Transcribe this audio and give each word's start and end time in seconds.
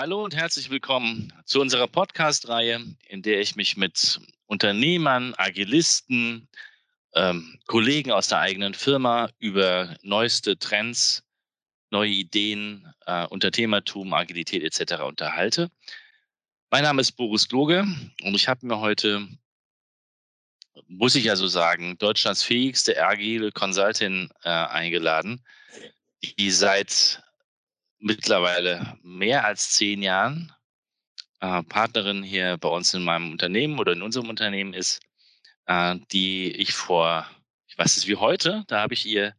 Hallo 0.00 0.24
und 0.24 0.34
herzlich 0.34 0.70
willkommen 0.70 1.30
zu 1.44 1.60
unserer 1.60 1.86
Podcast-Reihe, 1.86 2.80
in 3.08 3.20
der 3.20 3.38
ich 3.42 3.54
mich 3.54 3.76
mit 3.76 4.18
Unternehmern, 4.46 5.34
Agilisten, 5.36 6.48
ähm, 7.12 7.58
Kollegen 7.66 8.10
aus 8.10 8.28
der 8.28 8.38
eigenen 8.38 8.72
Firma 8.72 9.28
über 9.40 9.94
neueste 10.00 10.58
Trends, 10.58 11.22
neue 11.90 12.08
Ideen, 12.08 12.90
äh, 13.04 13.26
Unternehmertum, 13.26 14.14
Agilität 14.14 14.62
etc. 14.62 15.02
unterhalte. 15.02 15.70
Mein 16.70 16.84
Name 16.84 17.02
ist 17.02 17.12
Boris 17.12 17.46
Gloge 17.46 17.80
und 18.22 18.34
ich 18.34 18.48
habe 18.48 18.66
mir 18.66 18.80
heute, 18.80 19.28
muss 20.86 21.14
ich 21.14 21.24
ja 21.24 21.36
so 21.36 21.46
sagen, 21.46 21.98
Deutschlands 21.98 22.42
fähigste 22.42 23.06
agile 23.06 23.52
Consulting 23.52 24.30
äh, 24.44 24.48
eingeladen, 24.48 25.44
die 26.22 26.50
seit 26.50 27.22
mittlerweile 28.00 28.98
mehr 29.02 29.44
als 29.44 29.72
zehn 29.74 30.02
Jahren 30.02 30.52
äh, 31.40 31.62
Partnerin 31.62 32.22
hier 32.22 32.56
bei 32.58 32.68
uns 32.68 32.92
in 32.94 33.04
meinem 33.04 33.32
Unternehmen 33.32 33.78
oder 33.78 33.92
in 33.92 34.02
unserem 34.02 34.28
Unternehmen 34.28 34.74
ist, 34.74 35.00
äh, 35.66 35.96
die 36.12 36.50
ich 36.52 36.72
vor, 36.72 37.26
ich 37.68 37.78
weiß 37.78 37.96
es 37.96 38.06
wie 38.06 38.16
heute, 38.16 38.64
da 38.68 38.80
habe 38.80 38.94
ich 38.94 39.06
ihr 39.06 39.34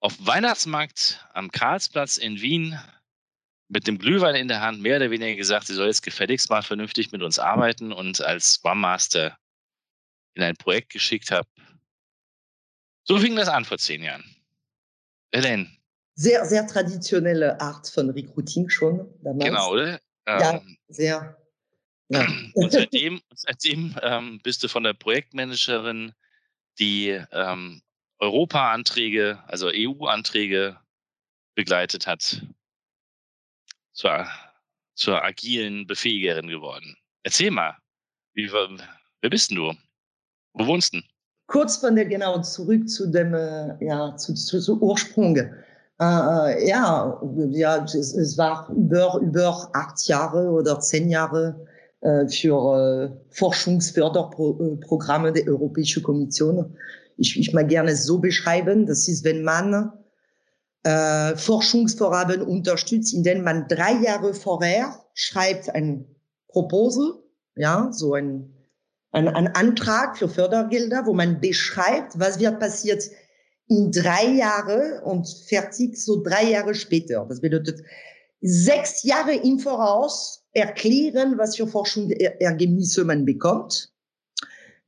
auf 0.00 0.14
Weihnachtsmarkt 0.18 1.26
am 1.34 1.50
Karlsplatz 1.50 2.16
in 2.16 2.40
Wien 2.40 2.78
mit 3.68 3.86
dem 3.86 3.98
Glühwein 3.98 4.34
in 4.34 4.48
der 4.48 4.60
Hand 4.60 4.80
mehr 4.80 4.96
oder 4.96 5.10
weniger 5.10 5.36
gesagt, 5.36 5.66
sie 5.66 5.74
soll 5.74 5.86
jetzt 5.86 6.02
gefälligst 6.02 6.50
mal 6.50 6.62
vernünftig 6.62 7.12
mit 7.12 7.22
uns 7.22 7.38
arbeiten 7.38 7.92
und 7.92 8.20
als 8.20 8.54
Scrum 8.54 8.80
Master 8.80 9.38
in 10.34 10.42
ein 10.42 10.56
Projekt 10.56 10.90
geschickt 10.90 11.30
habe. 11.30 11.48
So 13.04 13.18
fing 13.18 13.36
das 13.36 13.48
an 13.48 13.64
vor 13.64 13.78
zehn 13.78 14.02
Jahren. 14.02 14.24
Elaine, 15.30 15.79
sehr, 16.20 16.44
sehr 16.44 16.66
traditionelle 16.66 17.58
Art 17.62 17.88
von 17.88 18.10
Recruiting 18.10 18.68
schon 18.68 19.08
damals. 19.22 19.44
Genau, 19.44 19.70
oder? 19.70 20.00
Ja, 20.28 20.52
ähm, 20.52 20.76
sehr. 20.88 21.36
Ja. 22.10 22.26
Und 22.52 22.72
seitdem, 22.72 23.22
seitdem 23.34 23.96
ähm, 24.02 24.38
bist 24.42 24.62
du 24.62 24.68
von 24.68 24.84
der 24.84 24.92
Projektmanagerin, 24.92 26.12
die 26.78 27.18
ähm, 27.32 27.80
Europa-Anträge, 28.18 29.42
also 29.46 29.70
EU-Anträge 29.72 30.78
begleitet 31.54 32.06
hat, 32.06 32.42
zur, 33.94 34.28
zur 34.96 35.24
agilen 35.24 35.86
Befähigerin 35.86 36.48
geworden. 36.48 36.98
Erzähl 37.22 37.50
mal, 37.50 37.78
wie, 38.34 38.52
wer 38.52 39.30
bist 39.30 39.50
denn 39.50 39.56
du? 39.56 39.74
Wo 40.52 40.66
wohnst 40.66 40.92
du? 40.92 41.00
Kurz 41.46 41.78
von 41.78 41.96
der, 41.96 42.04
genau, 42.04 42.42
zurück 42.42 42.90
zu 42.90 43.10
dem, 43.10 43.32
äh, 43.32 43.82
ja, 43.82 44.14
zu, 44.16 44.34
zu, 44.34 44.60
zu 44.60 44.78
Ursprung. 44.82 45.34
Äh, 46.00 46.68
ja, 46.68 47.20
ja 47.50 47.84
es, 47.84 47.94
es, 47.94 48.38
war 48.38 48.70
über, 48.70 49.20
über 49.20 49.68
acht 49.74 50.08
Jahre 50.08 50.50
oder 50.50 50.80
zehn 50.80 51.10
Jahre 51.10 51.66
äh, 52.00 52.26
für 52.26 52.56
äh, 52.56 53.10
Forschungsförderprogramme 53.28 55.32
der 55.32 55.46
Europäischen 55.46 56.02
Kommission. 56.02 56.74
Ich, 57.18 57.38
ich 57.38 57.52
mag 57.52 57.68
gerne 57.68 57.94
so 57.94 58.18
beschreiben, 58.18 58.86
das 58.86 59.08
ist, 59.08 59.24
wenn 59.24 59.42
man 59.42 59.92
äh, 60.84 61.36
Forschungsvorhaben 61.36 62.40
unterstützt, 62.40 63.12
in 63.12 63.22
denen 63.22 63.44
man 63.44 63.68
drei 63.68 63.92
Jahre 64.02 64.32
vorher 64.32 64.94
schreibt 65.12 65.68
ein 65.74 66.06
Proposal, 66.48 67.12
ja, 67.56 67.90
so 67.92 68.14
ein, 68.14 68.54
ein, 69.12 69.28
ein 69.28 69.48
Antrag 69.48 70.16
für 70.16 70.30
Fördergelder, 70.30 71.04
wo 71.04 71.12
man 71.12 71.42
beschreibt, 71.42 72.18
was 72.18 72.40
wird 72.40 72.58
passiert 72.58 73.02
in 73.70 73.92
drei 73.92 74.26
Jahre 74.26 75.00
und 75.04 75.28
fertig 75.48 75.96
so 75.96 76.22
drei 76.22 76.50
Jahre 76.50 76.74
später. 76.74 77.24
Das 77.28 77.40
bedeutet 77.40 77.82
sechs 78.40 79.04
Jahre 79.04 79.32
im 79.32 79.60
Voraus 79.60 80.44
erklären, 80.52 81.38
was 81.38 81.56
für 81.56 81.68
Forschungsergebnisse 81.68 83.04
man 83.04 83.24
bekommt. 83.24 83.92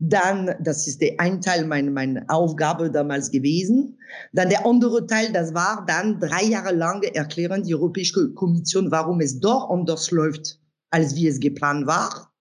Dann, 0.01 0.57
das 0.61 0.89
ist 0.89 1.01
der 1.01 1.15
ein 1.19 1.41
Teil 1.41 1.65
meiner 1.65 1.93
meine 1.93 2.29
Aufgabe 2.29 2.91
damals 2.91 3.31
gewesen. 3.31 3.97
Dann 4.33 4.49
der 4.49 4.67
andere 4.67 5.07
Teil, 5.07 5.33
das 5.33 5.55
war 5.55 5.85
dann 5.87 6.19
drei 6.19 6.43
Jahre 6.43 6.75
lang 6.75 7.05
erklären 7.05 7.63
die 7.63 7.77
Europäische 7.77 8.35
Kommission, 8.35 8.91
warum 8.91 9.21
es 9.21 9.39
doch 9.39 9.71
anders 9.71 10.11
läuft, 10.11 10.59
als 10.91 11.15
wie 11.15 11.29
es 11.29 11.39
geplant 11.39 11.87
war. 11.87 12.33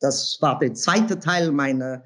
Das 0.00 0.38
war 0.40 0.58
der 0.58 0.72
zweite 0.72 1.18
Teil 1.18 1.52
meiner, 1.52 2.02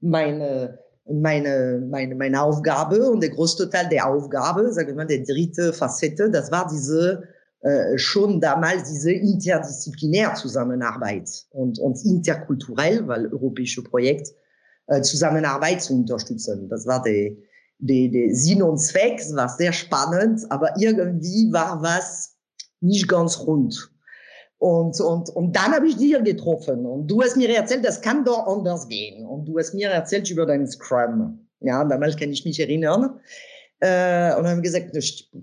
meiner 0.00 0.78
meine, 1.06 1.86
meine, 1.90 2.14
meine 2.14 2.42
Aufgabe 2.42 3.10
und 3.10 3.22
der 3.22 3.30
größte 3.30 3.68
Teil 3.68 3.88
der 3.88 4.06
Aufgabe, 4.08 4.72
sagen 4.72 4.88
wir 4.88 4.94
mal, 4.94 5.06
der 5.06 5.22
dritte 5.22 5.72
Facette, 5.72 6.30
das 6.30 6.50
war 6.50 6.68
diese 6.72 7.24
äh, 7.60 7.96
schon 7.98 8.40
damals 8.40 8.90
diese 8.90 9.12
interdisziplinär 9.12 10.34
Zusammenarbeit 10.34 11.46
und, 11.50 11.78
und 11.78 12.02
interkulturell, 12.04 13.06
weil 13.08 13.32
europäische 13.32 13.82
Projekt 13.82 14.28
äh, 14.86 15.00
Zusammenarbeit 15.00 15.82
zu 15.82 15.94
unterstützen. 15.94 16.68
Das 16.68 16.86
war 16.86 17.02
der, 17.02 17.32
der, 17.78 18.08
der 18.08 18.34
Sinn 18.34 18.62
und 18.62 18.78
Zweck, 18.78 19.18
es 19.18 19.34
war 19.34 19.48
sehr 19.48 19.72
spannend, 19.72 20.42
aber 20.50 20.74
irgendwie 20.78 21.50
war 21.52 21.82
was 21.82 22.36
nicht 22.80 23.08
ganz 23.08 23.40
rund. 23.40 23.93
Und, 24.64 24.98
und, 24.98 25.28
und 25.28 25.54
dann 25.54 25.72
habe 25.72 25.86
ich 25.88 25.98
dir 25.98 26.22
getroffen 26.22 26.86
und 26.86 27.06
du 27.06 27.20
hast 27.20 27.36
mir 27.36 27.54
erzählt, 27.54 27.84
das 27.84 28.00
kann 28.00 28.24
doch 28.24 28.46
anders 28.46 28.88
gehen. 28.88 29.26
Und 29.26 29.44
du 29.44 29.58
hast 29.58 29.74
mir 29.74 29.90
erzählt 29.90 30.30
über 30.30 30.46
deinen 30.46 30.66
Scrum. 30.66 31.46
Ja, 31.60 31.84
damals 31.84 32.16
kann 32.16 32.30
ich 32.30 32.46
mich 32.46 32.58
erinnern. 32.58 33.20
Äh, 33.80 34.34
und 34.36 34.48
haben 34.48 34.62
gesagt, 34.62 34.96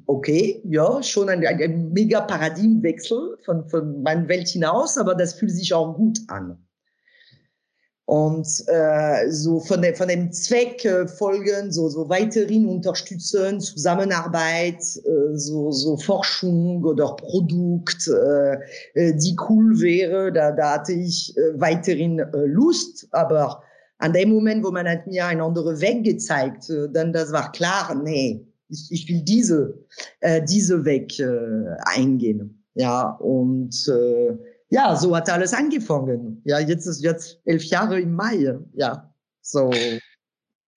okay, 0.07 0.59
ja, 0.65 1.03
schon 1.03 1.29
ein, 1.29 1.45
ein, 1.45 1.61
ein 1.61 1.91
mega 1.91 2.21
Paradigmenwechsel 2.21 3.37
von, 3.45 3.69
von 3.69 4.01
meiner 4.01 4.27
Welt 4.27 4.47
hinaus, 4.47 4.97
aber 4.97 5.13
das 5.13 5.35
fühlt 5.35 5.51
sich 5.51 5.71
auch 5.71 5.93
gut 5.93 6.17
an. 6.27 6.57
Und 8.11 8.65
äh, 8.67 9.31
so 9.31 9.61
von, 9.61 9.81
der, 9.81 9.95
von 9.95 10.09
dem 10.09 10.33
Zweck 10.33 10.83
äh, 10.83 11.07
folgen, 11.07 11.71
so, 11.71 11.87
so 11.87 12.09
weiterhin 12.09 12.67
unterstützen, 12.67 13.61
Zusammenarbeit, 13.61 14.81
äh, 14.81 15.37
so, 15.37 15.71
so 15.71 15.95
Forschung 15.95 16.83
oder 16.83 17.15
Produkt, 17.15 18.09
äh, 18.09 18.55
äh, 18.95 19.15
die 19.15 19.33
cool 19.47 19.79
wäre, 19.79 20.29
da, 20.33 20.51
da 20.51 20.73
hatte 20.73 20.91
ich 20.91 21.33
äh, 21.37 21.57
weiterhin 21.57 22.19
äh, 22.19 22.45
Lust, 22.47 23.07
aber 23.11 23.63
an 23.99 24.11
dem 24.11 24.33
Moment, 24.33 24.65
wo 24.65 24.71
man 24.71 24.89
hat 24.89 25.07
mir 25.07 25.27
einen 25.27 25.39
anderen 25.39 25.79
Weg 25.79 26.03
gezeigt, 26.03 26.69
äh, 26.69 26.89
dann 26.91 27.13
das 27.13 27.31
war 27.31 27.49
klar, 27.53 27.95
nee, 27.95 28.45
ich, 28.67 28.89
ich 28.91 29.07
will 29.07 29.21
diese, 29.21 29.73
äh, 30.19 30.43
diese 30.43 30.83
Weg 30.83 31.17
äh, 31.17 31.77
eingehen. 31.85 32.61
Ja, 32.73 33.11
und 33.21 33.73
äh, 33.87 34.37
ja, 34.71 34.95
so 34.95 35.15
hat 35.15 35.29
alles 35.29 35.53
angefangen. 35.53 36.41
Ja, 36.45 36.59
jetzt 36.59 36.85
ist 36.85 37.03
jetzt 37.03 37.39
elf 37.45 37.63
Jahre 37.65 37.99
im 37.99 38.15
Mai. 38.15 38.57
Ja, 38.73 39.13
so. 39.41 39.69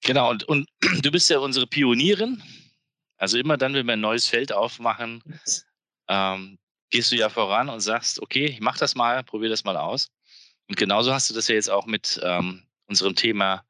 Genau, 0.03 0.31
und, 0.31 0.45
und 0.45 0.69
du 1.03 1.11
bist 1.13 1.31
ja 1.31 1.39
unsere 1.39 1.67
Pionierin. 1.67 2.43
Also 3.17 3.39
immer 3.39 3.57
dann, 3.57 3.73
wenn 3.75 3.87
wir 3.87 3.93
ein 3.93 4.01
neues 4.01 4.27
Feld 4.27 4.53
aufmachen, 4.53 5.23
ähm, 6.09 6.59
gehst 6.91 7.13
du 7.13 7.17
ja 7.17 7.29
voran 7.29 7.69
und 7.69 7.81
sagst, 7.81 8.21
okay, 8.21 8.47
ich 8.47 8.61
mach 8.61 8.77
das 8.77 8.97
mal, 8.97 9.23
probier 9.23 9.49
das 9.49 9.65
mal 9.65 9.77
aus. 9.77 10.11
Und 10.69 10.77
genauso 10.77 11.13
hast 11.13 11.31
du 11.31 11.35
das 11.35 11.47
ja 11.47 11.55
jetzt 11.55 11.71
auch 11.71 11.87
mit 11.87 12.21
ähm, 12.25 12.65
unserem 12.87 13.15
Thema, 13.15 13.65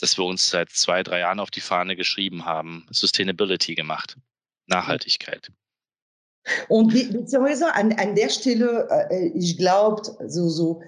das 0.00 0.18
wir 0.18 0.24
uns 0.24 0.50
seit 0.50 0.70
zwei, 0.70 1.02
drei 1.02 1.20
Jahren 1.20 1.40
auf 1.40 1.50
die 1.50 1.60
Fahne 1.60 1.96
geschrieben 1.96 2.44
haben, 2.44 2.86
Sustainability 2.90 3.74
gemacht. 3.74 4.16
Nachhaltigkeit. 4.66 5.50
Und 6.68 6.92
beziehungsweise 6.92 7.72
an, 7.74 7.92
an 7.92 8.14
der 8.14 8.28
Stelle, 8.28 8.88
äh, 9.10 9.28
ich 9.28 9.56
glaube, 9.56 10.02
so, 10.26 10.48
so, 10.48 10.80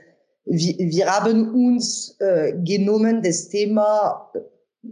wir, 0.44 0.74
wir 0.78 1.06
haben 1.06 1.54
uns 1.54 2.16
äh, 2.20 2.54
genommen, 2.64 3.22
das 3.22 3.48
Thema 3.48 4.30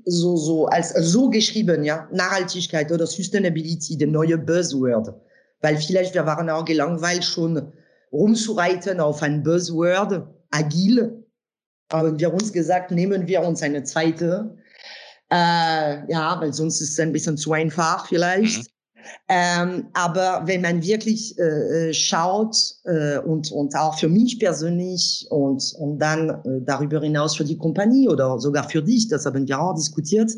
so, 0.05 0.37
so, 0.37 0.67
als 0.67 0.91
so 0.91 1.29
geschrieben, 1.29 1.85
ja, 1.85 2.09
Nachhaltigkeit 2.13 2.91
oder 2.91 3.07
Sustainability, 3.07 3.97
der 3.99 4.09
neue 4.09 4.39
Buzzword. 4.39 5.15
Weil 5.61 5.77
vielleicht 5.77 6.15
wir 6.15 6.27
waren 6.27 6.49
auch 6.49 6.65
gelangweilt, 6.65 7.25
schon 7.25 7.73
rumzureiten 8.11 9.01
auf 9.01 9.23
ein 9.23 9.43
Buzzword, 9.43 10.27
agil. 10.51 11.25
Haben 11.93 12.19
wir 12.19 12.33
uns 12.33 12.53
gesagt, 12.53 12.91
nehmen 12.91 13.27
wir 13.27 13.43
uns 13.43 13.63
eine 13.63 13.83
zweite. 13.85 14.57
Äh, 15.31 16.11
ja, 16.11 16.37
weil 16.41 16.53
sonst 16.53 16.81
ist 16.81 16.91
es 16.93 17.01
ein 17.01 17.13
bisschen 17.13 17.37
zu 17.37 17.53
einfach 17.53 18.07
vielleicht. 18.07 18.72
Ähm, 19.29 19.87
aber 19.95 20.43
wenn 20.47 20.63
man 20.63 20.83
wirklich 20.83 21.39
äh, 21.39 21.89
äh, 21.91 21.95
schaut 21.95 22.57
äh, 22.85 23.19
und, 23.19 23.51
und 23.53 23.75
auch 23.75 23.99
für 23.99 24.09
mich 24.09 24.39
persönlich 24.39 25.27
und, 25.31 25.75
und 25.79 25.99
dann 25.99 26.31
äh, 26.31 26.61
darüber 26.65 27.01
hinaus 27.01 27.37
für 27.37 27.45
die 27.45 27.59
Kompanie 27.59 28.09
oder 28.09 28.39
sogar 28.39 28.69
für 28.69 28.83
dich, 28.83 29.09
das 29.09 29.27
haben 29.27 29.47
wir 29.47 29.61
auch 29.61 29.75
diskutiert, 29.75 30.33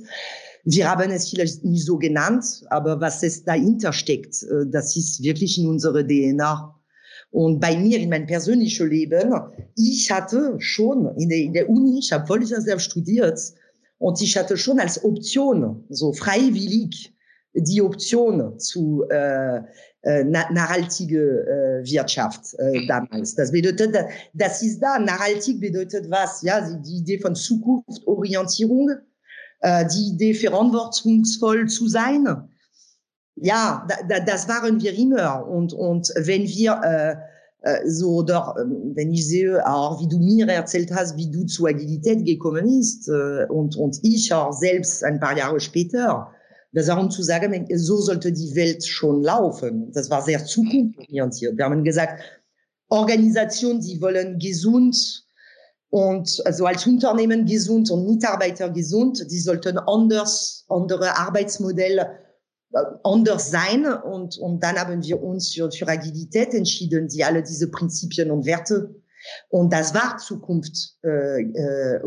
wir 0.64 0.90
haben 0.90 1.10
es 1.10 1.28
vielleicht 1.28 1.62
nicht 1.64 1.84
so 1.84 1.98
genannt, 1.98 2.64
aber 2.70 3.00
was 3.00 3.22
es 3.22 3.44
dahinter 3.44 3.92
steckt, 3.92 4.42
äh, 4.42 4.66
das 4.66 4.96
ist 4.96 5.22
wirklich 5.22 5.58
in 5.58 5.68
unserer 5.68 6.02
DNA. 6.06 6.74
Und 7.30 7.60
bei 7.60 7.76
mir 7.76 7.98
in 7.98 8.10
meinem 8.10 8.26
persönlichen 8.26 8.88
Leben, 8.88 9.34
ich 9.76 10.10
hatte 10.10 10.54
schon 10.58 11.08
in 11.16 11.28
der, 11.28 11.38
in 11.38 11.52
der 11.52 11.68
Uni, 11.68 11.98
ich 11.98 12.12
habe 12.12 12.26
Volkswirtschaft 12.26 12.82
studiert 12.82 13.40
und 13.98 14.20
ich 14.22 14.36
hatte 14.36 14.56
schon 14.56 14.78
als 14.78 15.02
Option, 15.04 15.84
so 15.88 16.12
freiwillig, 16.12 17.13
die 17.54 17.80
Option 17.80 18.58
zu, 18.58 19.04
äh, 19.08 19.60
äh, 20.04 20.24
nachhaltige 20.24 21.46
äh, 21.46 21.90
Wirtschaft 21.90 22.54
äh, 22.58 22.80
mhm. 22.80 22.86
damals. 22.86 23.34
Das 23.34 23.50
bedeutet, 23.52 23.96
das 24.34 24.62
ist 24.62 24.80
da. 24.80 24.98
Nachhaltig 24.98 25.60
bedeutet 25.60 26.10
was? 26.10 26.42
Ja, 26.42 26.60
die 26.60 26.98
Idee 26.98 27.18
von 27.18 27.34
Zukunftsorientierung, 27.34 28.90
äh, 29.60 29.86
die 29.86 30.10
Idee 30.10 30.34
verantwortungsvoll 30.34 31.68
zu 31.68 31.88
sein. 31.88 32.26
Ja, 33.36 33.86
da, 33.88 33.96
da, 34.06 34.20
das 34.24 34.46
waren 34.48 34.80
wir 34.82 34.92
immer. 34.92 35.48
Und, 35.48 35.72
und 35.72 36.12
wenn 36.16 36.42
wir 36.42 36.80
äh, 36.84 37.16
äh, 37.62 37.88
so 37.88 38.16
oder 38.16 38.54
wenn 38.94 39.10
ich 39.12 39.26
sehe 39.26 39.66
auch, 39.66 40.02
wie 40.02 40.08
du 40.08 40.18
mir 40.18 40.46
erzählt 40.48 40.92
hast, 40.94 41.16
wie 41.16 41.30
du 41.30 41.46
zur 41.46 41.70
Agilität 41.70 42.26
gekommen 42.26 42.66
bist 42.66 43.08
äh, 43.08 43.46
und, 43.48 43.74
und 43.76 43.98
ich 44.02 44.30
auch 44.34 44.52
selbst 44.52 45.02
ein 45.02 45.18
paar 45.18 45.36
Jahre 45.36 45.58
später, 45.60 46.30
das 46.74 46.88
war 46.88 47.00
um 47.00 47.10
zu 47.10 47.22
sagen, 47.22 47.66
so 47.76 47.96
sollte 47.98 48.32
die 48.32 48.54
Welt 48.56 48.84
schon 48.84 49.22
laufen. 49.22 49.92
Das 49.92 50.10
war 50.10 50.22
sehr 50.22 50.44
zukunftsorientiert. 50.44 51.56
Wir 51.56 51.64
haben 51.64 51.84
gesagt, 51.84 52.20
Organisationen, 52.88 53.80
die 53.80 54.00
wollen 54.00 54.38
gesund 54.38 55.24
und 55.90 56.42
also 56.44 56.66
als 56.66 56.84
Unternehmen 56.86 57.46
gesund 57.46 57.88
und 57.92 58.06
Mitarbeiter 58.06 58.68
gesund, 58.70 59.24
die 59.30 59.38
sollten 59.38 59.78
anders, 59.78 60.64
andere 60.68 61.16
Arbeitsmodelle 61.16 62.18
äh, 62.72 62.78
anders 63.04 63.52
sein. 63.52 63.86
Und, 63.86 64.36
und 64.38 64.60
dann 64.60 64.76
haben 64.76 65.00
wir 65.04 65.22
uns 65.22 65.54
für, 65.54 65.70
für 65.70 65.86
Agilität 65.86 66.52
entschieden, 66.52 67.06
die 67.06 67.22
alle 67.22 67.44
diese 67.44 67.70
Prinzipien 67.70 68.32
und 68.32 68.44
Werte 68.44 68.92
und 69.48 69.72
das 69.72 69.94
war 69.94 70.18
Zukunft 70.18 70.96
äh, 71.02 71.42
äh. 71.42 72.00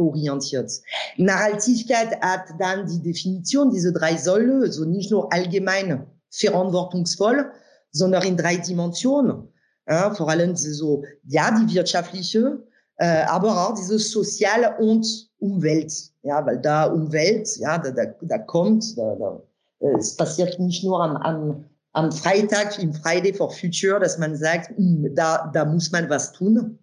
Nachhaltigkeit 1.18 2.22
hat 2.22 2.46
dann 2.60 2.88
die 2.88 3.02
Definition, 3.02 3.72
diese 3.72 3.94
drei 3.94 4.16
Säulen, 4.18 4.62
also 4.62 4.86
nicht 4.86 5.12
nur 5.12 5.32
allgemein 5.32 6.06
verantwortungsvoll, 6.32 7.52
sondern 7.92 8.24
in 8.24 8.38
drei 8.38 8.58
Dimensionen. 8.58 9.48
Ja, 9.90 10.14
vor 10.14 10.30
allem 10.30 10.56
so, 10.56 11.04
ja, 11.26 11.50
die 11.52 11.74
wirtschaftliche, 11.74 12.62
äh, 12.98 13.24
aber 13.24 13.70
auch 13.70 13.76
diese 13.76 13.98
soziale 13.98 14.78
und 14.80 15.08
Umwelt. 15.40 15.94
Ja, 16.24 16.46
weil 16.46 16.60
da 16.60 16.86
Umwelt, 16.86 17.56
ja, 17.58 17.78
da, 17.78 17.92
da, 17.92 18.04
da 18.22 18.38
kommt, 18.40 18.98
da, 18.98 19.16
da, 19.16 19.42
äh, 19.80 19.98
es 19.98 20.18
passiert 20.18 20.60
nicht 20.60 20.84
nur 20.84 21.02
am, 21.02 21.16
am, 21.18 21.66
am 21.94 22.12
Freitag, 22.12 22.78
im 22.80 22.94
Friday 22.94 23.34
for 23.34 23.50
Future, 23.50 24.00
dass 24.00 24.18
man 24.18 24.36
sagt, 24.36 24.76
hm, 24.76 25.16
da, 25.16 25.50
da 25.54 25.64
muss 25.64 25.92
man 25.92 26.10
was 26.10 26.34
tun 26.34 26.78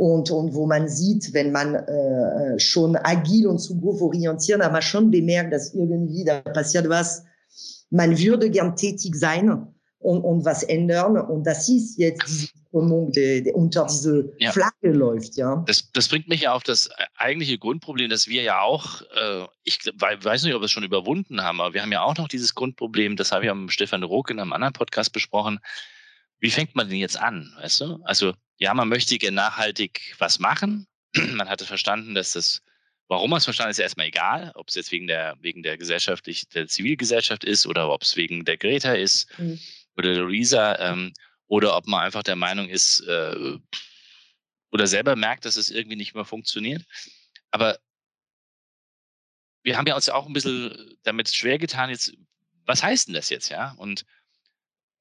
und, 0.00 0.30
und 0.30 0.54
wo 0.54 0.66
man 0.66 0.88
sieht, 0.88 1.34
wenn 1.34 1.52
man 1.52 1.74
äh, 1.74 2.58
schon 2.58 2.96
agil 2.96 3.46
und 3.46 3.58
zukunftsorientiert, 3.58 4.58
man 4.58 4.80
schon 4.80 5.10
bemerkt, 5.10 5.52
dass 5.52 5.74
irgendwie 5.74 6.24
da 6.24 6.40
passiert 6.40 6.88
was. 6.88 7.22
Man 7.90 8.18
würde 8.18 8.48
gern 8.48 8.76
tätig 8.76 9.14
sein 9.14 9.50
und, 9.98 10.22
und 10.22 10.46
was 10.46 10.62
ändern. 10.62 11.18
Und 11.18 11.46
das 11.46 11.68
ist 11.68 11.98
jetzt 11.98 12.22
diese 12.26 12.46
Strömung, 12.46 13.12
die, 13.12 13.42
die 13.42 13.52
unter 13.52 13.86
diese 13.90 14.32
ja. 14.38 14.52
Flagge 14.52 14.90
läuft. 14.92 15.36
Ja. 15.36 15.62
Das, 15.66 15.92
das 15.92 16.08
bringt 16.08 16.28
mich 16.28 16.40
ja 16.40 16.54
auf 16.54 16.62
das 16.62 16.88
eigentliche 17.18 17.58
Grundproblem, 17.58 18.08
dass 18.08 18.26
wir 18.26 18.40
ja 18.40 18.62
auch, 18.62 19.02
äh, 19.02 19.44
ich 19.64 19.80
weiß 19.84 20.44
nicht, 20.44 20.54
ob 20.54 20.62
wir 20.62 20.64
es 20.64 20.70
schon 20.70 20.82
überwunden 20.82 21.42
haben, 21.42 21.60
aber 21.60 21.74
wir 21.74 21.82
haben 21.82 21.92
ja 21.92 22.04
auch 22.04 22.16
noch 22.16 22.28
dieses 22.28 22.54
Grundproblem, 22.54 23.16
das 23.16 23.32
habe 23.32 23.44
ich 23.44 23.52
mit 23.52 23.70
Stefan 23.70 24.02
Rock 24.02 24.30
in 24.30 24.40
einem 24.40 24.54
anderen 24.54 24.72
Podcast 24.72 25.12
besprochen. 25.12 25.58
Wie 26.38 26.50
fängt 26.50 26.74
man 26.74 26.88
denn 26.88 26.96
jetzt 26.96 27.20
an? 27.20 27.52
Weißt 27.60 27.82
du? 27.82 27.98
Also 28.04 28.32
ja, 28.60 28.74
man 28.74 28.88
möchte 28.88 29.18
gerne 29.18 29.36
nachhaltig 29.36 30.14
was 30.18 30.38
machen. 30.38 30.86
man 31.32 31.48
hatte 31.48 31.64
verstanden, 31.64 32.14
dass 32.14 32.32
das, 32.32 32.62
warum 33.08 33.30
man 33.30 33.38
es 33.38 33.44
verstanden 33.44 33.70
ist, 33.70 33.78
ja 33.78 33.84
erstmal 33.84 34.06
egal, 34.06 34.52
ob 34.54 34.68
es 34.68 34.74
jetzt 34.74 34.92
wegen 34.92 35.06
der, 35.06 35.36
wegen 35.40 35.62
der 35.62 35.78
gesellschaftlich, 35.78 36.46
der 36.50 36.68
Zivilgesellschaft 36.68 37.42
ist 37.42 37.66
oder 37.66 37.90
ob 37.90 38.02
es 38.02 38.16
wegen 38.16 38.44
der 38.44 38.58
Greta 38.58 38.92
ist 38.92 39.26
mhm. 39.38 39.58
oder 39.96 40.12
der 40.12 40.22
Luisa 40.22 40.78
ähm, 40.78 41.12
oder 41.46 41.76
ob 41.76 41.86
man 41.86 42.04
einfach 42.04 42.22
der 42.22 42.36
Meinung 42.36 42.68
ist 42.68 43.00
äh, 43.00 43.58
oder 44.70 44.86
selber 44.86 45.16
merkt, 45.16 45.46
dass 45.46 45.56
es 45.56 45.70
irgendwie 45.70 45.96
nicht 45.96 46.14
mehr 46.14 46.26
funktioniert. 46.26 46.84
Aber 47.50 47.78
wir 49.62 49.76
haben 49.76 49.86
ja 49.86 49.94
uns 49.94 50.06
ja 50.06 50.14
auch 50.14 50.26
ein 50.26 50.32
bisschen 50.32 50.96
damit 51.02 51.34
schwer 51.34 51.58
getan, 51.58 51.90
jetzt, 51.90 52.14
was 52.66 52.82
heißt 52.82 53.08
denn 53.08 53.14
das 53.14 53.30
jetzt, 53.30 53.48
ja? 53.48 53.72
Und 53.78 54.04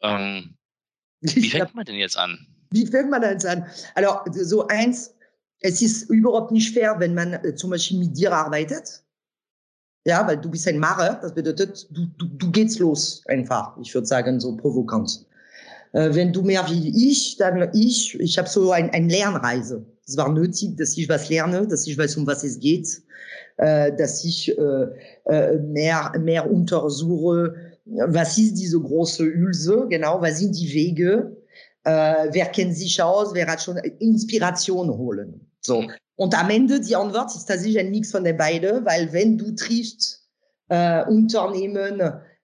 ähm, 0.01 0.57
wie 1.21 1.49
fängt 1.49 1.75
man 1.75 1.85
denn 1.85 1.95
jetzt 1.95 2.17
an? 2.17 2.58
Wie 2.71 2.85
fängt 2.85 3.09
man 3.09 3.21
das 3.21 3.45
an? 3.45 3.65
Also, 3.95 4.09
so 4.43 4.67
eins, 4.67 5.13
es 5.61 5.81
ist 5.81 6.09
überhaupt 6.09 6.51
nicht 6.51 6.73
fair, 6.73 6.95
wenn 6.99 7.13
man 7.13 7.33
äh, 7.33 7.55
zum 7.55 7.71
Beispiel 7.71 7.99
mit 7.99 8.17
dir 8.17 8.33
arbeitet. 8.33 9.03
Ja, 10.05 10.25
weil 10.25 10.37
du 10.37 10.49
bist 10.49 10.67
ein 10.67 10.79
Macher, 10.79 11.19
das 11.21 11.33
bedeutet, 11.33 11.87
du, 11.91 12.05
du, 12.17 12.25
du 12.25 12.51
geht's 12.51 12.79
los 12.79 13.21
einfach. 13.27 13.75
Ich 13.81 13.93
würde 13.93 14.07
sagen, 14.07 14.39
so 14.39 14.55
provokant. 14.55 15.25
Äh, 15.91 16.13
wenn 16.13 16.31
du 16.31 16.41
mehr 16.41 16.65
wie 16.69 17.09
ich, 17.09 17.37
dann 17.37 17.69
ich, 17.73 18.17
ich 18.19 18.37
habe 18.37 18.47
so 18.47 18.71
ein, 18.71 18.89
ein 18.91 19.09
Lernreise. 19.09 19.85
Es 20.07 20.15
war 20.17 20.31
nötig, 20.31 20.77
dass 20.77 20.97
ich 20.97 21.09
was 21.09 21.29
lerne, 21.29 21.67
dass 21.67 21.85
ich 21.85 21.97
weiß, 21.97 22.17
um 22.17 22.25
was 22.25 22.43
es 22.43 22.59
geht, 22.59 22.87
äh, 23.57 23.91
dass 23.95 24.23
ich 24.23 24.57
äh, 24.57 24.85
äh 25.25 25.59
mehr, 25.59 26.13
mehr 26.19 26.49
untersuche, 26.49 27.55
was 27.85 28.37
ist 28.37 28.55
diese 28.55 28.79
große 28.79 29.23
Hülse, 29.25 29.87
genau, 29.89 30.21
was 30.21 30.39
sind 30.39 30.57
die 30.57 30.73
Wege, 30.73 31.35
äh, 31.89 32.29
wer 32.31 32.45
kennt 32.47 32.75
sich 32.75 33.01
aus, 33.01 33.33
wer 33.33 33.47
hat 33.47 33.61
schon 33.61 33.77
Inspiration 33.77 34.89
holen. 34.89 35.49
So. 35.61 35.81
Mhm. 35.81 35.91
Und 36.15 36.37
am 36.37 36.49
Ende 36.49 36.79
die 36.81 36.95
Antwort 36.95 37.33
ist 37.35 37.45
tatsächlich 37.45 37.79
ein 37.79 37.91
Mix 37.91 38.11
von 38.11 38.23
den 38.23 38.37
beiden, 38.37 38.85
weil 38.85 39.11
wenn 39.13 39.37
du 39.37 39.55
triffst 39.55 40.27
äh, 40.67 41.03
Unternehmen, 41.05 42.01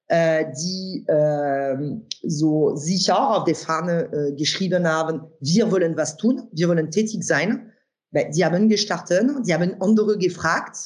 äh, 0.07 0.45
die 0.59 1.05
äh, 1.07 1.77
so 2.23 2.75
sicher 2.75 3.37
auf 3.37 3.43
der 3.43 3.55
Fahne 3.55 4.09
äh, 4.11 4.31
geschrieben 4.33 4.87
haben, 4.87 5.21
wir 5.41 5.71
wollen 5.71 5.97
was 5.97 6.17
tun, 6.17 6.47
wir 6.51 6.69
wollen 6.69 6.89
tätig 6.89 7.23
sein, 7.23 7.71
die 8.11 8.45
haben 8.45 8.69
gestartet, 8.69 9.29
die 9.45 9.53
haben 9.53 9.75
andere 9.81 10.17
gefragt, 10.17 10.77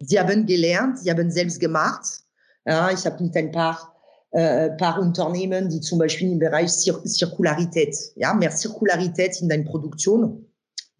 die 0.00 0.20
haben 0.20 0.46
gelernt, 0.46 0.98
die 1.04 1.10
haben 1.10 1.30
selbst 1.30 1.58
gemacht. 1.58 2.20
Ja, 2.64 2.92
ich 2.92 3.04
habe 3.04 3.24
mit 3.24 3.36
ein 3.36 3.50
paar 3.50 3.89
äh, 4.32 4.70
paar 4.70 5.00
Unternehmen, 5.00 5.68
die 5.68 5.80
zum 5.80 5.98
Beispiel 5.98 6.32
im 6.32 6.38
Bereich 6.38 6.70
Zir 6.70 7.02
Zirkularität, 7.04 7.96
ja, 8.16 8.34
mehr 8.34 8.50
Zirkularität 8.50 9.40
in 9.40 9.48
deiner 9.48 9.64
Produktion, 9.64 10.46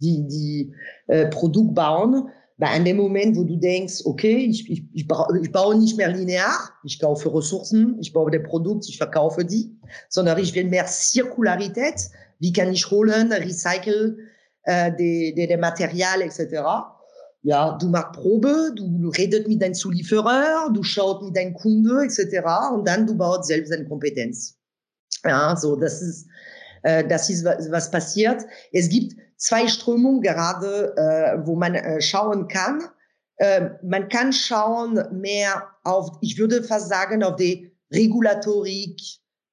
die, 0.01 0.27
die 0.27 0.75
äh, 1.07 1.27
Produkt 1.29 1.75
bauen, 1.75 2.29
bei 2.59 2.69
an 2.69 2.85
dem 2.85 2.99
Moment, 2.99 3.37
wo 3.37 3.45
du 3.45 3.57
denkst, 3.57 4.03
okay, 4.05 4.37
ich, 4.37 4.71
ich, 4.71 4.85
ich, 4.93 5.07
ich 5.43 5.53
baue 5.53 5.79
nicht 5.79 5.97
mehr 5.97 6.13
linear, 6.13 6.59
ich 6.85 6.99
kaufe 6.99 7.35
Ressourcen, 7.35 7.97
ich 8.01 8.13
baue 8.13 8.31
der 8.31 8.41
Produkt, 8.41 8.87
ich 8.89 8.99
verkaufe 8.99 9.45
die, 9.45 9.79
sondern 10.11 10.39
ich 10.39 10.55
will 10.55 10.65
mehr 10.65 10.85
Zirkularität, 10.85 12.11
wie 12.39 12.53
kann 12.53 12.73
ich 12.73 12.91
holen, 12.91 13.33
recycle 13.33 14.19
äh, 14.65 14.93
die, 14.95 15.35
die, 15.35 15.47
die 15.47 15.57
Material 15.57 16.21
etc 16.21 17.00
ja, 17.43 17.77
du 17.79 17.89
machst 17.89 18.13
Probe, 18.13 18.73
du 18.77 19.11
redet 19.17 19.49
mit 19.49 19.63
deinem 19.63 19.75
Zulieferer, 19.75 20.71
du 20.73 20.83
schaut 20.83 21.23
mit 21.23 21.37
deinem 21.37 21.55
Kunde 21.55 22.05
etc. 22.05 22.45
Und 22.73 22.87
dann 22.87 23.07
du 23.07 23.17
baust 23.17 23.49
selbst 23.49 23.73
eine 23.73 23.87
Kompetenz. 23.87 24.57
Ja, 25.25 25.57
so 25.57 25.77
das 25.77 26.03
ist 26.03 26.27
äh, 26.83 27.07
das 27.07 27.31
ist 27.31 27.45
was, 27.45 27.91
passiert. 27.91 28.45
Es 28.73 28.89
gibt 28.89 29.15
zwei 29.37 29.69
Strömungen 29.69 30.23
gerade, 30.23 30.95
äh, 30.97 31.47
wo 31.47 31.57
man 31.57 31.75
äh, 31.75 32.01
schauen 32.01 32.49
kann. 32.49 32.83
Äh, 33.37 33.71
man 33.83 34.09
kann 34.09 34.33
schauen 34.33 34.99
mehr 35.13 35.63
auf, 35.85 36.11
ich 36.21 36.39
würde 36.39 36.63
fast 36.63 36.89
sagen, 36.89 37.23
auf 37.23 37.37
die 37.37 37.71
Regulatorik, 37.93 39.01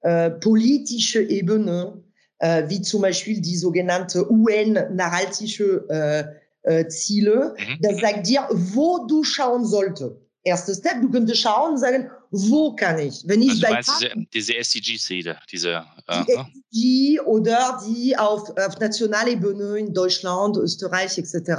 äh, 0.01 0.32
politische 0.32 1.22
Ebene, 1.22 2.03
äh, 2.39 2.63
wie 2.67 2.82
zum 2.82 3.01
Beispiel 3.01 3.41
die 3.41 3.58
sogenannte 3.58 4.29
UN-nachhaltige 4.32 6.38
äh, 6.67 6.88
Ziele. 6.88 7.55
Mhm. 7.57 7.77
Das 7.81 8.00
sagt 8.00 8.27
dir, 8.27 8.47
wo 8.50 9.05
du 9.07 9.24
schauen 9.24 9.65
solltest. 9.65 10.15
Erster 10.43 10.74
Step, 10.74 11.01
du 11.01 11.09
könntest 11.09 11.41
schauen 11.41 11.74
und 11.74 11.77
sagen, 11.77 12.09
wo 12.31 12.74
kann 12.75 13.00
ich? 13.00 13.24
Wenn 13.25 13.41
ich 13.41 13.50
also 13.50 13.62
bei 13.63 13.69
meinst 13.71 14.01
diese, 14.01 14.13
diese 14.33 14.55
SDG-Ziele, 14.55 15.38
diese 15.51 15.83
die 16.09 16.33
SDG 16.33 17.19
oder 17.21 17.81
die 17.86 18.17
auf, 18.17 18.50
auf 18.57 18.79
Nationalebene 18.79 19.77
in 19.77 19.93
Deutschland, 19.93 20.55
Österreich 20.57 21.17
etc. 21.17 21.51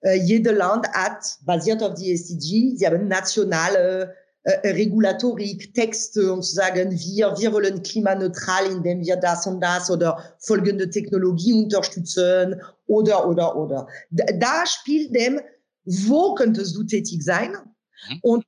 Äh, 0.00 0.16
jede 0.22 0.52
Land 0.52 0.86
hat, 0.92 1.38
basiert 1.46 1.82
auf 1.82 1.94
die 1.94 2.12
SDG, 2.12 2.76
sie 2.76 2.86
haben 2.86 3.08
nationale 3.08 4.14
Regulatorik, 4.44 5.74
Texte 5.74 6.32
und 6.32 6.42
zu 6.42 6.54
sagen, 6.54 6.90
wir, 6.92 7.34
wir 7.38 7.52
wollen 7.52 7.82
klimaneutral, 7.82 8.66
indem 8.66 9.04
wir 9.04 9.16
das 9.16 9.46
und 9.46 9.60
das 9.60 9.90
oder 9.90 10.36
folgende 10.38 10.88
Technologie 10.88 11.52
unterstützen 11.52 12.60
oder, 12.86 13.28
oder, 13.28 13.56
oder. 13.56 13.88
Da 14.10 14.64
spielt 14.64 15.14
dem, 15.14 15.40
wo 15.84 16.34
könntest 16.34 16.76
du 16.76 16.84
tätig 16.84 17.22
sein? 17.22 17.50
Mhm. 18.08 18.18
Und 18.22 18.46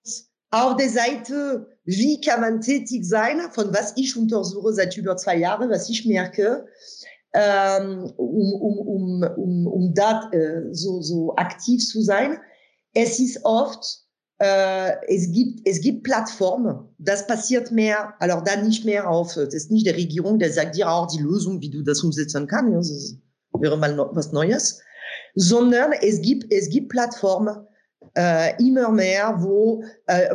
auf 0.51 0.77
der 0.77 0.89
Seite, 0.89 1.67
wie 1.85 2.21
kann 2.21 2.41
man 2.41 2.61
tätig 2.61 3.05
sein, 3.05 3.41
von 3.53 3.73
was 3.73 3.93
ich 3.97 4.17
untersuche 4.17 4.73
seit 4.73 4.97
über 4.97 5.17
zwei 5.17 5.37
Jahren, 5.37 5.71
was 5.71 5.89
ich 5.91 6.07
merke, 6.07 6.67
ähm, 7.33 8.13
um, 8.17 8.53
um, 8.55 8.79
um, 8.79 9.23
um, 9.37 9.67
um 9.67 9.95
da 9.95 10.31
äh, 10.33 10.73
so, 10.73 11.01
so 11.03 11.37
aktiv 11.37 11.87
zu 11.87 12.03
sein. 12.03 12.39
Es 12.95 13.21
ist 13.21 13.45
oft 13.45 13.85
äh, 13.85 14.10
es 14.43 15.31
gibt, 15.33 15.69
es 15.69 15.83
gibt 15.83 16.03
Plattformen. 16.03 16.89
Das 16.97 17.27
passiert 17.27 17.71
mehr, 17.71 18.15
alors 18.21 18.43
dann 18.43 18.67
nicht 18.67 18.87
mehr 18.87 19.07
auf, 19.07 19.35
das 19.35 19.53
ist 19.53 19.71
nicht 19.71 19.87
der 19.87 19.97
Regierung, 19.97 20.39
der 20.39 20.51
sagt 20.51 20.77
dir 20.77 20.91
auch 20.91 21.09
die 21.09 21.23
Lösung, 21.23 21.61
wie 21.61 21.69
du 21.69 21.83
das 21.83 22.03
umsetzen 22.03 22.47
kannst. 22.47 22.91
Das 22.91 23.17
wäre 23.61 23.77
mal 23.77 23.99
was 24.13 24.33
Neues. 24.33 24.81
Sondern 25.35 25.93
es 25.93 26.23
gibt, 26.23 26.51
es 26.51 26.71
gibt 26.71 26.89
Plattformen, 26.89 27.67
äh, 28.17 28.63
immer 28.63 28.91
mehr, 28.91 29.37
wo 29.39 29.85
äh, 30.07 30.35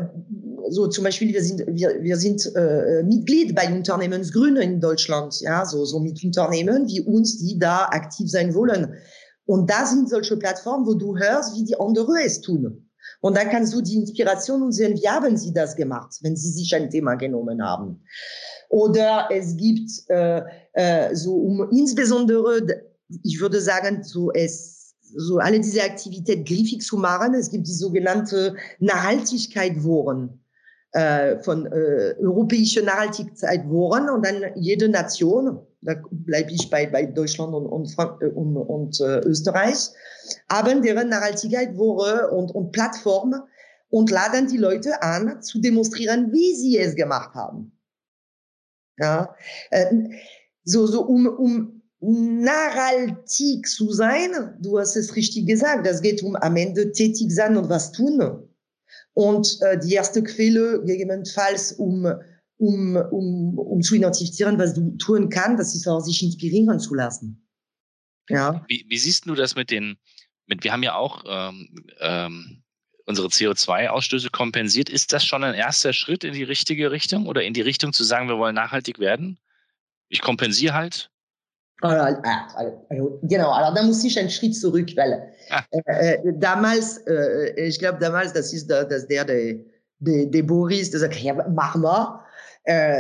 so 0.69 0.87
zum 0.87 1.03
Beispiel 1.03 1.33
wir 1.33 1.43
sind 1.43 1.63
wir, 1.67 2.01
wir 2.01 2.17
sind 2.17 2.45
äh, 2.55 3.03
Mitglied 3.03 3.55
bei 3.55 3.71
Unternehmensgründen 3.73 4.63
in 4.63 4.79
Deutschland, 4.79 5.39
ja, 5.41 5.65
so 5.65 5.85
so 5.85 5.99
mit 5.99 6.23
Unternehmen 6.23 6.87
wie 6.87 7.01
uns, 7.01 7.39
die 7.39 7.59
da 7.59 7.85
aktiv 7.85 8.29
sein 8.29 8.53
wollen. 8.53 8.93
Und 9.45 9.69
da 9.69 9.85
sind 9.85 10.09
solche 10.09 10.37
Plattformen, 10.37 10.85
wo 10.87 10.93
du 10.93 11.17
hörst, 11.17 11.55
wie 11.55 11.65
die 11.65 11.79
anderen 11.79 12.15
es 12.23 12.41
tun. 12.41 12.84
Und 13.25 13.35
dann 13.35 13.49
kannst 13.49 13.73
du 13.73 13.81
die 13.81 13.95
Inspiration 13.95 14.61
und 14.61 14.71
sehen, 14.71 14.95
wie 15.01 15.09
haben 15.09 15.35
sie 15.35 15.51
das 15.51 15.75
gemacht, 15.75 16.13
wenn 16.21 16.35
sie 16.35 16.51
sich 16.51 16.75
ein 16.75 16.91
Thema 16.91 17.15
genommen 17.15 17.59
haben. 17.59 18.03
Oder 18.69 19.29
es 19.31 19.57
gibt 19.57 19.89
äh, 20.09 20.43
äh, 20.73 21.15
so 21.15 21.33
um 21.33 21.67
insbesondere, 21.71 22.61
ich 23.23 23.41
würde 23.41 23.59
sagen, 23.61 24.03
so 24.03 24.31
es 24.31 24.93
so 25.15 25.39
alle 25.39 25.59
diese 25.59 25.81
Aktivität 25.81 26.47
griffig 26.47 26.83
zu 26.83 26.97
machen. 26.97 27.33
Es 27.33 27.49
gibt 27.49 27.65
die 27.65 27.73
sogenannte 27.73 28.57
Nachhaltigkeit-Wochen 28.77 30.39
äh, 30.91 31.39
von 31.39 31.65
äh, 31.65 32.13
europäische 32.19 32.83
Nachhaltigkeit-Wochen 32.83 34.07
und 34.07 34.23
dann 34.23 34.51
jede 34.55 34.87
Nation, 34.87 35.65
da 35.85 35.95
bleibe 36.11 36.51
ich 36.51 36.69
bei, 36.69 36.87
bei 36.87 37.05
Deutschland 37.05 37.53
und, 37.53 37.65
und, 37.65 37.95
äh, 37.97 38.27
und, 38.27 38.57
und 38.57 38.99
äh, 38.99 39.19
Österreich, 39.19 39.89
haben 40.49 40.81
deren 40.81 41.09
Nachhaltigkeit-Woche 41.09 42.29
und, 42.31 42.51
und 42.51 42.71
Plattform 42.71 43.35
und 43.89 44.09
laden 44.09 44.47
die 44.47 44.57
Leute 44.57 45.01
an, 45.01 45.41
zu 45.41 45.61
demonstrieren, 45.61 46.31
wie 46.33 46.55
sie 46.55 46.77
es 46.77 46.95
gemacht 46.95 47.33
haben. 47.35 47.71
Ja, 48.97 49.35
äh, 49.71 49.93
so, 50.63 50.87
so 50.87 51.03
um, 51.05 51.27
um 51.27 51.81
nachhaltig 51.99 53.67
zu 53.67 53.91
sein, 53.91 54.57
du 54.61 54.79
hast 54.79 54.95
es 54.95 55.15
richtig 55.15 55.47
gesagt, 55.47 55.85
das 55.85 56.01
geht 56.01 56.23
um 56.23 56.35
am 56.35 56.55
Ende 56.55 56.91
tätig 56.91 57.31
sein 57.31 57.57
und 57.57 57.69
was 57.69 57.91
tun. 57.91 58.49
Und 59.13 59.59
äh, 59.61 59.79
die 59.79 59.93
erste 59.93 60.23
Quelle 60.23 60.83
gegebenenfalls, 60.83 61.73
um, 61.73 62.05
um, 62.57 62.95
um, 62.95 63.57
um 63.57 63.81
zu 63.81 63.95
identifizieren, 63.95 64.57
was 64.57 64.73
du 64.73 64.91
tun 64.97 65.29
kannst, 65.29 65.59
das 65.59 65.75
ist 65.75 65.87
auch 65.87 65.99
sich 65.99 66.23
inspirieren 66.23 66.79
zu 66.79 66.93
lassen. 66.93 67.45
Ja. 68.29 68.63
Wie, 68.67 68.85
wie 68.87 68.97
siehst 68.97 69.27
du 69.27 69.35
das 69.35 69.55
mit 69.55 69.69
den 69.69 69.97
mit, 70.47 70.63
wir 70.63 70.71
haben 70.71 70.83
ja 70.83 70.95
auch 70.95 71.23
ähm, 71.27 71.69
ähm, 71.99 72.63
unsere 73.05 73.27
CO2-Ausstöße 73.27 74.29
kompensiert. 74.31 74.89
Ist 74.89 75.13
das 75.13 75.25
schon 75.25 75.43
ein 75.43 75.53
erster 75.53 75.93
Schritt 75.93 76.23
in 76.23 76.33
die 76.33 76.43
richtige 76.43 76.91
Richtung 76.91 77.27
oder 77.27 77.43
in 77.43 77.53
die 77.53 77.61
Richtung 77.61 77.93
zu 77.93 78.03
sagen, 78.03 78.27
wir 78.27 78.37
wollen 78.37 78.55
nachhaltig 78.55 78.99
werden? 78.99 79.39
Ich 80.09 80.21
kompensiere 80.21 80.73
halt. 80.73 81.09
Also, 81.81 83.19
genau, 83.23 83.51
also 83.51 83.75
da 83.75 83.83
muss 83.83 84.03
ich 84.03 84.17
einen 84.17 84.29
Schritt 84.29 84.55
zurück, 84.55 84.89
weil 84.95 85.29
ah. 85.49 85.63
äh, 85.71 86.17
damals, 86.37 86.97
äh, 87.05 87.67
ich 87.67 87.77
glaube 87.79 87.99
damals, 87.99 88.33
das 88.33 88.53
ist 88.53 88.69
der, 88.69 88.85
das 88.85 89.07
der, 89.07 89.25
der, 89.25 89.55
der, 89.99 90.25
der 90.27 90.43
Boris, 90.43 90.91
der 90.91 91.01
sagt, 91.01 91.19
ja, 91.21 91.33
mach 91.49 91.75
mal. 91.75 92.24
Äh, 92.65 92.99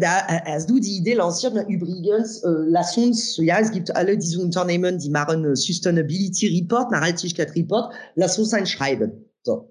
da 0.00 0.26
hast 0.44 0.68
du 0.68 0.78
die 0.78 0.98
Idee 0.98 1.14
lanciert, 1.14 1.54
übrigens, 1.68 2.42
äh, 2.42 2.48
lass 2.68 2.96
uns, 2.96 3.36
ja, 3.38 3.58
es 3.58 3.70
gibt 3.70 3.94
alle 3.94 4.18
diese 4.18 4.40
Unternehmen, 4.40 4.98
die 4.98 5.08
machen 5.08 5.56
Sustainability 5.56 6.60
Report, 6.60 6.90
Nachhaltigkeit 6.90 7.54
Report, 7.54 7.94
lass 8.16 8.38
uns 8.38 8.52
ein 8.52 8.66
schreiben. 8.66 9.24
So. 9.44 9.70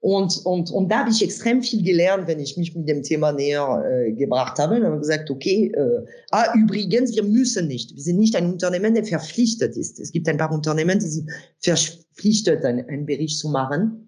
Und, 0.00 0.46
und, 0.46 0.70
und 0.70 0.90
da 0.90 1.00
habe 1.00 1.10
ich 1.10 1.22
extrem 1.22 1.60
viel 1.60 1.82
gelernt, 1.82 2.28
wenn 2.28 2.38
ich 2.38 2.56
mich 2.56 2.74
mit 2.74 2.88
dem 2.88 3.02
Thema 3.02 3.32
näher 3.32 3.84
äh, 3.84 4.12
gebracht 4.12 4.56
habe. 4.58 4.76
Und 4.76 4.84
habe 4.84 4.98
gesagt, 4.98 5.28
okay, 5.28 5.72
äh, 5.74 6.06
ah, 6.30 6.54
übrigens, 6.54 7.16
wir 7.16 7.24
müssen 7.24 7.66
nicht. 7.66 7.94
Wir 7.96 8.02
sind 8.02 8.18
nicht 8.18 8.36
ein 8.36 8.52
Unternehmen, 8.52 8.94
der 8.94 9.04
verpflichtet 9.04 9.76
ist. 9.76 9.98
Es 9.98 10.12
gibt 10.12 10.28
ein 10.28 10.36
paar 10.36 10.52
Unternehmen, 10.52 11.00
die 11.00 11.08
sind 11.08 11.30
verpflichtet, 11.58 12.64
einen, 12.64 12.88
einen 12.88 13.06
Bericht 13.06 13.38
zu 13.38 13.48
machen. 13.48 14.07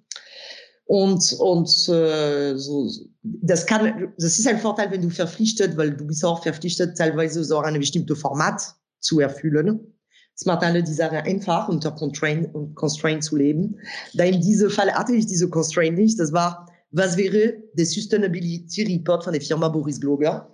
Und, 0.91 1.37
und 1.39 1.69
äh, 1.89 2.57
so, 2.57 2.91
das 3.23 3.65
kann, 3.65 4.13
das 4.19 4.41
ist 4.41 4.49
ein 4.49 4.59
Vorteil, 4.59 4.91
wenn 4.91 5.03
du 5.03 5.09
verpflichtet, 5.09 5.77
weil 5.77 5.93
du 5.93 6.05
bist 6.05 6.25
auch 6.25 6.43
verpflichtet, 6.43 6.99
teilweise 6.99 7.45
so 7.45 7.59
ein 7.59 7.79
bestimmtes 7.79 8.19
Format 8.19 8.61
zu 8.99 9.21
erfüllen. 9.21 9.79
Es 10.35 10.47
macht 10.47 10.65
alle 10.65 10.83
die 10.83 10.93
Sache 10.93 11.19
einfach, 11.23 11.69
unter 11.69 11.93
Constraint, 11.93 12.49
Constraint 12.75 13.23
zu 13.23 13.37
leben. 13.37 13.77
Da 14.15 14.25
in 14.25 14.41
diesem 14.41 14.69
Fall 14.69 14.93
hatte 14.93 15.15
ich 15.15 15.27
diese 15.27 15.49
Constraint 15.49 15.97
nicht. 15.97 16.19
Das 16.19 16.33
war, 16.33 16.67
was 16.91 17.17
wäre 17.17 17.55
der 17.75 17.87
Sustainability 17.87 18.83
Report 18.83 19.23
von 19.23 19.33
der 19.33 19.43
Firma 19.43 19.69
Boris 19.69 20.01
Gloger? 20.01 20.53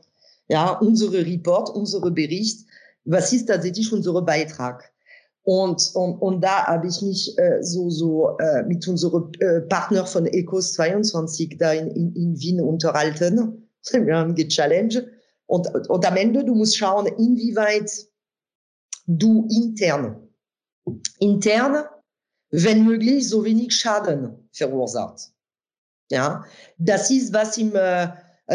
Ja, 0.48 0.72
unsere 0.80 1.24
Report, 1.24 1.70
unsere 1.70 2.10
Bericht. 2.10 2.66
Was 3.06 3.32
ist 3.32 3.46
tatsächlich 3.46 3.90
unser 3.90 4.20
Beitrag? 4.20 4.92
Und, 5.48 5.92
und, 5.94 6.14
und 6.14 6.40
da 6.40 6.66
habe 6.66 6.88
ich 6.88 7.00
mich 7.02 7.38
äh, 7.38 7.62
so, 7.62 7.88
so 7.88 8.36
äh, 8.38 8.64
mit 8.64 8.86
unserem 8.88 9.30
äh, 9.38 9.60
Partner 9.60 10.04
von 10.04 10.26
Ecos 10.26 10.72
22 10.72 11.56
da 11.56 11.72
in, 11.72 11.88
in, 11.92 12.12
in 12.16 12.40
Wien 12.40 12.60
unterhalten. 12.60 13.70
Wir 13.92 14.16
haben 14.16 14.34
gechallenged. 14.34 15.06
Und, 15.46 15.68
und 15.88 16.04
am 16.04 16.16
Ende, 16.16 16.44
du 16.44 16.52
musst 16.56 16.76
schauen, 16.76 17.06
inwieweit 17.06 17.92
du 19.06 19.46
intern, 19.48 20.28
intern, 21.20 21.84
wenn 22.50 22.84
möglich, 22.84 23.28
so 23.28 23.44
wenig 23.44 23.72
Schaden 23.72 24.48
verursacht. 24.52 25.30
Ja, 26.10 26.44
das 26.76 27.08
ist 27.12 27.32
was 27.32 27.56
im, 27.56 27.72
äh, 27.76 28.08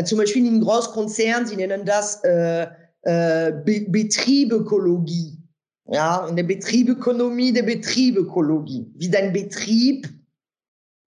zum 0.04 0.18
Beispiel 0.18 0.46
in 0.46 0.60
Großkonzernen, 0.60 1.48
sie 1.48 1.56
nennen 1.56 1.86
das 1.86 2.22
äh, 2.26 2.68
äh, 3.04 3.54
Be 3.64 3.86
Betriebökologie 3.88 5.41
ja, 5.92 6.26
in 6.28 6.38
der 6.38 6.44
Betriebökonomie, 6.44 7.52
der 7.52 7.64
Betriebökologie, 7.64 8.90
wie 8.96 9.10
dein 9.10 9.34
Betrieb 9.34 10.08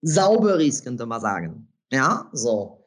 sauber 0.03 0.61
ist, 0.61 0.85
könnte 0.85 1.07
man 1.07 1.23
sagen. 1.23 1.67
Ja, 1.91 2.29
so. 2.33 2.85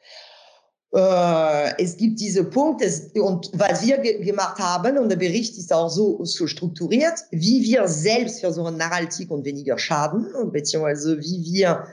Äh, 0.93 1.83
es 1.83 1.97
gibt 1.97 2.19
diese 2.19 2.43
Punkte 2.43 2.85
und 3.15 3.49
was 3.53 3.85
wir 3.85 3.97
ge 3.97 4.23
gemacht 4.23 4.59
haben 4.59 4.99
und 4.99 5.09
der 5.09 5.17
Bericht 5.17 5.57
ist 5.57 5.73
auch 5.73 5.89
so, 5.89 6.23
so 6.23 6.45
strukturiert, 6.45 7.19
wie 7.31 7.63
wir 7.63 7.87
selbst 7.87 8.41
versuchen 8.41 8.77
nachhaltig 8.77 9.31
und 9.31 9.43
weniger 9.43 9.77
Schaden 9.79 10.27
beziehungsweise 10.51 11.19
wie 11.19 11.43
wir 11.51 11.87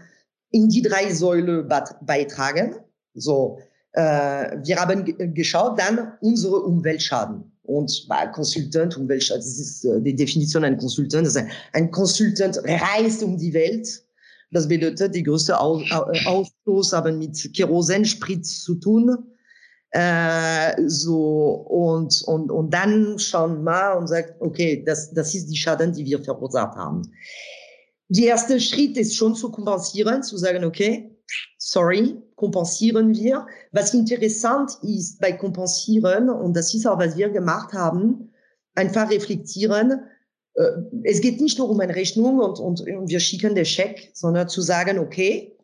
in 0.50 0.68
die 0.68 0.82
drei 0.82 1.12
Säule 1.12 1.66
beitragen. 2.02 2.76
So, 3.14 3.58
äh, 3.92 4.58
wir 4.62 4.76
haben 4.78 5.34
geschaut 5.34 5.80
dann 5.80 6.12
unsere 6.20 6.60
Umweltschaden. 6.60 7.53
Und 7.64 8.06
bei 8.08 8.26
Consultant, 8.26 8.96
Umweltschutz, 8.96 9.38
das 9.38 9.58
ist 9.58 9.88
die 10.00 10.14
Definition 10.14 10.64
ein 10.64 10.76
Consultant. 10.76 11.26
Das 11.26 11.36
ist 11.36 11.44
ein, 11.72 11.90
Consultant 11.90 12.58
reist 12.64 13.22
um 13.22 13.38
die 13.38 13.54
Welt. 13.54 14.02
Das 14.50 14.68
bedeutet, 14.68 15.14
die 15.14 15.22
größte 15.22 15.52
äh, 15.52 16.26
Ausstoß 16.26 16.92
haben 16.92 17.18
mit 17.18 17.52
Kerosenspritz 17.54 18.62
zu 18.62 18.76
tun. 18.76 19.16
Äh, 19.90 20.74
so 20.86 21.66
und 21.68 22.22
und 22.26 22.50
und 22.50 22.74
dann 22.74 23.18
schauen 23.18 23.62
wir 23.62 23.96
und 23.96 24.08
sagt, 24.08 24.34
okay, 24.40 24.82
das 24.84 25.12
das 25.12 25.34
ist 25.34 25.46
die 25.46 25.56
Schaden, 25.56 25.92
die 25.92 26.04
wir 26.04 26.22
verursacht 26.22 26.76
haben. 26.76 27.02
Der 28.08 28.26
erste 28.26 28.60
Schritt 28.60 28.96
ist 28.96 29.16
schon 29.16 29.34
zu 29.34 29.50
kompensieren, 29.50 30.22
zu 30.22 30.36
sagen, 30.36 30.64
okay, 30.64 31.16
sorry, 31.58 32.16
kompensieren 32.44 33.14
wir. 33.14 33.46
Was 33.72 33.94
interessant 33.94 34.78
ist 34.82 35.18
bei 35.20 35.32
kompensieren, 35.32 36.28
und 36.28 36.54
das 36.54 36.74
ist 36.74 36.86
auch, 36.86 36.98
was 36.98 37.16
wir 37.16 37.30
gemacht 37.30 37.72
haben, 37.72 38.30
einfach 38.74 39.10
reflektieren, 39.10 40.00
äh, 40.54 40.62
es 41.04 41.20
geht 41.20 41.40
nicht 41.40 41.58
nur 41.58 41.70
um 41.70 41.80
eine 41.80 41.94
Rechnung 41.94 42.38
und, 42.38 42.58
und, 42.58 42.80
und 42.80 43.08
wir 43.08 43.20
schicken 43.20 43.54
den 43.54 43.64
Scheck, 43.64 44.10
sondern 44.14 44.48
zu 44.48 44.60
sagen, 44.60 44.98
okay, 44.98 45.56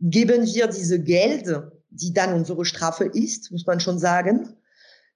geben 0.00 0.46
wir 0.46 0.66
diese 0.68 1.00
Geld, 1.00 1.46
die 1.90 2.12
dann 2.12 2.34
unsere 2.34 2.64
Strafe 2.64 3.04
ist, 3.04 3.50
muss 3.50 3.66
man 3.66 3.80
schon 3.80 3.98
sagen, 3.98 4.54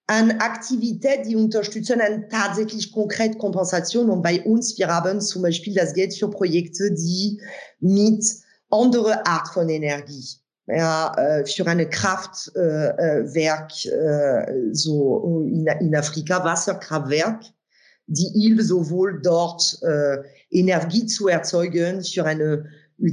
an 0.08 0.32
Aktivität, 0.40 1.26
die 1.26 1.36
unterstützen 1.36 2.00
eine 2.00 2.28
tatsächlich 2.28 2.92
konkrete 2.92 3.38
Kompensation. 3.38 4.10
Und 4.10 4.22
bei 4.22 4.42
uns, 4.42 4.76
wir 4.76 4.88
haben 4.88 5.20
zum 5.20 5.42
Beispiel 5.42 5.74
das 5.74 5.94
Geld 5.94 6.12
für 6.12 6.28
Projekte, 6.28 6.92
die 6.92 7.40
mit 7.78 8.24
andere 8.68 9.24
Art 9.26 9.48
von 9.48 9.68
Energie. 9.68 10.41
Ja, 10.66 11.12
äh, 11.16 11.44
für 11.44 11.66
eine 11.66 11.88
Kraftwerk 11.88 13.72
äh, 13.84 13.88
äh, 13.88 14.74
so 14.74 15.42
in, 15.48 15.66
in 15.66 15.96
Afrika, 15.96 16.44
Wasserkraftwerk, 16.44 17.42
die 18.06 18.28
hilft 18.40 18.68
sowohl 18.68 19.20
dort 19.22 19.78
äh, 19.82 20.18
Energie 20.50 21.06
zu 21.06 21.28
erzeugen 21.28 22.02
für 22.04 22.24
eine 22.24 22.64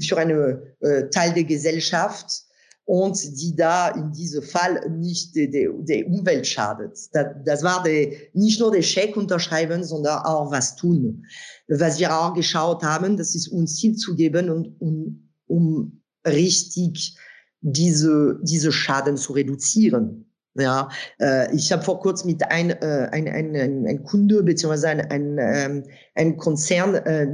für 0.01 0.18
eine 0.18 0.62
äh, 0.82 1.10
Teil 1.10 1.34
der 1.34 1.46
Gesellschaft 1.46 2.44
und 2.86 3.20
die 3.39 3.56
da 3.56 3.89
in 3.89 4.12
diesem 4.12 4.44
Fall 4.44 4.88
nicht 4.89 5.36
der, 5.36 5.48
der, 5.48 5.72
der 5.74 6.08
Umwelt 6.08 6.48
schadet. 6.48 6.98
Das, 7.13 7.27
das 7.46 7.63
war 7.63 7.84
der, 7.84 8.12
nicht 8.34 8.60
nur 8.60 8.72
der 8.72 8.82
Scheck 8.82 9.15
unterschreiben, 9.15 9.84
sondern 9.84 10.24
auch 10.25 10.51
was 10.51 10.75
tun. 10.75 11.25
Was 11.68 12.00
wir 12.00 12.12
auch 12.12 12.34
geschaut 12.34 12.84
haben, 12.84 13.15
das 13.15 13.36
ist 13.36 13.48
uns 13.48 13.75
Ziel 13.77 13.96
zu 13.96 14.15
geben 14.15 14.50
und, 14.50 14.82
und 14.82 15.29
um 15.48 16.01
richtig 16.25 17.15
diese, 17.62 18.39
diese 18.44 18.72
Schaden 18.72 19.18
zu 19.18 19.34
reduzieren. 19.34 20.25
Ja, 20.56 20.89
äh, 21.20 21.56
ich 21.56 21.72
habe 21.72 21.84
vor 21.84 22.00
kurzem 22.00 22.32
mit 22.32 22.44
ein, 22.50 22.72
äh, 22.72 23.10
ein, 23.12 23.28
ein, 23.28 23.56
ein, 23.56 23.88
ein 23.88 24.04
Kunde 24.04 24.44
beziehungsweise 24.44 24.89
ein, 24.89 25.01
ein, 25.01 25.38
ähm, 25.38 25.84
ein 26.16 26.38
Konzern 26.38 26.96
äh, 26.96 27.28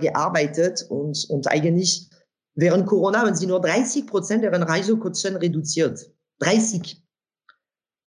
gearbeitet 0.00 0.86
und, 0.88 1.26
und 1.28 1.50
eigentlich 1.50 2.08
während 2.54 2.86
Corona 2.86 3.20
haben 3.20 3.34
sie 3.34 3.46
nur 3.46 3.60
30 3.60 4.06
Prozent 4.06 4.44
deren 4.44 4.62
Reisekosten 4.62 5.36
reduziert. 5.36 6.10
30. 6.38 7.02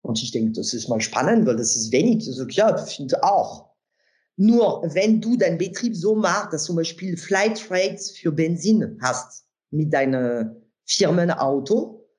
Und 0.02 0.22
ich 0.24 0.32
denke, 0.32 0.54
das 0.54 0.74
ist 0.74 0.88
mal 0.88 1.02
spannend, 1.02 1.46
weil 1.46 1.58
das 1.58 1.76
ist 1.76 1.92
wenig. 1.92 2.28
Also, 2.28 2.46
ja, 2.48 2.84
ich 2.84 2.96
finde 2.96 3.22
auch. 3.24 3.70
Nur 4.38 4.82
wenn 4.94 5.20
du 5.20 5.36
deinen 5.36 5.58
Betrieb 5.58 5.96
so 5.96 6.16
machst, 6.16 6.54
dass 6.54 6.64
zum 6.64 6.78
Beispiel 6.78 7.18
Flight 7.18 7.70
Rates 7.70 8.12
für 8.12 8.32
Benzin 8.32 8.98
hast 9.02 9.44
mit 9.70 9.94
deinem 9.94 10.59
Firmenauto, 10.90 12.10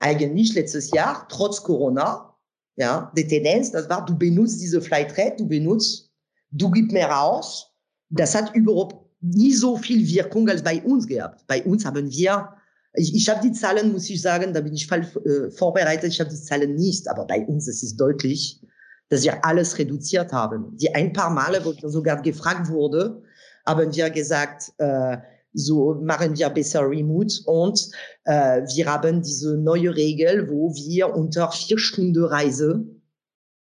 eigentlich 0.00 0.54
letztes 0.54 0.90
Jahr, 0.90 1.26
trotz 1.28 1.62
Corona, 1.62 2.34
ja, 2.76 3.10
die 3.16 3.26
Tendenz, 3.26 3.72
das 3.72 3.88
war, 3.88 4.04
du 4.04 4.16
benutzt 4.16 4.60
diese 4.60 4.80
Flight 4.80 5.16
Rate, 5.18 5.36
du 5.38 5.48
benutzt, 5.48 6.10
du 6.50 6.70
gibst 6.70 6.92
mehr 6.92 7.20
aus. 7.20 7.72
Das 8.10 8.34
hat 8.34 8.54
überhaupt 8.54 9.04
nie 9.20 9.52
so 9.52 9.76
viel 9.76 10.06
Wirkung 10.06 10.48
als 10.48 10.62
bei 10.62 10.80
uns 10.82 11.06
gehabt. 11.06 11.44
Bei 11.46 11.62
uns 11.64 11.84
haben 11.84 12.08
wir, 12.10 12.48
ich, 12.94 13.14
ich 13.14 13.28
habe 13.28 13.40
die 13.40 13.52
Zahlen, 13.52 13.92
muss 13.92 14.08
ich 14.08 14.22
sagen, 14.22 14.52
da 14.52 14.60
bin 14.60 14.74
ich 14.74 14.86
falsch 14.86 15.08
äh, 15.16 15.50
vorbereitet, 15.50 16.12
ich 16.12 16.20
habe 16.20 16.30
die 16.30 16.40
Zahlen 16.40 16.74
nicht, 16.76 17.08
aber 17.08 17.26
bei 17.26 17.44
uns 17.46 17.66
ist 17.66 17.82
es 17.82 17.96
deutlich, 17.96 18.62
dass 19.08 19.24
wir 19.24 19.44
alles 19.44 19.76
reduziert 19.78 20.32
haben. 20.32 20.76
Die 20.76 20.94
ein 20.94 21.12
paar 21.12 21.30
Male, 21.30 21.64
wo 21.64 21.72
sogar 21.88 22.22
gefragt 22.22 22.68
wurde, 22.68 23.22
haben 23.66 23.94
wir 23.94 24.10
gesagt, 24.10 24.72
äh, 24.78 25.16
so 25.58 25.94
machen 25.94 26.38
wir 26.38 26.48
besser 26.50 26.88
Remote 26.88 27.34
und 27.46 27.90
äh, 28.24 28.62
wir 28.62 28.86
haben 28.86 29.22
diese 29.22 29.56
neue 29.56 29.94
Regel, 29.94 30.48
wo 30.48 30.72
wir 30.74 31.14
unter 31.14 31.50
vier 31.50 31.78
Stunden 31.78 32.24
Reise, 32.24 32.86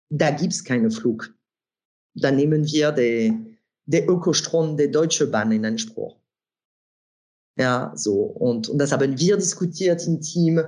da 0.08 0.30
gibt's 0.30 0.64
keine 0.64 0.90
Flug. 0.90 1.34
Da 2.14 2.30
nehmen 2.30 2.64
wir 2.64 2.92
den, 2.92 3.58
den 3.86 4.08
Ökostrom 4.08 4.76
der 4.76 4.88
Deutsche 4.88 5.26
Bahn 5.26 5.52
in 5.52 5.66
Anspruch. 5.66 6.16
Ja, 7.58 7.92
so. 7.94 8.22
Und, 8.22 8.68
und 8.68 8.78
das 8.78 8.92
haben 8.92 9.18
wir 9.18 9.36
diskutiert 9.36 10.06
im 10.06 10.20
Team, 10.20 10.60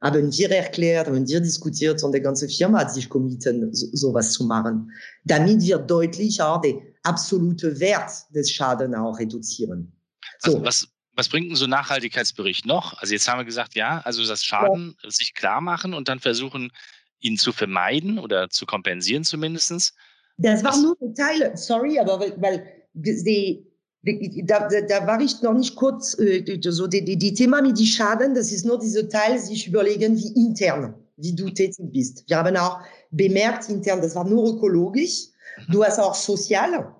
haben 0.00 0.32
wir 0.32 0.50
erklärt, 0.50 1.06
haben 1.06 1.26
wir 1.26 1.40
diskutiert 1.40 2.02
und 2.02 2.14
die 2.14 2.20
ganze 2.20 2.48
Firma 2.48 2.80
hat 2.80 2.92
sich 2.92 3.08
committen, 3.08 3.72
so, 3.72 3.86
sowas 3.92 4.32
zu 4.32 4.44
machen, 4.44 4.90
damit 5.24 5.62
wir 5.62 5.78
deutlich 5.78 6.42
auch 6.42 6.60
den 6.60 6.82
absoluten 7.02 7.78
Wert 7.78 8.10
des 8.34 8.50
Schadens 8.50 8.96
auch 8.96 9.18
reduzieren. 9.18 9.92
So. 10.44 10.62
Was, 10.64 10.88
was, 11.14 11.28
bringt 11.28 11.48
denn 11.48 11.56
so 11.56 11.64
ein 11.64 11.70
Nachhaltigkeitsbericht 11.70 12.66
noch? 12.66 12.98
Also 12.98 13.12
jetzt 13.12 13.28
haben 13.28 13.38
wir 13.38 13.44
gesagt, 13.44 13.74
ja, 13.74 14.00
also 14.04 14.26
das 14.26 14.44
Schaden 14.44 14.96
ja. 15.02 15.10
sich 15.10 15.34
klar 15.34 15.60
machen 15.60 15.94
und 15.94 16.08
dann 16.08 16.20
versuchen, 16.20 16.70
ihn 17.20 17.36
zu 17.36 17.52
vermeiden 17.52 18.18
oder 18.18 18.50
zu 18.50 18.66
kompensieren 18.66 19.24
zumindest. 19.24 19.94
Das 20.36 20.64
war 20.64 20.76
nur 20.80 20.96
ein 21.00 21.14
Teil, 21.14 21.56
sorry, 21.56 21.98
aber 21.98 22.20
weil, 22.20 22.34
weil 22.40 22.66
die, 22.92 23.64
die, 24.02 24.44
da, 24.44 24.68
da 24.68 25.06
war 25.06 25.20
ich 25.20 25.40
noch 25.42 25.54
nicht 25.54 25.76
kurz, 25.76 26.18
äh, 26.18 26.44
so 26.60 26.86
die, 26.86 27.04
die, 27.04 27.16
die 27.16 27.34
Thema 27.34 27.62
mit 27.62 27.78
die 27.78 27.86
Schaden, 27.86 28.34
das 28.34 28.52
ist 28.52 28.64
nur 28.64 28.78
diese 28.78 29.08
Teil, 29.08 29.38
sich 29.38 29.68
überlegen, 29.68 30.16
wie 30.16 30.34
intern, 30.34 30.94
wie 31.16 31.34
du 31.34 31.48
tätig 31.50 31.86
bist. 31.92 32.24
Wir 32.28 32.38
haben 32.38 32.56
auch 32.56 32.80
bemerkt 33.10 33.68
intern, 33.68 34.02
das 34.02 34.14
war 34.14 34.24
nur 34.24 34.54
ökologisch, 34.54 35.28
mhm. 35.56 35.72
du 35.72 35.84
hast 35.84 35.98
auch 35.98 36.14
sozial, 36.14 36.94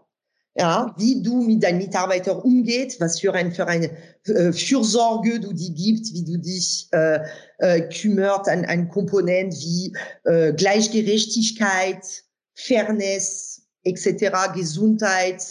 ja, 0.57 0.95
wie 0.99 1.21
du 1.23 1.43
mit 1.43 1.63
deinen 1.63 1.79
Mitarbeitern 1.79 2.39
umgehst, 2.39 3.01
was 3.01 3.19
für, 3.19 3.35
ein, 3.35 3.53
für 3.53 3.67
eine 3.67 3.91
äh, 4.27 4.53
Fürsorge 4.53 5.41
du 5.41 5.53
die 5.53 5.75
gibst, 5.75 6.15
wie 6.15 6.25
du 6.25 6.39
dich 6.39 6.89
äh, 6.93 7.19
äh, 7.59 7.81
kümmert 7.89 8.49
an, 8.49 8.65
an 8.65 8.89
Komponenten 8.89 9.59
wie 9.59 9.97
äh, 10.25 10.53
Gleichgerechtigkeit, 10.53 12.05
Fairness 12.55 13.63
etc., 13.83 14.55
Gesundheit 14.55 15.43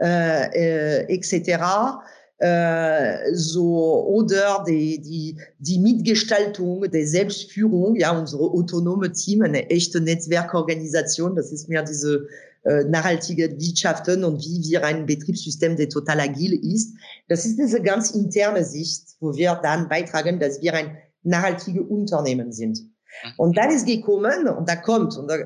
äh, 0.00 1.04
äh, 1.06 1.14
etc. 1.14 2.00
Äh, 2.38 3.32
so 3.32 4.04
oder 4.08 4.64
die, 4.66 5.00
die, 5.00 5.38
die 5.60 5.78
Mitgestaltung 5.78 6.90
der 6.90 7.06
Selbstführung, 7.06 7.94
ja, 7.94 8.18
unsere 8.18 8.42
autonome 8.42 9.12
Team, 9.12 9.42
eine 9.42 9.70
echte 9.70 10.00
Netzwerkorganisation, 10.00 11.36
das 11.36 11.52
ist 11.52 11.68
mehr 11.68 11.84
diese 11.84 12.26
nachhaltige 12.64 13.58
Wirtschaften 13.58 14.24
und 14.24 14.40
wie 14.40 14.62
wir 14.70 14.84
ein 14.84 15.06
Betriebssystem, 15.06 15.76
der 15.76 15.88
total 15.88 16.20
agil 16.20 16.54
ist. 16.72 16.96
Das 17.28 17.44
ist 17.44 17.58
diese 17.58 17.82
ganz 17.82 18.12
interne 18.12 18.64
Sicht, 18.64 19.16
wo 19.20 19.34
wir 19.34 19.60
dann 19.62 19.88
beitragen, 19.88 20.40
dass 20.40 20.62
wir 20.62 20.74
ein 20.74 20.96
nachhaltige 21.22 21.82
Unternehmen 21.82 22.52
sind. 22.52 22.80
Mhm. 22.80 23.30
Und 23.36 23.56
dann 23.56 23.70
ist 23.70 23.86
gekommen 23.86 24.48
und 24.48 24.68
da 24.68 24.76
kommt, 24.76 25.16
und 25.16 25.28
da, 25.28 25.36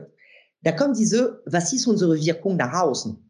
da 0.62 0.72
kommt 0.72 0.98
diese, 0.98 1.42
was 1.46 1.72
ist 1.72 1.86
unsere 1.86 2.16
Wirkung 2.20 2.56
nach 2.56 2.72
außen? 2.72 3.24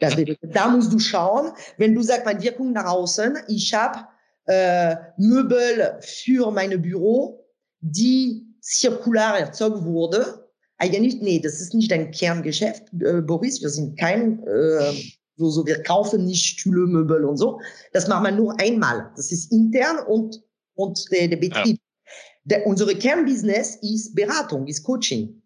Das 0.00 0.16
bedeutet, 0.16 0.54
da 0.54 0.68
musst 0.68 0.92
du 0.92 0.98
schauen, 0.98 1.52
wenn 1.78 1.94
du 1.94 2.02
sagst, 2.02 2.26
meine 2.26 2.42
Wirkung 2.42 2.72
nach 2.72 2.86
außen, 2.86 3.38
ich 3.48 3.72
habe 3.72 4.06
äh, 4.46 4.96
Möbel 5.16 5.98
für 6.00 6.50
mein 6.50 6.80
Büro, 6.82 7.46
die 7.80 8.46
zirkular 8.60 9.38
erzeugt 9.38 9.84
wurde, 9.84 10.41
eigentlich, 10.82 11.20
nee, 11.20 11.38
das 11.38 11.60
ist 11.60 11.74
nicht 11.74 11.92
ein 11.92 12.10
Kerngeschäft, 12.10 12.82
äh, 13.00 13.20
Boris. 13.20 13.62
Wir 13.62 13.70
sind 13.70 13.96
kein, 13.96 14.42
äh, 14.46 14.92
so, 15.36 15.48
so, 15.48 15.64
wir 15.64 15.80
kaufen 15.84 16.24
nicht 16.24 16.44
Stühle, 16.44 16.86
Möbel 16.86 17.24
und 17.24 17.36
so. 17.36 17.60
Das 17.92 18.08
machen 18.08 18.24
wir 18.24 18.32
nur 18.32 18.60
einmal. 18.60 19.12
Das 19.16 19.30
ist 19.30 19.52
intern 19.52 20.04
und, 20.08 20.42
und 20.74 21.10
der, 21.12 21.28
der 21.28 21.36
Betrieb. 21.36 21.78
Ja. 21.78 22.12
Der, 22.44 22.66
unsere 22.66 22.96
Kernbusiness 22.96 23.76
ist 23.76 24.14
Beratung, 24.16 24.66
ist 24.66 24.82
Coaching. 24.82 25.40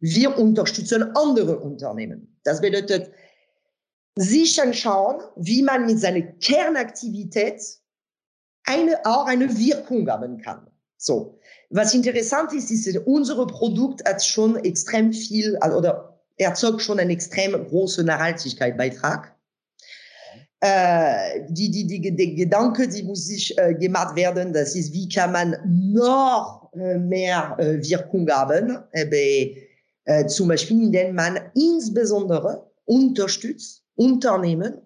Wir 0.00 0.36
unterstützen 0.38 1.04
andere 1.16 1.58
Unternehmen. 1.58 2.38
Das 2.44 2.60
bedeutet, 2.60 3.10
sich 4.16 4.60
anschauen, 4.60 5.22
wie 5.36 5.62
man 5.62 5.86
mit 5.86 6.00
seiner 6.00 6.20
Kernaktivität 6.20 7.62
eine, 8.64 8.98
auch 9.06 9.26
eine 9.26 9.48
Wirkung 9.56 10.06
haben 10.08 10.38
kann. 10.38 10.70
So. 10.98 11.35
Was 11.70 11.94
interessant 11.94 12.52
ist, 12.52 12.70
ist, 12.70 12.96
unser 13.06 13.46
Produkt 13.46 14.06
hat 14.08 14.24
schon 14.24 14.56
extrem 14.64 15.12
viel 15.12 15.58
oder 15.76 16.20
erzeugt 16.36 16.82
schon 16.82 17.00
einen 17.00 17.10
extrem 17.10 17.52
großen 17.52 18.06
Nachhaltigkeitsbeitrag. 18.06 19.34
Äh, 20.60 21.46
die, 21.48 21.70
die, 21.70 21.86
die, 21.86 22.16
die 22.16 22.34
Gedanke, 22.34 22.88
die 22.88 23.02
muss 23.02 23.26
sich 23.26 23.56
äh, 23.58 23.74
gemacht 23.74 24.16
werden, 24.16 24.52
das 24.52 24.74
ist, 24.74 24.92
wie 24.92 25.08
kann 25.08 25.32
man 25.32 25.56
noch 25.92 26.70
äh, 26.72 26.98
mehr 26.98 27.56
äh, 27.58 27.82
Wirkung 27.82 28.28
haben, 28.30 28.78
äh, 28.92 30.26
zum 30.26 30.48
Beispiel, 30.48 30.84
indem 30.84 31.14
man 31.14 31.38
insbesondere 31.54 32.70
unterstützt 32.84 33.82
Unternehmen, 33.96 34.80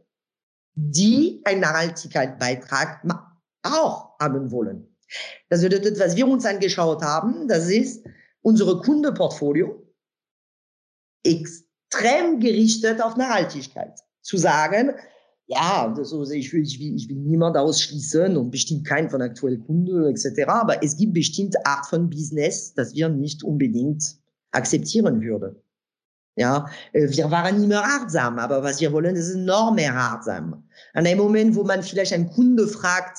die 0.75 1.41
einen 1.45 1.61
Nachhaltigkeitsbeitrag 1.61 3.03
auch 3.63 4.19
haben 4.19 4.51
wollen. 4.51 4.90
Das 5.49 5.63
bedeutet, 5.63 5.99
was 5.99 6.17
wir 6.17 6.27
uns 6.27 6.45
angeschaut 6.45 7.03
haben, 7.03 7.49
das 7.49 7.69
ist 7.69 8.05
unsere 8.43 8.81
Kundenportfolio 8.81 9.87
extrem 11.25 12.41
gerichtet 12.41 13.03
auf 13.03 13.17
Nachhaltigkeit. 13.17 13.99
Zu 14.23 14.37
sagen, 14.37 14.93
ja, 15.47 15.93
also 15.93 16.23
ich 16.31 16.53
will, 16.53 16.63
ich 16.63 16.79
will, 16.79 16.95
ich 16.95 17.09
will 17.09 17.17
niemand 17.17 17.57
ausschließen 17.57 18.37
und 18.37 18.53
bestimmt 18.53 18.87
keinen 18.87 19.11
von 19.11 19.21
aktuellen 19.21 19.65
Kunden 19.67 20.05
etc. 20.05 20.47
Aber 20.47 20.83
es 20.83 20.97
gibt 20.97 21.15
bestimmte 21.15 21.59
Art 21.67 21.87
von 21.87 22.09
Business, 22.09 22.73
das 22.75 22.95
wir 22.95 23.09
nicht 23.09 23.43
unbedingt 23.43 24.17
akzeptieren 24.53 25.21
würden. 25.21 25.57
Ja, 26.37 26.67
äh, 26.93 27.09
wir 27.11 27.31
waren 27.31 27.63
immer 27.63 27.83
achtsam, 27.83 28.39
aber 28.39 28.63
was 28.63 28.81
wir 28.81 28.93
wollen, 28.93 29.17
ist 29.17 29.35
enorm 29.35 29.75
mehr 29.75 29.95
achtsam. 29.95 30.63
An 30.95 31.07
einem 31.07 31.19
Moment, 31.19 31.57
wo 31.57 31.65
man 31.65 31.83
vielleicht 31.83 32.13
einen 32.13 32.31
Kunde 32.31 32.69
fragt, 32.69 33.19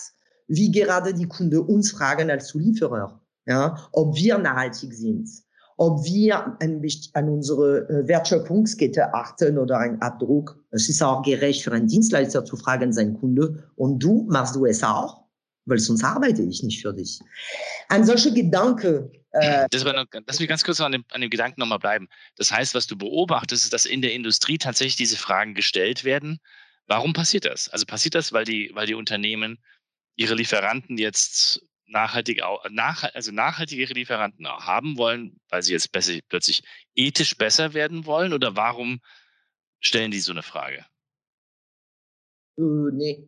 wie 0.52 0.70
gerade 0.70 1.14
die 1.14 1.28
Kunden 1.28 1.60
uns 1.60 1.92
fragen 1.92 2.30
als 2.30 2.48
Zulieferer, 2.48 3.22
ja, 3.46 3.78
ob 3.94 4.16
wir 4.18 4.38
nachhaltig 4.38 4.94
sind, 4.94 5.30
ob 5.78 6.04
wir 6.04 6.46
an, 6.62 6.82
an 7.14 7.30
unsere 7.30 7.90
äh, 7.90 8.08
Wertschöpfungskette 8.08 9.14
achten 9.14 9.58
oder 9.58 9.80
einen 9.80 10.02
Abdruck. 10.02 10.62
Es 10.72 10.90
ist 10.90 11.02
auch 11.02 11.24
gerecht 11.24 11.64
für 11.64 11.72
einen 11.72 11.88
Dienstleister 11.88 12.44
zu 12.44 12.58
fragen, 12.58 12.92
sein 12.92 13.18
Kunde, 13.18 13.64
und 13.76 14.00
du 14.00 14.28
machst 14.30 14.56
du 14.56 14.66
es 14.66 14.84
auch, 14.84 15.24
weil 15.66 15.80
sonst 15.80 16.04
arbeite 16.04 16.42
ich 16.42 16.64
nicht 16.64 16.82
für 16.82 16.94
dich. 16.94 17.20
An 17.88 18.04
solche 18.04 18.34
Gedanken. 18.34 19.10
Äh, 19.32 19.68
das 19.72 19.86
noch, 19.86 20.06
lass 20.28 20.40
mich 20.42 20.50
ganz 20.50 20.66
kurz 20.66 20.82
an 20.82 20.92
dem, 20.92 21.06
an 21.12 21.22
dem 21.22 21.30
Gedanken 21.30 21.62
nochmal 21.62 21.80
bleiben. 21.80 22.10
Das 22.36 22.52
heißt, 22.52 22.76
was 22.76 22.88
du 22.88 22.98
beobachtest, 22.98 23.64
ist, 23.64 23.74
dass 23.74 23.86
in 23.86 24.02
der 24.02 24.14
Industrie 24.14 24.58
tatsächlich 24.58 24.98
diese 24.98 25.16
Fragen 25.16 25.56
gestellt 25.56 26.04
werden. 26.04 26.40
Warum 26.88 27.14
passiert 27.14 27.46
das? 27.46 27.70
Also 27.70 27.86
passiert 27.86 28.16
das, 28.16 28.34
weil 28.34 28.44
die, 28.44 28.70
weil 28.74 28.86
die 28.86 28.96
Unternehmen 28.96 29.58
ihre 30.15 30.36
Lieferanten 30.36 30.97
jetzt 30.97 31.62
nachhaltig, 31.88 32.41
nach, 32.69 33.04
also 33.13 33.32
nachhaltige 33.32 33.86
Lieferanten 33.93 34.47
haben 34.47 34.97
wollen, 34.97 35.39
weil 35.50 35.62
sie 35.62 35.74
jetzt 35.74 35.91
besser, 35.91 36.13
plötzlich 36.30 36.63
ethisch 36.95 37.38
besser 37.38 37.74
werden 37.74 38.06
wollen? 38.06 38.34
Oder 38.34 38.56
warum 38.56 39.02
stellen 39.80 40.12
die 40.12 40.19
so 40.19 40.32
eine 40.32 40.43
Frage? 40.43 40.86
Äh, 42.58 42.91
nee. 42.93 43.28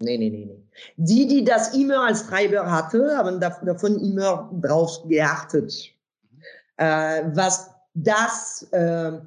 Nee, 0.00 0.16
nee, 0.16 0.30
nee, 0.30 0.44
nee. 0.44 0.62
Die, 0.96 1.26
die 1.26 1.44
das 1.44 1.74
immer 1.74 2.06
als 2.06 2.28
Treiber 2.28 2.70
hatte, 2.70 3.16
haben 3.16 3.40
davon 3.40 3.98
immer 3.98 4.48
drauf 4.62 5.02
geachtet. 5.08 5.92
Mhm. 6.22 6.42
Äh, 6.76 7.36
was 7.36 7.70
das, 7.94 8.62
äh, 8.70 9.18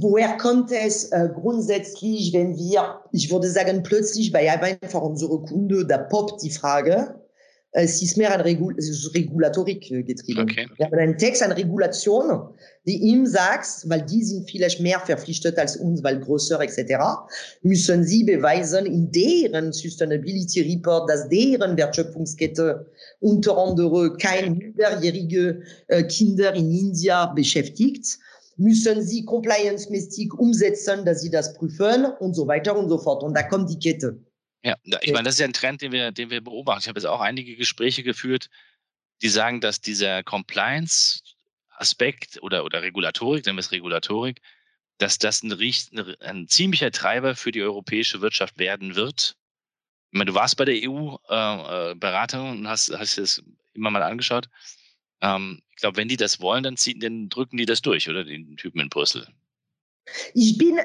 woher 0.00 0.36
kommt 0.36 0.70
es 0.70 1.10
äh, 1.10 1.28
grundsätzlich, 1.34 2.32
wenn 2.32 2.56
wir, 2.56 3.00
ich 3.12 3.30
würde 3.30 3.50
sagen, 3.50 3.82
plötzlich 3.82 4.30
bei 4.30 4.50
einfach 4.50 5.02
unsere 5.02 5.40
Kunde, 5.42 5.84
da 5.84 5.98
poppt 5.98 6.42
die 6.42 6.50
Frage, 6.50 7.14
es 7.78 8.00
ist 8.00 8.16
mehr 8.16 8.32
an 8.32 8.40
Regul 8.40 8.74
Regulatorik 9.14 9.90
äh, 9.90 10.02
getrieben. 10.02 10.42
Okay. 10.42 10.66
Wir 10.76 10.86
haben 10.86 10.98
einen 10.98 11.18
Text 11.18 11.42
an 11.42 11.52
Regulation, 11.52 12.48
die 12.86 12.96
ihm 12.96 13.26
sagt, 13.26 13.66
weil 13.86 14.02
die 14.02 14.22
sind 14.22 14.48
vielleicht 14.50 14.80
mehr 14.80 15.00
verpflichtet 15.00 15.58
als 15.58 15.76
uns, 15.76 16.02
weil 16.02 16.20
größer 16.20 16.60
etc., 16.60 16.94
müssen 17.62 18.04
sie 18.04 18.24
beweisen 18.24 18.86
in 18.86 19.10
deren 19.10 19.72
Sustainability 19.72 20.72
Report, 20.72 21.10
dass 21.10 21.28
deren 21.28 21.76
Wertschöpfungskette 21.76 22.86
unter 23.20 23.58
anderem 23.58 24.16
kein 24.18 24.56
minderjährige 24.56 25.62
äh, 25.88 26.04
Kinder 26.04 26.54
in 26.54 26.70
India 26.70 27.26
beschäftigt 27.26 28.18
müssen 28.56 29.02
sie 29.02 29.24
compliance-mäßig 29.24 30.32
umsetzen, 30.32 31.04
dass 31.04 31.20
sie 31.20 31.30
das 31.30 31.54
prüfen 31.54 32.06
und 32.20 32.34
so 32.34 32.46
weiter 32.46 32.76
und 32.76 32.88
so 32.88 32.98
fort. 32.98 33.22
Und 33.22 33.34
da 33.34 33.42
kommt 33.42 33.68
die 33.70 33.78
Kette. 33.78 34.18
Ja, 34.62 34.74
ich 35.02 35.12
meine, 35.12 35.24
das 35.24 35.34
ist 35.34 35.40
ja 35.40 35.46
ein 35.46 35.52
Trend, 35.52 35.82
den 35.82 35.92
wir, 35.92 36.10
den 36.10 36.30
wir 36.30 36.42
beobachten. 36.42 36.80
Ich 36.80 36.88
habe 36.88 36.98
jetzt 36.98 37.06
auch 37.06 37.20
einige 37.20 37.54
Gespräche 37.54 38.02
geführt, 38.02 38.48
die 39.22 39.28
sagen, 39.28 39.60
dass 39.60 39.80
dieser 39.80 40.24
Compliance-Aspekt 40.24 42.42
oder, 42.42 42.64
oder 42.64 42.82
Regulatorik, 42.82 43.46
nennen 43.46 43.58
wir 43.58 43.60
es 43.60 43.70
Regulatorik, 43.70 44.40
dass 44.98 45.18
das 45.18 45.42
ein, 45.42 45.52
ein, 46.20 46.48
ziemlicher 46.48 46.90
Treiber 46.90 47.36
für 47.36 47.52
die 47.52 47.62
europäische 47.62 48.22
Wirtschaft 48.22 48.58
werden 48.58 48.96
wird. 48.96 49.36
Ich 50.10 50.18
meine, 50.18 50.30
du 50.30 50.34
warst 50.34 50.56
bei 50.56 50.64
der 50.64 50.80
EU-Beratung 50.82 52.40
äh, 52.40 52.48
äh 52.48 52.50
und 52.50 52.68
hast, 52.68 52.90
hast 52.96 53.18
das 53.18 53.42
immer 53.74 53.90
mal 53.90 54.02
angeschaut. 54.02 54.48
Ähm, 55.20 55.62
ich 55.76 55.82
glaube, 55.82 55.98
wenn 55.98 56.08
die 56.08 56.16
das 56.16 56.40
wollen, 56.40 56.64
dann, 56.64 56.78
ziehen, 56.78 57.00
dann 57.00 57.28
drücken 57.28 57.58
die 57.58 57.66
das 57.66 57.82
durch, 57.82 58.08
oder? 58.08 58.24
Den 58.24 58.56
Typen 58.56 58.80
in 58.80 58.88
Brüssel. 58.88 59.26
Ich 60.32 60.56
bin 60.56 60.78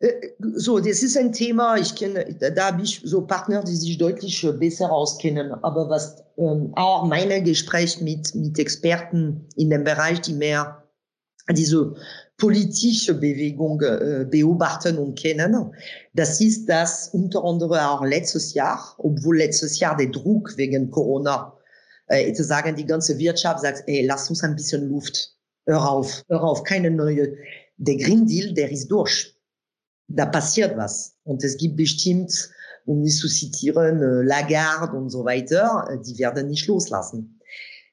äh, 0.00 0.12
so, 0.38 0.78
das 0.78 1.02
ist 1.02 1.16
ein 1.16 1.32
Thema, 1.32 1.78
ich 1.78 1.94
kenne, 1.94 2.36
da 2.38 2.66
habe 2.66 2.82
ich 2.82 3.00
so 3.02 3.22
Partner, 3.22 3.64
die 3.64 3.74
sich 3.74 3.96
deutlich 3.96 4.46
besser 4.58 4.92
auskennen. 4.92 5.52
Aber 5.64 5.88
was 5.88 6.22
ähm, 6.36 6.70
auch 6.76 7.06
meine 7.06 7.42
Gespräche 7.42 8.04
mit, 8.04 8.34
mit 8.34 8.58
Experten 8.58 9.48
in 9.56 9.70
dem 9.70 9.84
Bereich, 9.84 10.20
die 10.20 10.34
mehr 10.34 10.84
diese 11.50 11.94
politische 12.36 13.14
Bewegung 13.14 13.80
äh, 13.80 14.26
beobachten 14.28 14.98
und 14.98 15.18
kennen, 15.18 15.74
das 16.12 16.42
ist, 16.42 16.66
dass 16.66 17.08
unter 17.14 17.42
anderem 17.42 17.78
auch 17.78 18.04
letztes 18.04 18.52
Jahr, 18.52 18.94
obwohl 18.98 19.38
letztes 19.38 19.80
Jahr 19.80 19.96
der 19.96 20.08
Druck 20.08 20.58
wegen 20.58 20.90
Corona, 20.90 21.56
äh, 22.10 22.32
zu 22.32 22.44
sagen, 22.44 22.76
die 22.76 22.86
ganze 22.86 23.18
Wirtschaft 23.18 23.62
sagt, 23.62 23.84
ey, 23.86 24.04
lass 24.06 24.28
uns 24.30 24.42
ein 24.44 24.56
bisschen 24.56 24.88
Luft, 24.88 25.34
hör 25.66 25.90
auf, 25.90 26.22
hör 26.28 26.42
auf, 26.42 26.62
keine 26.64 26.90
neue. 26.90 27.34
Der 27.78 27.96
Green 27.96 28.26
Deal, 28.26 28.52
der 28.52 28.70
ist 28.70 28.88
durch 28.88 29.34
da 30.10 30.26
passiert 30.26 30.76
was. 30.76 31.14
Und 31.24 31.42
es 31.44 31.56
gibt 31.56 31.76
bestimmt, 31.76 32.50
um 32.84 33.02
nicht 33.02 33.18
zu 33.18 33.28
zitieren, 33.28 34.02
äh, 34.02 34.22
Lagarde 34.22 34.96
und 34.96 35.10
so 35.10 35.24
weiter, 35.24 35.88
äh, 35.90 35.98
die 36.04 36.18
werden 36.18 36.48
nicht 36.48 36.66
loslassen. 36.66 37.40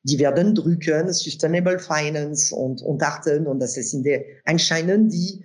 Die 0.04 0.20
werden 0.20 0.56
drücken, 0.56 1.12
Sustainable 1.12 1.80
Finance 1.80 2.56
und, 2.56 2.82
und 2.82 3.04
achten. 3.04 3.46
Und 3.46 3.60
das 3.60 3.74
sind 3.74 4.06
der, 4.06 4.24
anscheinend 4.46 5.14
die, 5.14 5.44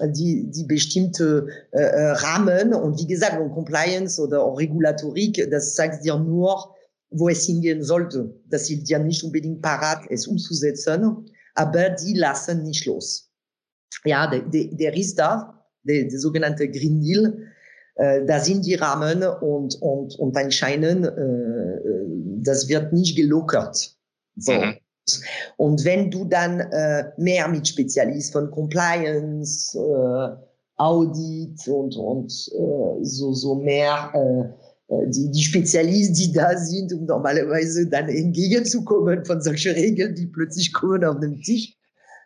die, 0.00 0.50
die 0.50 0.64
bestimmte 0.64 1.48
äh, 1.72 1.80
äh, 1.80 2.10
Rahmen. 2.12 2.74
Und 2.74 2.98
wie 3.00 3.06
gesagt, 3.06 3.40
und 3.40 3.52
Compliance 3.52 4.20
oder 4.20 4.40
Regulatorik, 4.56 5.48
das 5.50 5.74
sagt 5.74 6.04
dir 6.04 6.16
nur, 6.16 6.73
wo 7.14 7.28
es 7.28 7.44
hingehen 7.46 7.82
sollte. 7.82 8.34
Das 8.48 8.66
hilft 8.66 8.88
dir 8.88 8.98
nicht 8.98 9.22
unbedingt 9.24 9.62
parat, 9.62 10.02
es 10.10 10.26
umzusetzen, 10.26 11.26
aber 11.54 11.90
die 11.90 12.14
lassen 12.14 12.62
nicht 12.62 12.86
los. 12.86 13.30
Ja, 14.04 14.26
der, 14.26 14.40
der, 14.40 14.66
der 14.72 14.96
ist 14.96 15.18
da, 15.18 15.64
der, 15.82 16.04
der 16.04 16.18
sogenannte 16.18 16.68
Green 16.68 17.00
Deal. 17.00 17.38
Äh, 17.96 18.24
da 18.26 18.40
sind 18.40 18.66
die 18.66 18.74
Rahmen 18.74 19.22
und, 19.22 19.80
und, 19.80 20.18
und 20.18 20.36
anscheinend, 20.36 21.06
äh, 21.06 21.80
das 22.42 22.68
wird 22.68 22.92
nicht 22.92 23.16
gelockert. 23.16 23.96
So. 24.36 24.52
Mhm. 24.52 24.74
Und 25.56 25.84
wenn 25.84 26.10
du 26.10 26.24
dann 26.24 26.60
äh, 26.60 27.12
mehr 27.18 27.46
mit 27.48 27.68
Spezialisten 27.68 28.32
von 28.32 28.50
Compliance, 28.50 29.78
äh, 29.78 30.36
Audit 30.76 31.68
und, 31.68 31.96
und 31.96 32.32
äh, 32.32 33.04
so, 33.04 33.32
so 33.32 33.54
mehr 33.54 34.10
äh, 34.12 34.63
die, 34.88 35.30
die 35.30 35.42
Spezialisten, 35.42 36.14
die 36.14 36.32
da 36.32 36.56
sind, 36.58 36.92
um 36.92 37.06
normalerweise 37.06 37.86
dann 37.86 38.08
entgegenzukommen 38.08 39.24
von 39.24 39.40
solchen 39.40 39.72
Regeln, 39.72 40.14
die 40.14 40.26
plötzlich 40.26 40.72
kommen 40.72 41.04
auf 41.04 41.20
den 41.20 41.40
Tisch, 41.40 41.76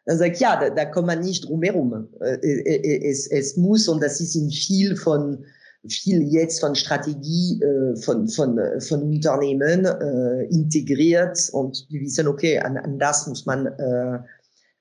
dann 0.09 0.23
ich, 0.23 0.41
ja, 0.41 0.59
da, 0.59 0.71
da 0.71 0.87
kommt 0.87 1.07
man 1.07 1.21
nicht 1.21 1.47
drum 1.47 1.63
herum. 1.63 2.09
Äh, 2.21 2.35
äh, 2.37 2.77
äh, 2.77 3.11
es, 3.11 3.31
es 3.31 3.57
muss, 3.59 3.89
und 3.89 4.03
das 4.03 4.21
ist 4.21 4.35
in 4.35 4.51
viel 4.51 4.97
von, 4.97 5.45
viel 5.87 6.23
jetzt 6.23 6.61
von 6.61 6.75
Strategie 6.75 7.61
von, 8.03 8.27
von, 8.27 8.59
von 8.81 9.03
Unternehmen 9.03 9.85
äh, 9.85 10.45
integriert 10.47 11.39
und 11.53 11.87
die 11.91 12.01
wissen, 12.01 12.27
okay, 12.27 12.59
an, 12.59 12.77
an 12.79 12.99
das 12.99 13.27
muss 13.27 13.47
man, 13.47 13.67
äh, 13.67 14.19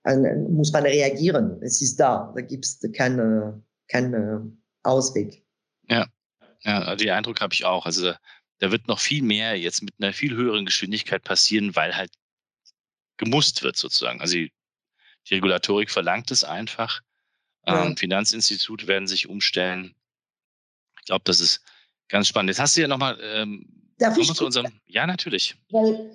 an, 0.04 0.52
muss 0.54 0.72
man 0.72 0.84
reagieren. 0.84 1.58
Es 1.62 1.82
ist 1.82 2.00
da, 2.00 2.34
da 2.36 2.42
gibt 2.42 2.66
es 2.66 2.80
keinen 2.94 3.64
keine 3.90 4.52
Ausweg. 4.84 5.44
Ja, 6.64 6.84
ja 6.84 6.96
den 6.96 7.10
Eindruck 7.12 7.42
habe 7.42 7.54
ich 7.54 7.66
auch. 7.66 7.86
Also 7.86 8.14
da, 8.60 8.72
wird 8.72 8.88
noch 8.88 9.00
viel 9.00 9.24
mehr 9.24 9.58
jetzt 9.58 9.82
mit 9.84 9.94
einer 10.00 10.14
viel 10.14 10.36
höheren 10.36 10.66
Geschwindigkeit 10.66 11.24
passieren, 11.24 11.76
weil 11.76 11.96
halt 11.96 12.12
gemusst 13.18 13.64
wird 13.64 13.78
sozusagen. 13.78 14.22
Also 14.22 14.36
die 14.36 14.52
die 15.30 15.36
Regulatorik 15.36 15.90
verlangt 15.90 16.32
es 16.32 16.44
einfach. 16.44 17.02
Ja. 17.66 17.86
Ähm, 17.86 17.98
Finanzinstitute 17.98 18.88
werden 18.88 19.08
sich 19.08 19.28
umstellen. 19.28 19.96
Ich 21.00 21.06
glaube, 21.06 21.24
das 21.26 21.40
ist 21.40 21.62
ganz 22.08 22.28
spannend. 22.28 22.50
Jetzt 22.50 22.60
hast 22.60 22.78
du 22.78 22.82
ja 22.82 22.88
nochmal 22.88 23.18
ähm, 23.22 23.66
Darf 23.98 24.18
ich 24.18 24.32
zu 24.34 24.46
unserem. 24.46 24.68
Ja, 24.86 25.08
natürlich. 25.08 25.56
Weil, 25.72 26.12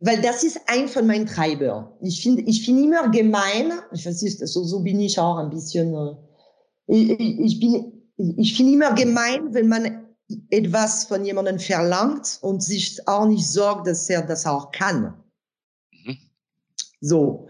weil 0.00 0.22
das 0.22 0.42
ist 0.42 0.58
ein 0.66 0.88
von 0.88 1.06
meinen 1.06 1.26
Treibern. 1.26 1.88
Ich 2.00 2.22
finde 2.22 2.42
ich 2.42 2.64
finde 2.64 2.82
immer 2.82 3.10
gemein, 3.10 3.72
ich 3.92 4.06
weiß 4.06 4.22
nicht, 4.22 4.38
so, 4.38 4.64
so 4.64 4.80
bin 4.80 5.00
ich 5.00 5.18
auch 5.18 5.36
ein 5.36 5.50
bisschen. 5.50 5.94
Äh, 5.94 6.14
ich, 6.86 7.38
ich, 7.38 7.60
bin, 7.60 7.99
ich 8.36 8.56
finde 8.56 8.72
immer 8.72 8.94
gemein, 8.94 9.52
wenn 9.52 9.68
man 9.68 10.06
etwas 10.50 11.04
von 11.04 11.24
jemandem 11.24 11.58
verlangt 11.58 12.38
und 12.42 12.62
sich 12.62 13.00
auch 13.06 13.26
nicht 13.26 13.46
sorgt, 13.46 13.86
dass 13.86 14.08
er 14.08 14.22
das 14.22 14.46
auch 14.46 14.70
kann. 14.70 15.14
Mhm. 15.92 16.16
So. 17.00 17.48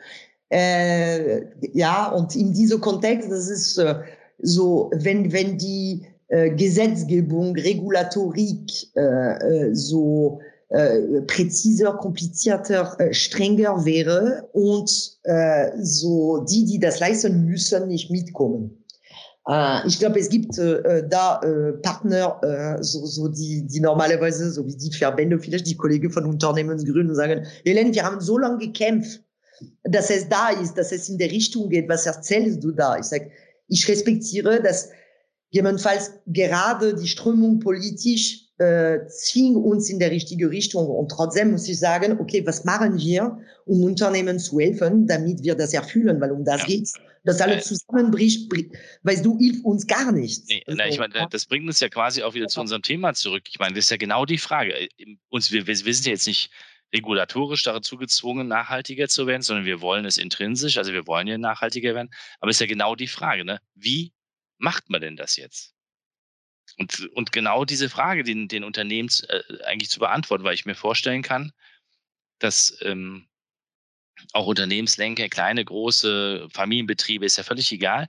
Äh, 0.48 1.42
ja, 1.72 2.09
und 2.09 2.35
in 2.35 2.52
diesem 2.52 2.80
Kontext, 2.80 3.30
das 3.30 3.48
ist 3.48 3.78
äh, 3.78 4.00
so, 4.38 4.90
wenn, 4.94 5.33
wenn 5.33 5.59
die 5.59 6.06
äh, 6.28 6.50
Gesetzgebung, 6.50 7.54
Regulatorik 7.54 8.70
äh, 8.96 9.68
äh 9.68 9.74
so 9.74 10.40
äh, 10.70 11.22
präziser, 11.22 11.92
komplizierter, 11.94 12.96
äh, 12.98 13.12
strenger 13.12 13.85
wäre 13.85 14.48
und 14.52 15.18
äh, 15.24 15.70
so 15.83 16.44
die, 16.48 16.64
die 16.64 16.78
das 16.80 17.00
leisten 17.00 17.44
müssen, 17.44 17.88
nicht 17.88 18.11
mitkommen. 18.11 18.79
Äh, 19.48 19.87
ich 19.87 19.98
glaube, 19.98 20.18
es 20.18 20.29
gibt 20.29 20.59
äh, 20.59 21.07
da 21.09 21.40
äh, 21.42 21.72
Partner, 21.83 22.40
äh, 22.42 22.83
so, 22.83 23.05
so 23.07 23.29
die, 23.29 23.66
die 23.66 23.81
normalerweise, 23.81 24.50
so 24.50 24.66
wie 24.66 24.76
die 24.76 24.92
Verbände, 24.92 25.38
vielleicht 25.38 25.66
die 25.66 25.76
Kollegen 25.76 26.11
von 26.11 26.26
Unternehmensgründen 26.26 27.14
sagen, 27.14 27.46
Helene, 27.64 27.94
wir 27.94 28.05
haben 28.05 28.20
so 28.20 28.38
lange 28.38 28.59
gekämpft, 28.59 29.22
dass 29.85 30.11
es 30.11 30.29
da 30.29 30.50
ist, 30.50 30.76
dass 30.76 30.92
es 30.92 31.09
in 31.09 31.18
der 31.18 31.31
Richtung 31.31 31.68
geht. 31.68 31.88
Was 31.88 32.07
erzählst 32.07 32.62
du 32.62 32.72
da? 32.72 32.98
Ich 32.98 33.07
sage, 33.07 33.31
ich 33.68 33.87
respektiere, 33.88 34.62
dass 34.62 34.90
gegebenenfalls 35.50 36.12
gerade 36.26 36.94
die 36.94 37.09
Strömung 37.09 37.61
politisch 37.61 38.50
äh, 38.59 39.07
zwingt 39.09 39.57
uns 39.57 39.88
in 39.90 39.98
der 39.98 40.11
richtige 40.11 40.50
Richtung. 40.50 40.87
Und 40.87 41.11
trotzdem 41.11 41.53
muss 41.53 41.68
ich 41.68 41.79
sagen, 41.79 42.18
okay, 42.20 42.46
was 42.46 42.64
machen 42.64 42.98
wir, 42.98 43.38
um 43.66 43.83
Unternehmen 43.83 44.38
zu 44.38 44.61
helfen, 44.61 45.07
damit 45.07 45.42
wir 45.42 45.55
das 45.55 45.72
erfüllen, 45.72 46.20
weil 46.20 46.31
um 46.33 46.44
das 46.44 46.61
ja. 46.61 46.66
geht's. 46.66 46.94
Das 47.22 47.40
alles 47.40 47.66
zusammenbricht, 47.66 48.50
weißt 49.02 49.24
du, 49.24 49.38
hilft 49.38 49.64
uns 49.64 49.87
gar 49.87 50.11
nichts. 50.11 50.46
Nee, 50.48 50.62
also, 50.66 50.78
na, 50.78 50.88
ich 50.88 50.98
meine, 50.98 51.26
das 51.28 51.44
bringt 51.44 51.66
uns 51.66 51.80
ja 51.80 51.90
quasi 51.90 52.22
auch 52.22 52.33
wieder 52.33 52.48
zu 52.48 52.61
unserem 52.61 52.83
Thema 52.83 53.12
zurück. 53.12 53.42
Ich 53.48 53.59
meine, 53.59 53.74
das 53.74 53.85
ist 53.85 53.90
ja 53.90 53.98
genau 53.98 54.24
die 54.24 54.38
Frage. 54.38 54.88
Uns, 55.28 55.50
wir, 55.50 55.66
wir 55.66 55.76
sind 55.76 56.06
ja 56.06 56.12
jetzt 56.12 56.26
nicht 56.26 56.50
regulatorisch 56.94 57.62
dazu 57.62 57.96
gezwungen, 57.96 58.48
nachhaltiger 58.48 59.09
zu 59.09 59.26
werden, 59.26 59.42
sondern 59.42 59.64
wir 59.64 59.80
wollen 59.80 60.04
es 60.04 60.18
intrinsisch, 60.18 60.78
also 60.78 60.92
wir 60.92 61.06
wollen 61.06 61.26
ja 61.26 61.38
nachhaltiger 61.38 61.94
werden. 61.94 62.11
Aber 62.40 62.50
es 62.50 62.56
ist 62.56 62.61
ja 62.61 62.66
genau 62.66 62.96
die 62.96 63.06
Frage, 63.06 63.44
ne? 63.44 63.61
wie 63.74 64.12
macht 64.59 64.90
man 64.90 65.00
denn 65.00 65.16
das 65.16 65.37
jetzt? 65.37 65.74
Und, 66.78 67.09
und 67.14 67.33
genau 67.33 67.64
diese 67.64 67.88
Frage, 67.88 68.22
den, 68.22 68.48
den 68.48 68.64
Unternehmen 68.64 69.11
äh, 69.28 69.40
eigentlich 69.64 69.90
zu 69.90 70.00
beantworten, 70.00 70.44
weil 70.44 70.54
ich 70.54 70.66
mir 70.66 70.74
vorstellen 70.74 71.22
kann, 71.22 71.52
dass 72.38 72.78
ähm, 72.83 73.28
auch 74.33 74.46
Unternehmenslenker, 74.46 75.28
kleine, 75.28 75.64
große 75.64 76.48
Familienbetriebe, 76.50 77.24
ist 77.24 77.37
ja 77.37 77.44
völlig 77.44 77.70
egal, 77.72 78.09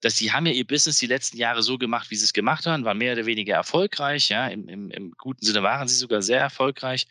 dass 0.00 0.16
sie 0.16 0.32
haben 0.32 0.46
ja 0.46 0.52
ihr 0.52 0.66
Business 0.66 0.98
die 0.98 1.06
letzten 1.06 1.38
Jahre 1.38 1.62
so 1.62 1.78
gemacht, 1.78 2.10
wie 2.10 2.16
sie 2.16 2.24
es 2.24 2.34
gemacht 2.34 2.66
haben, 2.66 2.84
waren 2.84 2.98
mehr 2.98 3.14
oder 3.14 3.24
weniger 3.24 3.54
erfolgreich. 3.54 4.28
Ja, 4.28 4.48
im, 4.48 4.68
im, 4.68 4.90
im 4.90 5.12
guten 5.12 5.44
Sinne 5.44 5.62
waren 5.62 5.88
sie 5.88 5.96
sogar 5.96 6.20
sehr 6.20 6.40
erfolgreich. 6.40 7.06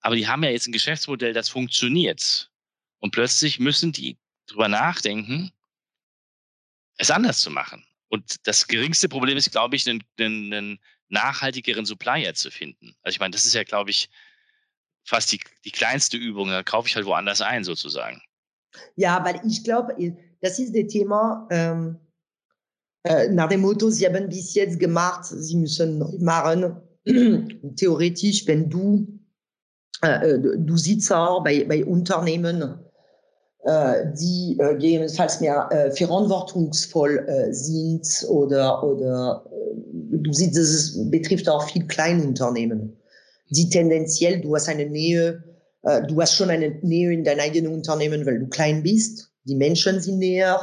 Aber 0.00 0.16
die 0.16 0.26
haben 0.26 0.42
ja 0.42 0.50
jetzt 0.50 0.66
ein 0.66 0.72
Geschäftsmodell, 0.72 1.32
das 1.32 1.48
funktioniert. 1.48 2.50
Und 2.98 3.12
plötzlich 3.12 3.60
müssen 3.60 3.92
die 3.92 4.18
drüber 4.46 4.68
nachdenken, 4.68 5.52
es 6.96 7.10
anders 7.10 7.38
zu 7.38 7.50
machen. 7.50 7.86
Und 8.08 8.46
das 8.46 8.66
geringste 8.66 9.08
Problem 9.08 9.36
ist, 9.36 9.50
glaube 9.52 9.76
ich, 9.76 9.88
einen, 9.88 10.02
einen 10.18 10.80
nachhaltigeren 11.08 11.86
Supplier 11.86 12.34
zu 12.34 12.50
finden. 12.50 12.96
Also 13.02 13.14
ich 13.14 13.20
meine, 13.20 13.32
das 13.32 13.44
ist 13.44 13.54
ja, 13.54 13.62
glaube 13.62 13.90
ich, 13.90 14.08
fast 15.06 15.32
die, 15.32 15.40
die 15.64 15.70
kleinste 15.70 16.16
Übung. 16.16 16.48
Da 16.48 16.62
kaufe 16.62 16.88
ich 16.88 16.96
halt 16.96 17.06
woanders 17.06 17.40
ein, 17.40 17.64
sozusagen. 17.64 18.20
Ja, 18.96 19.24
weil 19.24 19.40
ich 19.46 19.64
glaube, 19.64 19.94
das 20.40 20.58
ist 20.58 20.74
das 20.76 20.86
Thema, 20.88 21.48
ähm, 21.50 21.98
äh, 23.04 23.28
nach 23.28 23.48
dem 23.48 23.60
Motto, 23.60 23.88
Sie 23.88 24.06
haben 24.06 24.28
bis 24.28 24.54
jetzt 24.54 24.78
gemacht, 24.80 25.24
Sie 25.24 25.56
müssen 25.56 25.98
neu 25.98 26.18
machen. 26.18 26.76
Theoretisch, 27.76 28.46
wenn 28.46 28.68
du, 28.68 29.06
äh, 30.02 30.32
äh, 30.32 30.40
du 30.58 30.76
sitzt 30.76 31.12
auch 31.12 31.42
bei, 31.44 31.64
bei 31.64 31.84
Unternehmen, 31.84 32.80
äh, 33.62 34.12
die 34.20 34.56
äh, 34.58 34.74
gegebenenfalls 34.74 35.40
mehr 35.40 35.68
äh, 35.70 35.90
verantwortungsvoll 35.92 37.18
äh, 37.28 37.52
sind 37.52 38.06
oder, 38.28 38.82
oder 38.82 39.44
äh, 39.52 40.18
du 40.18 40.32
siehst, 40.32 40.56
es 40.56 41.10
betrifft 41.10 41.48
auch 41.48 41.68
viel 41.68 41.86
Kleinunternehmen, 41.86 42.96
die 43.50 43.68
tendenziell, 43.68 44.40
du 44.40 44.54
hast 44.54 44.68
eine 44.68 44.86
Nähe, 44.86 45.42
äh, 45.82 46.02
du 46.06 46.20
hast 46.20 46.34
schon 46.34 46.50
eine 46.50 46.70
Nähe 46.82 47.12
in 47.12 47.24
dein 47.24 47.40
eigenes 47.40 47.70
Unternehmen, 47.70 48.26
weil 48.26 48.38
du 48.40 48.48
klein 48.48 48.82
bist, 48.82 49.30
die 49.44 49.54
Menschen 49.54 50.00
sind 50.00 50.18
näher 50.18 50.60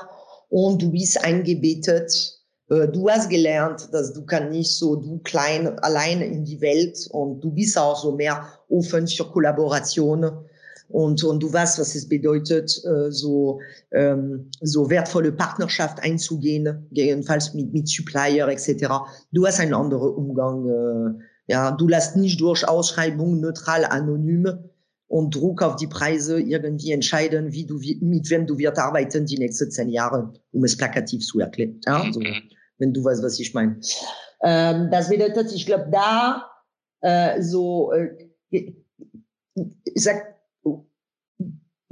und 0.49 0.81
du 0.81 0.91
bist 0.91 1.23
eingebettet. 1.23 2.39
Äh, 2.69 2.87
du 2.87 3.09
hast 3.09 3.29
gelernt, 3.29 3.89
dass 3.91 4.13
du 4.13 4.25
kann 4.25 4.49
nicht 4.49 4.71
so 4.71 4.95
du 4.97 5.19
klein 5.19 5.79
allein 5.79 6.21
in 6.21 6.45
die 6.45 6.61
Welt 6.61 7.07
und 7.11 7.41
du 7.41 7.51
bist 7.51 7.77
auch 7.77 8.01
so 8.01 8.11
mehr 8.13 8.47
offen 8.69 9.07
für 9.07 9.25
Kollaboration 9.25 10.45
und, 10.89 11.23
und 11.23 11.41
du 11.41 11.51
weißt, 11.51 11.79
was 11.79 11.95
es 11.95 12.07
bedeutet, 12.07 12.79
äh, 12.85 13.09
so, 13.09 13.59
ähm, 13.91 14.51
so 14.61 14.89
wertvolle 14.89 15.31
Partnerschaft 15.31 15.99
einzugehen, 16.03 16.87
jedenfalls 16.91 17.53
mit, 17.53 17.73
mit 17.73 17.87
Supplier 17.87 18.47
etc. 18.47 18.87
Du 19.31 19.47
hast 19.47 19.59
einen 19.59 19.73
anderen 19.73 20.13
Umgang. 20.13 21.21
Ja, 21.47 21.71
du 21.71 21.87
lässt 21.87 22.15
nicht 22.15 22.39
durch 22.39 22.67
Ausschreibung 22.67 23.39
neutral 23.39 23.85
anonym 23.85 24.47
und 25.07 25.35
Druck 25.35 25.61
auf 25.61 25.75
die 25.75 25.87
Preise 25.87 26.39
irgendwie 26.39 26.91
entscheiden, 26.91 27.51
wie 27.51 27.65
du, 27.65 27.79
mit 28.01 28.29
wem 28.29 28.47
du 28.47 28.57
wirst 28.57 28.79
arbeiten 28.79 29.25
die 29.25 29.37
nächsten 29.37 29.69
zehn 29.69 29.89
Jahre, 29.89 30.33
um 30.51 30.63
es 30.63 30.77
plakativ 30.77 31.25
zu 31.25 31.39
erklären. 31.39 31.79
Ja, 31.85 32.05
so, 32.11 32.19
mhm. 32.19 32.41
wenn 32.77 32.93
du 32.93 33.03
weißt, 33.03 33.21
was 33.21 33.39
ich 33.39 33.53
meine. 33.53 33.79
Ähm, 34.41 34.89
das 34.89 35.09
bedeutet, 35.09 35.51
ich 35.53 35.65
glaube, 35.65 35.89
da 35.91 36.49
äh, 37.01 37.41
so, 37.41 37.91
äh, 37.91 38.31
ich 38.49 38.73
sag, 39.95 40.32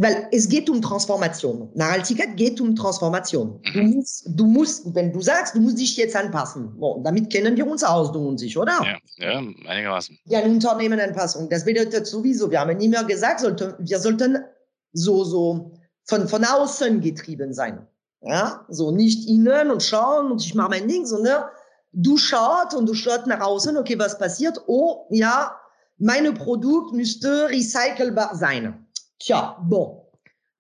weil 0.01 0.27
es 0.31 0.49
geht 0.49 0.67
um 0.67 0.81
Transformation. 0.81 1.69
Nachhaltigkeit 1.75 2.35
geht 2.35 2.59
um 2.59 2.75
Transformation. 2.75 3.61
Du 3.71 3.83
musst, 3.83 4.27
du 4.27 4.45
musst, 4.47 4.95
wenn 4.95 5.13
du 5.13 5.21
sagst, 5.21 5.53
du 5.53 5.59
musst 5.59 5.77
dich 5.77 5.95
jetzt 5.95 6.15
anpassen. 6.15 6.75
Bon, 6.79 7.03
damit 7.03 7.31
kennen 7.31 7.55
wir 7.55 7.67
uns 7.67 7.83
aus, 7.83 8.11
du 8.11 8.29
und 8.29 8.41
ich, 8.41 8.57
oder? 8.57 8.79
Ja, 8.83 8.97
ja 9.17 9.37
einigermaßen. 9.67 10.17
Ja, 10.25 10.39
eine 10.39 10.53
Unternehmenanpassung. 10.53 11.49
Das 11.49 11.65
bedeutet 11.65 12.07
sowieso, 12.07 12.49
wir 12.49 12.61
haben 12.61 12.79
immer 12.79 13.03
gesagt, 13.03 13.41
sollte, 13.41 13.75
wir 13.77 13.99
sollten 13.99 14.39
so, 14.91 15.23
so 15.23 15.73
von, 16.05 16.27
von 16.27 16.43
außen 16.45 16.99
getrieben 16.99 17.53
sein. 17.53 17.85
Ja, 18.21 18.65
so 18.69 18.89
nicht 18.89 19.29
innen 19.29 19.69
und 19.69 19.83
schauen 19.83 20.31
und 20.31 20.43
ich 20.43 20.55
mache 20.55 20.69
mein 20.69 20.87
Ding, 20.87 21.05
sondern 21.05 21.43
du 21.91 22.17
schaust 22.17 22.73
und 22.73 22.89
du 22.89 22.95
schaust 22.95 23.27
nach 23.27 23.41
außen, 23.41 23.77
okay, 23.77 23.99
was 23.99 24.17
passiert? 24.17 24.59
Oh, 24.65 25.05
ja, 25.11 25.55
meine 25.99 26.33
Produkt 26.33 26.91
müsste 26.93 27.49
recycelbar 27.49 28.35
sein. 28.35 28.80
Tja, 29.21 29.55
bon. 29.69 30.01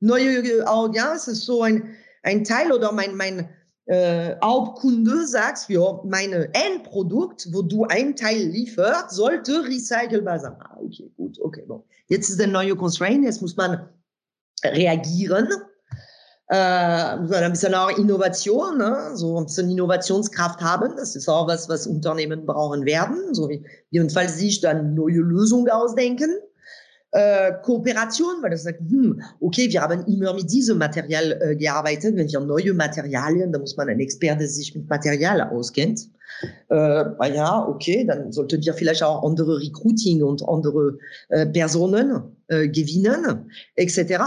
Neue 0.01 0.67
Audience 0.67 1.31
ist 1.31 1.45
so 1.45 1.63
ein, 1.63 1.95
ein 2.21 2.43
Teil 2.43 2.71
oder 2.71 2.91
mein, 2.91 3.15
mein 3.15 3.49
äh, 3.85 4.35
Hauptkunde 4.43 5.25
sagt, 5.25 5.67
ja, 5.69 5.99
meine 6.05 6.53
Endprodukt, 6.53 7.47
wo 7.51 7.63
du 7.63 7.85
ein 7.85 8.15
Teil 8.15 8.49
liefert, 8.49 9.11
sollte 9.11 9.63
recycelbar 9.63 10.39
sein. 10.39 10.55
Ah, 10.59 10.77
okay, 10.79 11.11
gut, 11.17 11.39
okay, 11.41 11.63
bon. 11.67 11.83
Jetzt 12.07 12.29
ist 12.29 12.39
der 12.39 12.47
neue 12.47 12.75
Constraint, 12.75 13.25
jetzt 13.25 13.41
muss 13.41 13.57
man 13.57 13.89
reagieren. 14.63 15.47
Äh, 16.47 16.55
ein 16.55 17.51
bisschen 17.51 17.73
auch 17.73 17.97
Innovation, 17.97 18.77
ne? 18.77 19.11
so 19.15 19.39
ein 19.39 19.45
bisschen 19.45 19.71
Innovationskraft 19.71 20.61
haben. 20.61 20.95
Das 20.97 21.15
ist 21.15 21.27
auch 21.27 21.47
was, 21.47 21.67
was 21.67 21.87
Unternehmen 21.87 22.45
brauchen 22.45 22.85
werden. 22.85 23.33
So 23.33 23.49
wie 23.49 23.65
jedenfalls 23.89 24.37
sich 24.37 24.61
dann 24.61 24.93
neue 24.93 25.21
Lösungen 25.21 25.69
ausdenken 25.69 26.29
äh, 27.11 27.53
Kooperation, 27.63 28.41
weil 28.41 28.51
das 28.51 28.63
sagt, 28.63 28.79
hm, 28.79 29.21
okay, 29.39 29.69
wir 29.69 29.81
haben 29.81 30.05
immer 30.05 30.33
mit 30.33 30.51
diesem 30.51 30.77
Material 30.77 31.39
äh, 31.41 31.55
gearbeitet. 31.55 32.15
Wenn 32.15 32.31
wir 32.31 32.39
neue 32.39 32.73
Materialien, 32.73 33.51
da 33.51 33.59
muss 33.59 33.75
man 33.75 33.89
ein 33.89 33.99
Experte, 33.99 34.47
sich 34.47 34.73
mit 34.75 34.89
Material 34.89 35.41
auskennt. 35.41 36.09
Äh, 36.69 36.75
ja, 37.35 37.67
okay, 37.67 38.05
dann 38.05 38.31
sollten 38.31 38.63
wir 38.63 38.73
vielleicht 38.73 39.03
auch 39.03 39.23
andere 39.23 39.59
Recruiting 39.59 40.23
und 40.23 40.47
andere 40.47 40.97
äh, 41.29 41.45
Personen 41.45 42.35
äh, 42.47 42.67
gewinnen, 42.69 43.51
etc. 43.75 44.23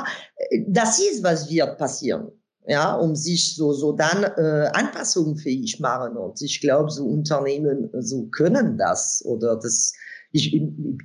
Das 0.68 0.98
ist, 0.98 1.24
was 1.24 1.50
wird 1.50 1.78
passieren 1.78 2.30
ja, 2.66 2.94
um 2.94 3.14
sich 3.14 3.56
so, 3.56 3.72
so 3.72 3.92
dann 3.92 4.24
äh, 4.24 4.68
anpassungsfähig 4.72 5.80
machen. 5.80 6.16
Und 6.16 6.40
ich 6.40 6.60
glaube, 6.60 6.90
so 6.90 7.04
Unternehmen 7.04 7.90
so 7.98 8.26
können 8.26 8.78
das 8.78 9.22
oder 9.26 9.56
das 9.56 9.92
ich, 10.34 10.52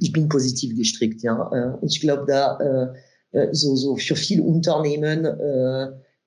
ich 0.01 0.11
bin 0.11 0.27
positiv 0.27 0.75
gestrickt. 0.75 1.21
Ja, 1.21 1.49
äh, 1.53 1.85
ich 1.85 2.01
glaube 2.01 2.25
da 2.27 2.57
äh, 2.59 3.37
äh, 3.37 3.53
so 3.53 3.75
so 3.75 3.95
für 3.95 4.15
viele 4.15 4.43
Unternehmen 4.43 5.25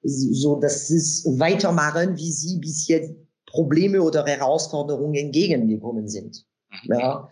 so, 0.05 0.59
dass 0.59 0.91
es 0.91 1.25
weitermachen, 1.39 2.17
wie 2.17 2.33
sie 2.33 2.59
bis 2.59 2.89
jetzt 2.89 3.15
Probleme 3.47 4.03
oder 4.03 4.25
Herausforderungen 4.27 5.15
entgegengekommen 5.15 6.09
sind. 6.09 6.45
Mhm. 6.71 6.95
Ja. 6.99 7.29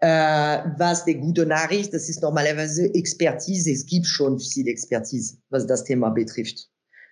Äh, 0.00 0.70
was 0.78 1.04
die 1.04 1.14
gute 1.14 1.46
Nachricht, 1.46 1.94
das 1.94 2.08
ist 2.08 2.22
normalerweise 2.22 2.92
Expertise. 2.94 3.70
Es 3.70 3.86
gibt 3.86 4.06
schon 4.06 4.40
viel 4.40 4.66
Expertise, 4.66 5.36
was 5.50 5.66
das 5.66 5.84
Thema 5.84 6.10
betrifft. 6.10 6.68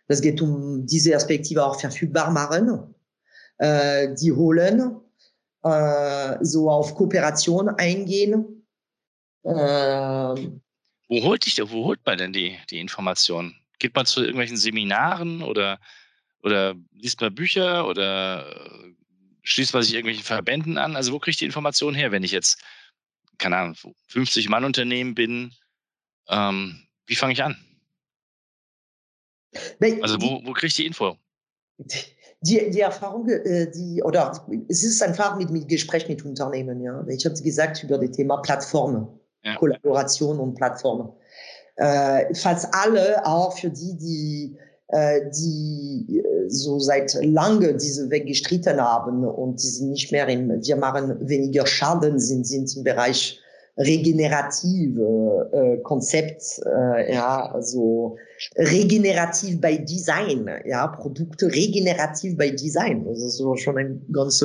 Das 0.09 0.21
geht 0.21 0.41
um 0.43 0.87
diese 0.87 1.11
Perspektive 1.11 1.65
auch 1.65 1.79
verfügbar 1.79 2.31
machen. 2.33 2.95
Äh, 3.59 4.15
die 4.21 4.33
holen 4.33 4.97
äh, 5.67 6.39
so 6.45 6.71
auf 6.71 6.95
Kooperation 6.95 7.69
eingehen. 7.69 8.67
Äh, 9.43 9.51
wo 11.09 11.23
holt 11.23 11.47
dich, 11.47 11.61
wo 11.71 11.85
holt 11.85 12.01
man 12.05 12.19
denn 12.19 12.33
die, 12.33 12.59
die 12.71 12.81
Informationen? 12.81 13.57
Geht 13.79 13.95
man 13.95 14.07
zu 14.07 14.21
irgendwelchen 14.21 14.57
Seminaren 14.57 15.43
oder, 15.43 15.79
oder 16.43 16.75
liest 16.93 17.21
man 17.21 17.35
Bücher 17.35 17.87
oder 17.87 18.47
äh, 18.47 18.95
schließt 19.43 19.75
man 19.75 19.83
sich 19.83 19.95
irgendwelchen 19.95 20.25
Verbänden 20.25 20.79
an? 20.79 20.97
Also 20.97 21.13
wo 21.13 21.19
kriege 21.19 21.33
ich 21.33 21.37
die 21.39 21.45
Informationen 21.45 21.97
her, 21.97 22.13
wenn 22.13 22.25
ich 22.25 22.33
jetzt, 22.33 22.63
keine 23.39 23.57
Ahnung, 23.57 23.77
50 24.09 24.49
Mann 24.49 24.65
Unternehmen 24.65 25.15
bin? 25.15 25.53
Ähm, 26.29 26.87
wie 27.07 27.17
fange 27.17 27.33
ich 27.33 27.43
an? 27.43 27.57
Also 30.03 30.21
wo, 30.21 30.45
wo 30.45 30.53
kriege 30.53 30.67
ich 30.69 30.75
die 30.75 30.87
Info? 30.87 31.19
die, 32.47 32.71
die 32.71 32.81
Erfahrung, 32.81 33.29
äh, 33.29 33.71
die, 33.71 34.03
oder 34.03 34.33
es 34.69 34.85
ist 34.85 35.03
einfach 35.03 35.37
mit, 35.37 35.51
mit 35.51 35.69
Gespräch 35.69 36.09
mit 36.09 36.25
Unternehmen, 36.25 36.81
ja. 36.81 37.05
Ich 37.09 37.25
habe 37.25 37.35
gesagt 37.35 37.83
über 37.83 37.99
das 37.99 38.11
Thema 38.11 38.39
Plattformen, 38.39 39.09
ja. 39.45 39.57
Kollaboration 39.57 40.39
und 40.39 40.55
Plattformen. 40.55 41.11
Äh, 41.77 42.35
fast 42.35 42.69
alle, 42.73 43.25
auch 43.27 43.57
für 43.59 43.71
die, 43.71 43.97
die, 43.97 44.57
äh, 44.89 45.31
die 45.31 46.23
äh, 46.25 46.49
so 46.49 46.79
seit 46.79 47.15
lange 47.23 47.75
diese 47.75 48.09
Weg 48.11 48.27
gestritten 48.27 48.81
haben 48.81 49.25
und 49.25 49.63
die 49.63 49.69
sind 49.69 49.91
nicht 49.91 50.13
mehr 50.13 50.27
im, 50.29 50.63
wir 50.63 50.77
machen 50.77 51.29
weniger 51.29 51.67
Schaden, 51.67 52.19
sind, 52.19 52.47
sind 52.47 52.75
im 52.77 52.85
Bereich 52.85 53.41
regenerative 53.79 55.51
äh, 55.53 55.83
Konzept, 55.83 56.43
äh, 56.65 57.13
ja, 57.15 57.51
also 57.53 58.17
regenerativ 58.57 59.61
bei 59.61 59.77
Design, 59.77 60.49
ja, 60.65 60.87
Produkte 60.87 61.47
regenerativ 61.47 62.37
bei 62.37 62.51
Design. 62.51 63.05
Das 63.05 63.21
ist 63.21 63.43
schon 63.61 63.79
eine 63.79 64.01
ganz 64.13 64.45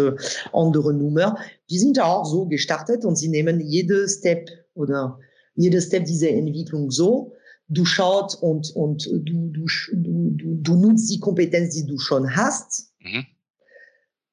andere 0.52 0.94
Nummer. 0.94 1.38
Die 1.70 1.80
sind 1.80 2.00
auch 2.00 2.26
so 2.26 2.46
gestartet 2.46 3.06
und 3.06 3.15
sie 3.15 3.30
nehmen 3.30 3.62
jede 3.62 4.08
Step 4.10 4.50
oder 4.74 5.17
jede 5.56 5.82
Step 5.82 6.06
dieser 6.06 6.30
Entwicklung 6.30 6.91
so. 6.91 7.34
Du 7.70 7.86
schaust 7.86 8.41
und, 8.44 8.70
und 8.76 9.06
du, 9.06 9.50
du, 9.50 9.65
du, 9.94 10.36
du 10.62 10.76
nutzt 10.76 11.10
die 11.10 11.20
Kompetenz, 11.22 11.74
die 11.74 11.86
du 11.86 11.98
schon 11.98 12.36
hast. 12.36 12.91
Mhm 13.00 13.26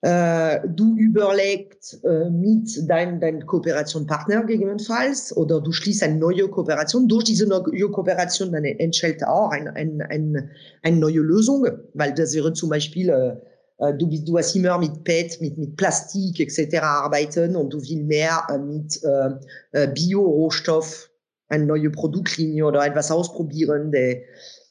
du 0.00 0.96
überlegst 0.96 2.04
äh, 2.04 2.30
mit 2.30 2.88
deinem 2.88 3.18
dein 3.20 3.44
Kooperationspartner 3.44 4.44
gegebenenfalls 4.44 5.36
oder 5.36 5.60
du 5.60 5.72
schließt 5.72 6.04
eine 6.04 6.18
neue 6.18 6.48
Kooperation. 6.48 7.08
Durch 7.08 7.24
diese 7.24 7.48
neue 7.48 7.90
Kooperation 7.90 8.52
dann 8.52 8.64
entscheidet 8.64 9.24
auch 9.24 9.50
eine 9.50 9.74
ein, 9.74 10.00
ein, 10.02 10.50
eine 10.82 10.96
neue 10.96 11.20
Lösung, 11.20 11.66
weil 11.94 12.14
das 12.14 12.32
wäre 12.34 12.52
zum 12.52 12.68
Beispiel, 12.68 13.08
äh, 13.08 13.88
äh, 13.88 13.94
du, 13.94 14.06
du 14.06 14.38
hast 14.38 14.54
immer 14.54 14.78
mit 14.78 15.02
PET, 15.02 15.40
mit, 15.40 15.58
mit 15.58 15.76
Plastik 15.76 16.38
etc. 16.38 16.76
arbeiten 16.80 17.56
und 17.56 17.72
du 17.72 17.78
willst 17.78 18.06
mehr 18.06 18.46
äh, 18.50 18.58
mit 18.58 19.00
äh, 19.02 19.88
Bio-Rohstoff, 19.88 21.10
eine 21.48 21.64
neue 21.64 21.90
Produktlinie 21.90 22.66
oder 22.66 22.86
etwas 22.86 23.10
ausprobieren, 23.10 23.90
der 23.90 24.20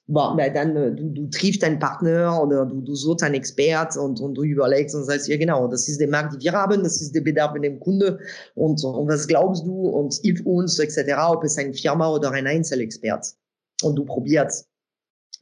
bon, 0.07 0.37
dann 0.37 0.95
du, 0.95 1.09
du 1.09 1.29
triffst 1.29 1.63
einen 1.63 1.79
Partner 1.79 2.41
oder 2.41 2.65
du, 2.65 2.81
du 2.81 2.95
suchst 2.95 3.23
einen 3.23 3.35
Expert 3.35 3.95
und, 3.97 4.19
und 4.21 4.35
du 4.35 4.43
überlegst 4.43 4.95
und 4.95 5.03
sagst, 5.03 5.27
ja 5.27 5.37
genau, 5.37 5.67
das 5.67 5.87
ist 5.87 5.99
der 5.99 6.07
Markt, 6.07 6.33
den 6.33 6.41
wir 6.41 6.53
haben, 6.53 6.81
das 6.83 7.01
ist 7.01 7.13
der 7.13 7.21
Bedarf 7.21 7.53
mit 7.53 7.63
dem 7.63 7.79
Kunde 7.79 8.17
und, 8.55 8.83
und 8.83 9.07
was 9.07 9.27
glaubst 9.27 9.63
du 9.65 9.89
und 9.89 10.15
hilf 10.23 10.43
uns 10.45 10.79
etc., 10.79 11.13
ob 11.27 11.43
es 11.43 11.57
eine 11.57 11.73
Firma 11.73 12.09
oder 12.09 12.31
ein 12.31 12.47
Einzelexpert 12.47 13.35
und 13.83 13.95
du 13.95 14.05
probierst. 14.05 14.67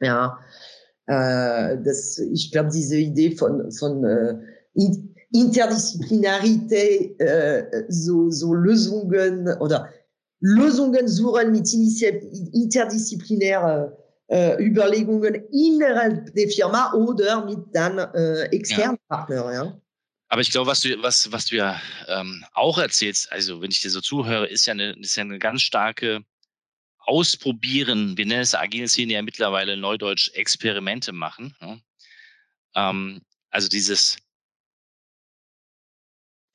Ja, 0.01 0.39
äh, 1.06 1.78
das, 1.84 2.17
ich 2.17 2.51
glaube, 2.51 2.71
diese 2.73 2.97
Idee 2.97 3.32
von, 3.32 3.71
von 3.71 4.04
äh, 4.04 4.36
Interdisziplinarität, 5.32 7.21
äh, 7.21 7.86
so, 7.88 8.30
so 8.32 8.54
Lösungen 8.54 9.47
oder 9.60 9.88
Lösungen 10.41 11.08
suchen 11.08 11.51
mit 11.51 11.73
interdisziplinären 11.73 13.93
äh, 14.28 14.64
Überlegungen 14.64 15.36
innerhalb 15.52 16.34
der 16.34 16.50
Firma 16.50 16.94
oder 16.94 17.46
mit 17.46 17.60
dann 17.74 17.98
äh, 17.98 18.44
externen 18.46 18.98
ja. 19.10 19.16
Partnern. 19.16 19.54
Ja. 19.54 19.82
Aber 20.30 20.42
ich 20.42 20.52
glaube, 20.52 20.68
was 20.68 20.82
du, 20.82 21.02
was, 21.02 21.32
was 21.32 21.46
du 21.48 21.58
ja 21.58 21.80
ähm, 22.08 22.44
auch 22.54 22.78
erzählst, 22.78 23.32
also 23.32 23.62
wenn 23.62 23.72
ich 23.72 23.82
dir 23.82 23.92
so 23.92 24.02
zuhöre, 24.02 24.48
ist 24.48 24.66
ja 24.66 24.74
eine, 24.74 24.94
ist 25.00 25.16
ja 25.16 25.22
eine 25.22 25.40
ganz 25.40 25.62
starke 25.62 26.24
Ausprobieren, 27.08 28.18
wir 28.18 28.26
nennen 28.26 28.42
es 28.42 28.56
agile 28.56 28.88
Szene 28.88 29.14
ja 29.14 29.22
mittlerweile 29.22 29.78
neudeutsch 29.78 30.32
Experimente 30.34 31.12
machen. 31.12 31.56
Ja. 31.62 31.78
Ähm, 32.76 33.22
also 33.52 33.68
dieses 33.68 34.18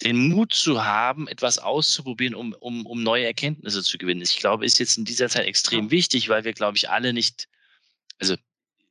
den 0.02 0.28
Mut 0.28 0.52
zu 0.52 0.84
haben, 0.84 1.28
etwas 1.28 1.58
auszuprobieren, 1.58 2.34
um, 2.34 2.54
um, 2.58 2.86
um 2.86 3.02
neue 3.02 3.26
Erkenntnisse 3.26 3.82
zu 3.82 3.98
gewinnen. 3.98 4.22
Ich 4.22 4.38
glaube, 4.38 4.64
ist 4.64 4.78
jetzt 4.78 4.96
in 4.96 5.04
dieser 5.04 5.28
Zeit 5.28 5.46
extrem 5.46 5.90
wichtig, 5.90 6.28
weil 6.28 6.44
wir, 6.44 6.52
glaube 6.52 6.78
ich, 6.78 6.88
alle 6.88 7.12
nicht, 7.12 7.48
also 8.20 8.36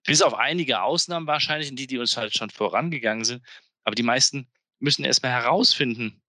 bis 0.05 0.21
auf 0.21 0.33
einige 0.33 0.81
Ausnahmen 0.81 1.27
wahrscheinlich, 1.27 1.73
die, 1.75 1.87
die 1.87 1.97
uns 1.97 2.17
halt 2.17 2.35
schon 2.35 2.49
vorangegangen 2.49 3.25
sind, 3.25 3.43
aber 3.83 3.95
die 3.95 4.03
meisten 4.03 4.47
müssen 4.79 5.05
erstmal 5.05 5.31
herausfinden, 5.31 6.21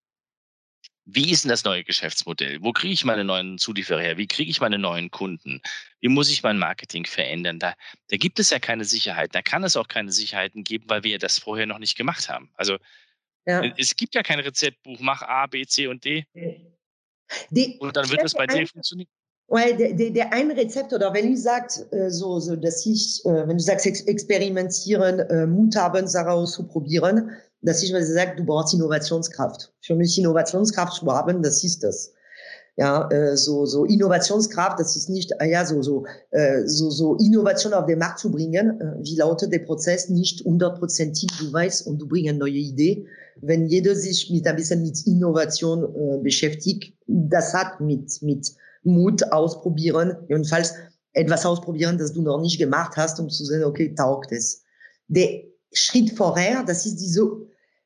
wie 1.04 1.30
ist 1.30 1.44
denn 1.44 1.48
das 1.48 1.64
neue 1.64 1.82
Geschäftsmodell? 1.82 2.62
Wo 2.62 2.72
kriege 2.72 2.92
ich 2.92 3.04
meine 3.04 3.24
neuen 3.24 3.58
Zulieferer 3.58 4.00
her? 4.00 4.16
Wie 4.16 4.28
kriege 4.28 4.50
ich 4.50 4.60
meine 4.60 4.78
neuen 4.78 5.10
Kunden? 5.10 5.60
Wie 6.00 6.08
muss 6.08 6.30
ich 6.30 6.42
mein 6.42 6.58
Marketing 6.58 7.04
verändern? 7.04 7.58
Da, 7.58 7.74
da 8.08 8.16
gibt 8.16 8.38
es 8.38 8.50
ja 8.50 8.60
keine 8.60 8.84
Sicherheit. 8.84 9.34
Da 9.34 9.42
kann 9.42 9.64
es 9.64 9.76
auch 9.76 9.88
keine 9.88 10.12
Sicherheiten 10.12 10.62
geben, 10.62 10.84
weil 10.88 11.02
wir 11.02 11.18
das 11.18 11.38
vorher 11.38 11.66
noch 11.66 11.78
nicht 11.78 11.96
gemacht 11.96 12.28
haben. 12.28 12.52
Also 12.54 12.78
ja. 13.46 13.62
Äh, 13.62 13.72
es 13.76 13.96
gibt 13.96 14.14
ja 14.14 14.22
kein 14.22 14.40
Rezeptbuch, 14.40 15.00
mach 15.00 15.22
A, 15.22 15.46
B, 15.46 15.66
C 15.66 15.86
und 15.86 16.04
D. 16.04 16.26
Die, 17.50 17.78
und 17.78 17.96
dann 17.96 18.08
wird 18.10 18.22
es 18.22 18.34
bei 18.34 18.46
dir 18.46 18.66
funktionieren. 18.66 19.08
Ouais, 19.50 19.76
der, 19.76 19.94
der, 19.94 20.10
der 20.10 20.32
ein 20.32 20.50
Rezept 20.52 20.92
oder 20.92 21.12
wenn 21.12 21.32
du 21.32 21.36
sagst, 21.36 21.92
äh, 21.92 22.08
so, 22.08 22.38
so, 22.38 22.54
dass 22.54 22.86
ich, 22.86 23.20
äh, 23.24 23.48
wenn 23.48 23.58
du 23.58 23.62
sagst, 23.62 23.84
experimentieren, 23.84 25.18
äh, 25.18 25.46
Mut 25.46 25.74
haben, 25.74 26.06
Sachen 26.06 26.30
auszuprobieren, 26.30 27.30
dass 27.60 27.82
ich 27.82 27.90
sage, 27.90 28.36
du 28.36 28.44
brauchst 28.44 28.74
Innovationskraft. 28.74 29.72
Für 29.80 29.96
mich 29.96 30.16
Innovationskraft 30.16 30.94
zu 30.94 31.06
haben, 31.06 31.42
das 31.42 31.64
ist 31.64 31.82
das. 31.82 32.12
Ja, 32.76 33.10
äh, 33.10 33.36
so, 33.36 33.66
so 33.66 33.84
Innovationskraft, 33.84 34.78
das 34.78 34.94
ist 34.94 35.10
nicht, 35.10 35.38
ah 35.40 35.44
ja, 35.44 35.66
so, 35.66 35.82
so, 35.82 36.06
äh, 36.30 36.62
so, 36.66 36.88
so 36.88 37.16
Innovation 37.16 37.74
auf 37.74 37.86
den 37.86 37.98
Markt 37.98 38.20
zu 38.20 38.30
bringen. 38.30 38.80
Äh, 38.80 39.04
wie 39.04 39.16
lautet 39.16 39.52
der 39.52 39.58
Prozess? 39.58 40.08
Nicht 40.08 40.44
hundertprozentig, 40.44 41.28
du 41.40 41.52
weißt, 41.52 41.88
und 41.88 41.98
du 41.98 42.06
bringst 42.06 42.30
eine 42.30 42.38
neue 42.38 42.52
Idee 42.52 43.06
wenn 43.42 43.66
jeder 43.66 43.94
sich 43.94 44.30
mit 44.30 44.46
ein 44.46 44.56
bisschen 44.56 44.82
mit 44.82 45.06
Innovation 45.06 45.84
äh, 45.84 46.22
beschäftigt, 46.22 46.94
das 47.06 47.54
hat 47.54 47.80
mit, 47.80 48.20
mit 48.22 48.52
Mut 48.82 49.22
ausprobieren, 49.32 50.16
jedenfalls 50.28 50.74
etwas 51.12 51.44
ausprobieren, 51.44 51.98
das 51.98 52.12
du 52.12 52.22
noch 52.22 52.40
nicht 52.40 52.58
gemacht 52.58 52.96
hast, 52.96 53.18
um 53.20 53.28
zu 53.28 53.44
sehen, 53.44 53.64
okay, 53.64 53.94
taugt 53.94 54.32
es. 54.32 54.62
Der 55.08 55.42
Schritt 55.72 56.16
vorher, 56.16 56.62
das 56.64 56.86
ist 56.86 56.96
diese, 56.96 57.22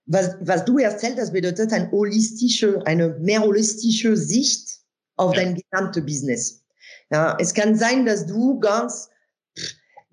was, 0.07 0.37
was 0.41 0.65
du 0.65 0.79
erzählt 0.79 1.19
hast, 1.19 1.33
bedeutet 1.33 1.73
eine 1.73 1.91
holistische, 1.91 2.85
eine 2.87 3.11
mehr 3.21 3.43
holistische 3.43 4.17
Sicht 4.17 4.81
auf 5.17 5.35
ja. 5.35 5.43
dein 5.43 5.55
gesamtes 5.57 6.05
Business. 6.05 6.65
Ja, 7.11 7.37
es 7.41 7.55
kann 7.55 7.77
sein, 7.77 8.05
dass 8.05 8.27
du 8.27 8.59
ganz 8.61 9.09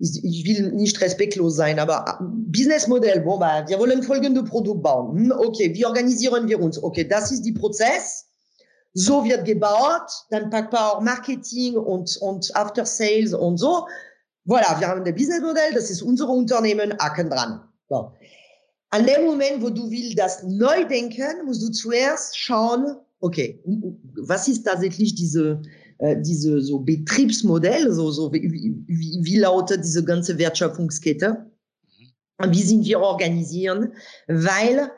ich, 0.02 0.44
will 0.46 0.72
nicht 0.72 1.00
respektlos 1.00 1.54
sein, 1.54 1.78
aber 1.78 2.18
Businessmodell, 2.20 3.20
bon, 3.20 3.38
bah, 3.38 3.64
wir 3.68 3.78
wollen 3.78 4.02
folgende 4.02 4.42
Produkt 4.42 4.82
bauen. 4.82 5.16
Hm, 5.16 5.32
okay, 5.32 5.72
wie 5.74 5.86
organisieren 5.86 6.48
wir 6.48 6.60
uns? 6.60 6.82
Okay, 6.82 7.04
das 7.04 7.30
ist 7.30 7.42
die 7.42 7.52
Prozess. 7.52 8.26
So 8.94 9.24
wird 9.24 9.44
gebaut, 9.46 10.10
dann 10.30 10.50
packt 10.50 10.72
man 10.72 10.82
auch 10.82 11.00
Marketing 11.00 11.76
und, 11.76 12.16
und 12.20 12.54
After 12.54 12.84
Sales 12.84 13.32
und 13.32 13.56
so. 13.56 13.86
Voilà, 14.46 14.78
wir 14.78 14.88
haben 14.88 15.04
das 15.04 15.14
Businessmodell, 15.14 15.72
das 15.72 15.90
ist 15.90 16.02
unser 16.02 16.28
Unternehmen, 16.28 16.92
Haken 16.98 17.30
dran. 17.30 17.60
So. 17.88 18.12
An 18.90 19.06
dem 19.06 19.24
Moment, 19.24 19.62
wo 19.62 19.70
du 19.70 19.90
willst 19.90 20.18
das 20.18 20.42
neu 20.42 20.84
denken, 20.84 21.46
musst 21.46 21.62
du 21.62 21.70
zuerst 21.70 22.36
schauen, 22.36 22.96
okay, 23.20 23.62
was 24.26 24.48
ist 24.48 24.64
tatsächlich 24.64 25.14
diese, 25.14 25.62
äh, 25.98 26.20
diese 26.20 26.60
so 26.60 26.80
Betriebsmodell, 26.80 27.90
so, 27.92 28.10
so 28.10 28.32
wie, 28.32 28.42
wie, 28.42 29.20
wie 29.22 29.38
lautet 29.38 29.84
diese 29.84 30.04
ganze 30.04 30.36
Wertschöpfungskette? 30.36 31.46
Mhm. 32.38 32.52
Wie 32.52 32.62
sind 32.62 32.84
wir 32.84 33.00
organisieren? 33.00 33.94
Weil 34.26 34.90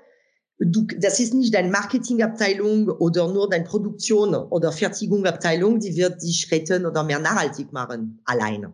du, 0.64 0.86
das 0.98 1.20
ist 1.20 1.34
nicht 1.34 1.54
deine 1.54 1.70
Marketingabteilung 1.70 2.88
oder 2.88 3.32
nur 3.32 3.48
deine 3.48 3.64
Produktion 3.64 4.34
oder 4.34 4.72
Fertigungsabteilung, 4.72 5.80
die 5.80 5.96
wird 5.96 6.22
dich 6.22 6.50
retten 6.50 6.86
oder 6.86 7.02
mehr 7.02 7.18
nachhaltig 7.18 7.72
machen, 7.72 8.20
alleine. 8.24 8.72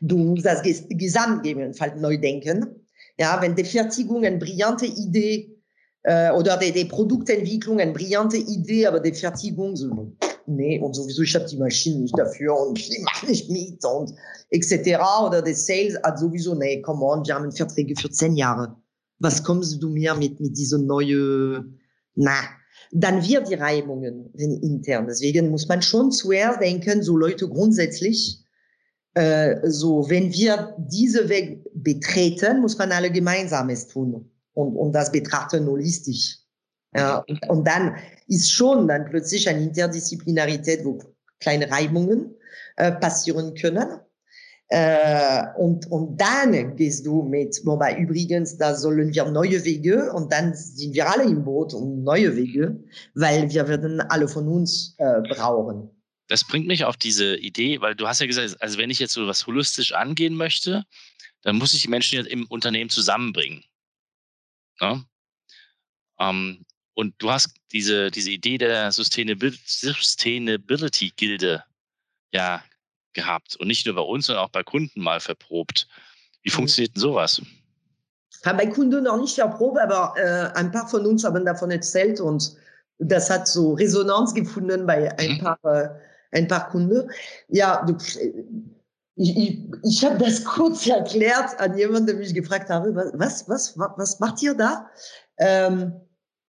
Du 0.00 0.16
musst 0.18 0.46
das 0.46 0.62
Gesamt 0.62 1.42
gegebenenfalls 1.42 2.00
neu 2.00 2.16
denken. 2.16 2.86
Ja, 3.18 3.40
wenn 3.40 3.54
die 3.54 3.64
Fertigung 3.64 4.24
eine 4.24 4.38
brillante 4.38 4.86
Idee 4.86 5.56
äh, 6.02 6.30
oder 6.32 6.56
die, 6.56 6.72
die 6.72 6.84
Produktentwicklung 6.84 7.80
eine 7.80 7.92
brillante 7.92 8.36
Idee, 8.36 8.86
aber 8.86 9.00
die 9.00 9.12
Fertigung 9.12 9.76
so, 9.76 10.12
nee, 10.46 10.80
und 10.80 10.94
sowieso, 10.94 11.22
ich 11.22 11.34
habe 11.34 11.46
die 11.46 11.56
Maschine 11.56 12.00
nicht 12.00 12.18
dafür 12.18 12.58
und 12.58 12.78
ich 12.78 13.00
mache 13.02 13.26
nicht 13.26 13.50
mit 13.50 13.84
und 13.84 14.12
etc. 14.50 14.98
Oder 15.26 15.42
der 15.42 15.54
Sales 15.54 15.96
hat 16.02 16.18
sowieso, 16.18 16.54
nee, 16.54 16.82
come 16.82 17.04
on, 17.04 17.26
wir 17.26 17.34
haben 17.34 17.50
Verträge 17.52 17.94
für 18.00 18.10
zehn 18.10 18.36
Jahre. 18.36 18.76
Was 19.18 19.42
kommst 19.42 19.82
du 19.82 19.90
mir 19.90 20.14
mit, 20.14 20.40
mit 20.40 20.56
dieser 20.56 20.78
neue, 20.78 21.64
na, 22.14 22.34
dann 22.92 23.26
wird 23.26 23.48
die 23.48 23.54
Reibungen 23.54 24.32
intern. 24.34 25.06
Deswegen 25.08 25.50
muss 25.50 25.68
man 25.68 25.82
schon 25.82 26.12
zuerst 26.12 26.60
denken, 26.60 27.02
so 27.02 27.16
Leute 27.16 27.48
grundsätzlich, 27.48 28.44
äh, 29.14 29.68
so, 29.68 30.08
wenn 30.08 30.32
wir 30.32 30.74
diese 30.78 31.28
Weg 31.28 31.64
betreten, 31.74 32.60
muss 32.60 32.76
man 32.78 32.92
alle 32.92 33.10
gemeinsames 33.10 33.88
tun 33.88 34.30
und, 34.54 34.76
und 34.76 34.92
das 34.92 35.12
betrachten 35.12 35.66
holistisch. 35.66 36.38
Ja, 36.96 37.24
und, 37.28 37.48
und 37.48 37.66
dann 37.66 37.96
ist 38.28 38.52
schon 38.52 38.86
dann 38.86 39.04
plötzlich 39.06 39.48
eine 39.48 39.62
Interdisziplinarität, 39.62 40.84
wo 40.84 40.98
kleine 41.40 41.70
Reibungen 41.70 42.34
äh, 42.76 42.92
passieren 42.92 43.54
können. 43.54 44.00
Äh, 44.68 45.44
und, 45.56 45.90
und 45.90 46.18
dann 46.18 46.76
gehst 46.76 47.04
du 47.04 47.22
mit, 47.22 47.60
wobei 47.64 47.98
übrigens, 47.98 48.56
da 48.56 48.74
sollen 48.74 49.12
wir 49.12 49.26
neue 49.26 49.62
Wege 49.64 50.10
und 50.12 50.32
dann 50.32 50.54
sind 50.54 50.94
wir 50.94 51.10
alle 51.10 51.24
im 51.24 51.44
Boot 51.44 51.74
und 51.74 52.02
neue 52.02 52.34
Wege, 52.34 52.82
weil 53.14 53.50
wir 53.50 53.68
werden 53.68 54.00
alle 54.00 54.26
von 54.26 54.48
uns 54.48 54.94
äh, 54.98 55.20
brauchen. 55.28 55.90
Das 56.28 56.44
bringt 56.44 56.66
mich 56.66 56.84
auf 56.84 56.96
diese 56.96 57.36
Idee, 57.36 57.82
weil 57.82 57.94
du 57.94 58.08
hast 58.08 58.20
ja 58.20 58.26
gesagt, 58.26 58.56
also 58.62 58.78
wenn 58.78 58.88
ich 58.88 58.98
jetzt 58.98 59.12
so 59.12 59.26
was 59.26 59.46
holistisch 59.46 59.92
angehen 59.92 60.34
möchte, 60.34 60.86
dann 61.42 61.56
muss 61.56 61.74
ich 61.74 61.82
die 61.82 61.88
Menschen 61.88 62.16
jetzt 62.16 62.28
im 62.28 62.46
Unternehmen 62.46 62.88
zusammenbringen. 62.88 63.62
Ja? 64.80 65.04
Ähm, 66.18 66.64
und 66.94 67.14
du 67.18 67.30
hast 67.30 67.54
diese, 67.72 68.10
diese 68.10 68.30
Idee 68.30 68.56
der 68.56 68.90
Sustainability-Gilde 68.90 71.62
ja 72.32 72.64
gehabt. 73.14 73.56
Und 73.56 73.68
nicht 73.68 73.86
nur 73.86 73.94
bei 73.94 74.02
uns, 74.02 74.26
sondern 74.26 74.44
auch 74.44 74.50
bei 74.50 74.62
Kunden 74.62 75.00
mal 75.00 75.20
verprobt. 75.20 75.88
Wie 76.42 76.50
mhm. 76.50 76.54
funktioniert 76.54 76.94
denn 76.94 77.00
sowas? 77.00 77.40
Ja, 78.44 78.52
bei 78.52 78.66
Kunden 78.66 79.04
noch 79.04 79.20
nicht 79.20 79.34
verprobt, 79.34 79.78
aber 79.78 80.14
äh, 80.16 80.58
ein 80.58 80.70
paar 80.70 80.88
von 80.88 81.06
uns 81.06 81.24
haben 81.24 81.44
davon 81.44 81.70
erzählt 81.70 82.20
und 82.20 82.56
das 82.98 83.30
hat 83.30 83.48
so 83.48 83.72
Resonanz 83.74 84.34
gefunden 84.34 84.86
bei 84.86 85.16
ein 85.18 85.32
mhm. 85.32 85.38
paar, 85.38 85.58
äh, 85.64 85.88
ein 86.32 86.48
paar 86.48 86.68
Kunden. 86.68 87.10
Ja, 87.48 87.86
ich, 89.16 89.36
ich, 89.36 89.58
ich 89.82 90.04
habe 90.04 90.18
das 90.18 90.44
kurz 90.44 90.86
erklärt 90.86 91.58
an 91.58 91.76
jemanden, 91.78 92.06
der 92.06 92.16
mich 92.16 92.34
gefragt 92.34 92.68
habe, 92.68 92.94
was, 92.94 93.48
was, 93.48 93.78
was, 93.78 93.94
was 93.96 94.20
macht 94.20 94.42
ihr 94.42 94.54
da? 94.54 94.90
Ähm, 95.38 95.92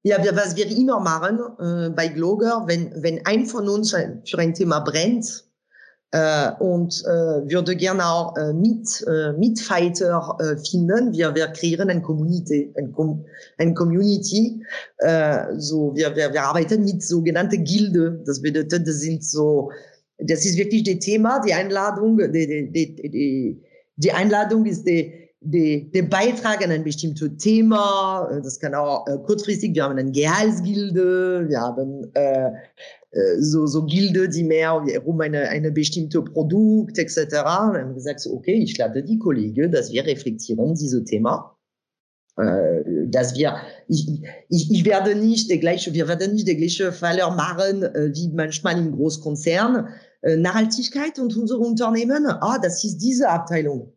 ja, 0.02 0.16
was 0.34 0.56
wir 0.56 0.66
immer 0.66 0.98
machen 1.00 1.40
äh, 1.58 1.90
bei 1.90 2.08
Gloger, 2.08 2.62
wenn, 2.66 2.90
wenn 3.02 3.24
ein 3.26 3.44
von 3.44 3.68
uns 3.68 3.90
für 3.90 4.38
ein 4.38 4.54
Thema 4.54 4.80
brennt, 4.80 5.44
äh, 6.12 6.50
und 6.58 7.04
äh, 7.04 7.50
würde 7.50 7.76
gerne 7.76 8.04
auch 8.04 8.36
äh, 8.36 8.52
mit, 8.52 9.04
äh, 9.06 9.32
Mitfighter 9.32 10.36
äh, 10.40 10.56
finden. 10.58 11.12
Wir, 11.12 11.34
wir 11.34 11.46
kreieren 11.48 11.88
eine 11.88 12.02
Community, 12.02 12.72
eine, 12.76 12.90
Com 12.90 13.24
eine 13.58 13.74
Community. 13.74 14.60
Äh, 14.98 15.54
so, 15.56 15.94
wir, 15.94 16.14
wir, 16.16 16.32
wir 16.32 16.42
arbeiten 16.42 16.84
mit 16.84 17.02
sogenannten 17.02 17.62
Gilde. 17.62 18.22
Das 18.26 18.42
bedeutet, 18.42 18.88
das 18.88 19.00
sind 19.00 19.24
so, 19.24 19.70
das 20.18 20.44
ist 20.44 20.58
wirklich 20.58 20.82
das 20.82 20.98
Thema, 20.98 21.40
die 21.46 21.54
Einladung, 21.54 22.18
die, 22.18 22.70
die, 22.72 22.94
die, 22.96 23.62
die, 23.96 24.12
Einladung 24.12 24.66
ist 24.66 24.84
die, 24.84 25.30
die, 25.40 25.90
der 25.92 26.02
Beitrag 26.02 26.64
an 26.64 26.72
ein 26.72 26.82
bestimmtes 26.82 27.36
Thema. 27.38 28.28
Das 28.42 28.58
kann 28.58 28.74
auch 28.74 29.06
äh, 29.06 29.16
kurzfristig, 29.18 29.74
wir 29.74 29.84
haben 29.84 29.96
eine 29.96 30.10
Gehaltsgilde, 30.10 31.46
wir 31.48 31.60
haben 31.60 32.10
äh, 32.14 32.50
so, 33.38 33.66
so 33.66 33.84
Gilde, 33.86 34.28
die 34.28 34.44
mehr 34.44 34.80
um 35.04 35.20
eine, 35.20 35.48
eine 35.48 35.72
bestimmte 35.72 36.22
Produkt 36.22 36.96
etc. 36.96 37.18
Und 37.18 37.76
haben 37.76 37.94
gesagt, 37.94 38.26
okay, 38.30 38.54
ich 38.54 38.78
lade 38.78 39.02
die 39.02 39.18
Kollegen, 39.18 39.72
dass 39.72 39.90
wir 39.90 40.06
reflektieren 40.06 40.74
dieses 40.74 41.04
Thema. 41.04 41.56
Äh, 42.36 43.08
dass 43.08 43.36
wir, 43.36 43.56
ich, 43.88 44.08
ich, 44.48 44.70
ich 44.70 44.84
werde 44.84 45.14
nicht 45.14 45.50
der 45.50 45.58
gleiche, 45.58 45.92
wir 45.92 46.08
werden 46.08 46.34
nicht 46.34 46.46
die 46.46 46.56
gleiche 46.56 46.92
Fälle 46.92 47.28
machen 47.30 47.82
äh, 47.82 48.14
wie 48.14 48.28
manchmal 48.28 48.78
im 48.78 48.92
Großkonzern. 48.92 49.88
Äh, 50.22 50.36
Nachhaltigkeit 50.36 51.18
und 51.18 51.36
unsere 51.36 51.60
Unternehmen, 51.60 52.26
ah, 52.26 52.58
das 52.62 52.84
ist 52.84 52.98
diese 52.98 53.28
Abteilung. 53.28 53.92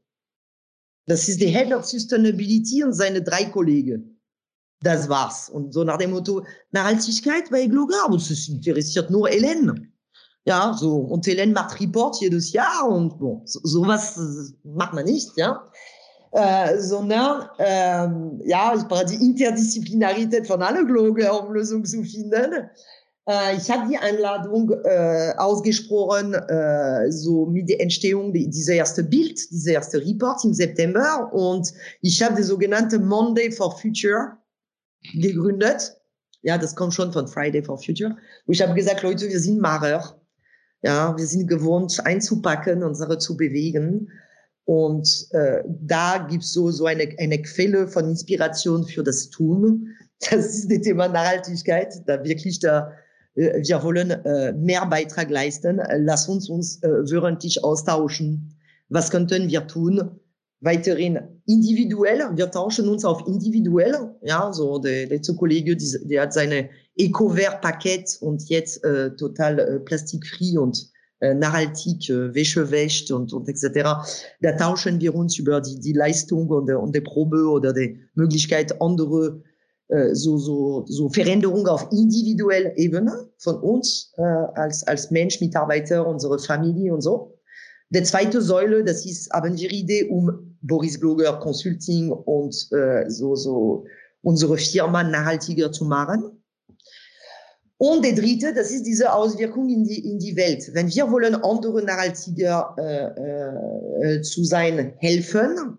Das 1.06 1.28
ist 1.28 1.42
die 1.42 1.48
Head 1.48 1.74
of 1.74 1.86
Sustainability 1.86 2.84
und 2.84 2.94
seine 2.94 3.22
drei 3.22 3.46
Kollegen 3.46 4.13
das 4.84 5.10
war's. 5.10 5.50
Und 5.50 5.74
so 5.74 5.84
nach 5.84 5.98
dem 5.98 6.12
Motto, 6.12 6.46
Nachhaltigkeit 6.72 7.50
bei 7.50 7.66
Glogar, 7.66 8.10
das 8.12 8.48
interessiert 8.48 9.10
nur 9.10 9.28
Hélène. 9.28 9.88
Ja, 10.46 10.76
so, 10.78 10.98
und 10.98 11.26
Hélène 11.26 11.54
macht 11.54 11.80
Report 11.80 12.20
jedes 12.20 12.52
Jahr 12.52 12.90
und 12.90 13.18
bon, 13.18 13.42
so, 13.46 13.60
sowas 13.64 14.54
macht 14.64 14.94
man 14.94 15.06
nicht, 15.06 15.32
ja. 15.38 15.72
Äh, 16.34 16.80
sondern 16.80 17.48
ähm, 17.60 18.42
ja, 18.44 18.74
ich 18.76 18.84
brauche 18.88 19.06
die 19.06 19.24
Interdisziplinarität 19.24 20.48
von 20.48 20.62
allen 20.62 20.88
Gloger, 20.88 21.42
um 21.42 21.54
Lösungen 21.54 21.86
zu 21.86 22.04
finden. 22.04 22.70
Äh, 23.30 23.56
ich 23.56 23.70
habe 23.70 23.88
die 23.88 23.98
Einladung 23.98 24.72
äh, 24.84 25.34
ausgesprochen, 25.38 26.34
äh, 26.34 27.10
so 27.12 27.46
mit 27.46 27.70
der 27.70 27.80
Entstehung 27.80 28.34
dieser 28.34 28.74
erste 28.74 29.04
Bild, 29.04 29.40
dieser 29.52 29.74
erste 29.74 30.00
Report 30.00 30.44
im 30.44 30.54
September 30.54 31.32
und 31.32 31.72
ich 32.02 32.22
habe 32.22 32.36
die 32.36 32.44
sogenannte 32.44 33.00
Monday 33.00 33.52
for 33.52 33.78
Future 33.78 34.38
gegründet. 35.14 35.98
Ja, 36.42 36.58
das 36.58 36.76
kommt 36.76 36.94
schon 36.94 37.12
von 37.14 37.28
Friday 37.28 37.64
for 37.64 37.78
Future. 37.78 38.18
Ich 38.48 38.62
habe 38.62 38.74
gesagt, 38.74 39.02
Leute, 39.04 39.30
wir 39.30 39.40
sind 39.40 39.60
Macher. 39.60 40.20
Ja, 40.82 41.16
wir 41.18 41.26
sind 41.26 41.48
gewohnt, 41.48 41.98
einzupacken 42.06 42.94
Sachen 42.94 43.20
zu 43.20 43.38
bewegen. 43.38 44.10
Und 44.66 45.28
äh, 45.32 45.64
da 45.68 46.28
gibt's 46.30 46.54
so, 46.54 46.72
so 46.72 46.86
eine, 46.86 47.10
eine 47.20 47.42
Quelle 47.42 47.88
von 47.88 48.10
Inspiration 48.10 48.86
für 48.86 49.04
das 49.04 49.30
Tun. 49.30 49.90
Das 50.32 50.46
ist 50.46 50.72
das 50.72 50.80
Thema 50.80 51.10
Nachhaltigkeit. 51.10 51.96
Da 52.06 52.24
wirklich 52.24 52.58
da, 52.62 52.94
äh, 53.36 53.62
wir 53.62 53.84
wollen 53.84 54.12
äh, 54.12 54.54
mehr 54.54 54.86
Beitrag 54.86 55.30
leisten. 55.30 55.82
Lass 55.98 56.30
uns 56.30 56.50
uns 56.50 56.82
äh, 56.82 56.88
wöchentlich 56.88 57.62
austauschen. 57.62 58.58
Was 58.88 59.12
könnten 59.12 59.50
wir 59.50 59.68
tun? 59.68 60.18
Weiterhin 60.64 61.20
individuell. 61.46 62.30
Wir 62.36 62.50
tauschen 62.50 62.88
uns 62.88 63.04
auf 63.04 63.28
individuell. 63.28 64.16
Ja, 64.22 64.52
so 64.54 64.80
der 64.80 65.08
letzte 65.08 65.36
Kollege, 65.36 65.76
die, 65.76 66.08
der 66.08 66.24
hat 66.24 66.34
seine 66.34 66.70
Eco-Wear-Paket 66.96 68.18
und 68.22 68.48
jetzt 68.50 68.84
äh, 68.84 69.16
total 69.16 69.60
äh, 69.60 69.80
plastikfrei 69.80 70.58
und 70.58 70.90
äh, 71.20 71.34
nachhaltig 71.34 72.10
äh, 72.10 72.34
Wäsche 72.34 72.72
wäscht 72.72 73.12
und, 73.12 73.34
und 73.34 73.50
etc. 73.50 73.84
Da 74.42 74.52
tauschen 74.54 75.02
wir 75.02 75.14
uns 75.14 75.38
über 75.38 75.60
die, 75.60 75.80
die 75.80 75.94
Leistung 75.94 76.48
und, 76.48 76.72
und 76.72 76.96
die 76.96 77.02
Probe 77.02 77.46
oder 77.46 77.74
die 77.74 78.00
Möglichkeit, 78.16 78.82
andere 78.82 79.42
äh, 79.90 80.16
so, 80.16 80.38
so, 80.38 80.86
so 80.88 81.10
Veränderungen 81.10 81.68
auf 81.68 81.90
individueller 81.92 82.78
Ebene 82.78 83.12
von 83.38 83.58
uns 83.58 84.14
äh, 84.18 84.22
als, 84.22 84.88
als 84.88 85.12
Mensch, 85.12 85.42
Mitarbeiter, 85.42 86.08
unsere 86.08 86.40
Familie 86.40 86.94
und 86.94 87.02
so. 87.02 87.38
Der 87.90 88.04
zweite 88.04 88.42
Säule, 88.42 88.84
das 88.84 89.06
ist, 89.06 89.32
haben 89.32 89.58
wir 89.58 89.72
Idee, 89.72 90.06
um 90.06 90.53
Boris 90.64 91.00
Blogger 91.00 91.34
Consulting 91.40 92.12
und 92.12 92.56
äh, 92.72 93.10
so, 93.10 93.36
so 93.36 93.86
unsere 94.22 94.58
Firma 94.58 95.04
nachhaltiger 95.04 95.72
zu 95.72 95.86
machen. 95.86 96.44
Und 97.78 98.06
der 98.06 98.14
dritte, 98.14 98.54
das 98.54 98.72
ist 98.72 98.84
diese 98.84 99.12
Auswirkung 99.14 99.68
in 99.68 99.84
die, 99.84 100.10
in 100.10 100.18
die 100.18 100.36
Welt. 100.38 100.70
Wenn 100.74 100.88
wir 100.88 101.12
wollen, 101.12 101.36
andere 101.36 101.84
nachhaltiger 101.84 102.76
äh, 102.78 104.16
äh, 104.16 104.22
zu 104.22 104.46
sein, 104.46 104.94
helfen, 105.00 105.78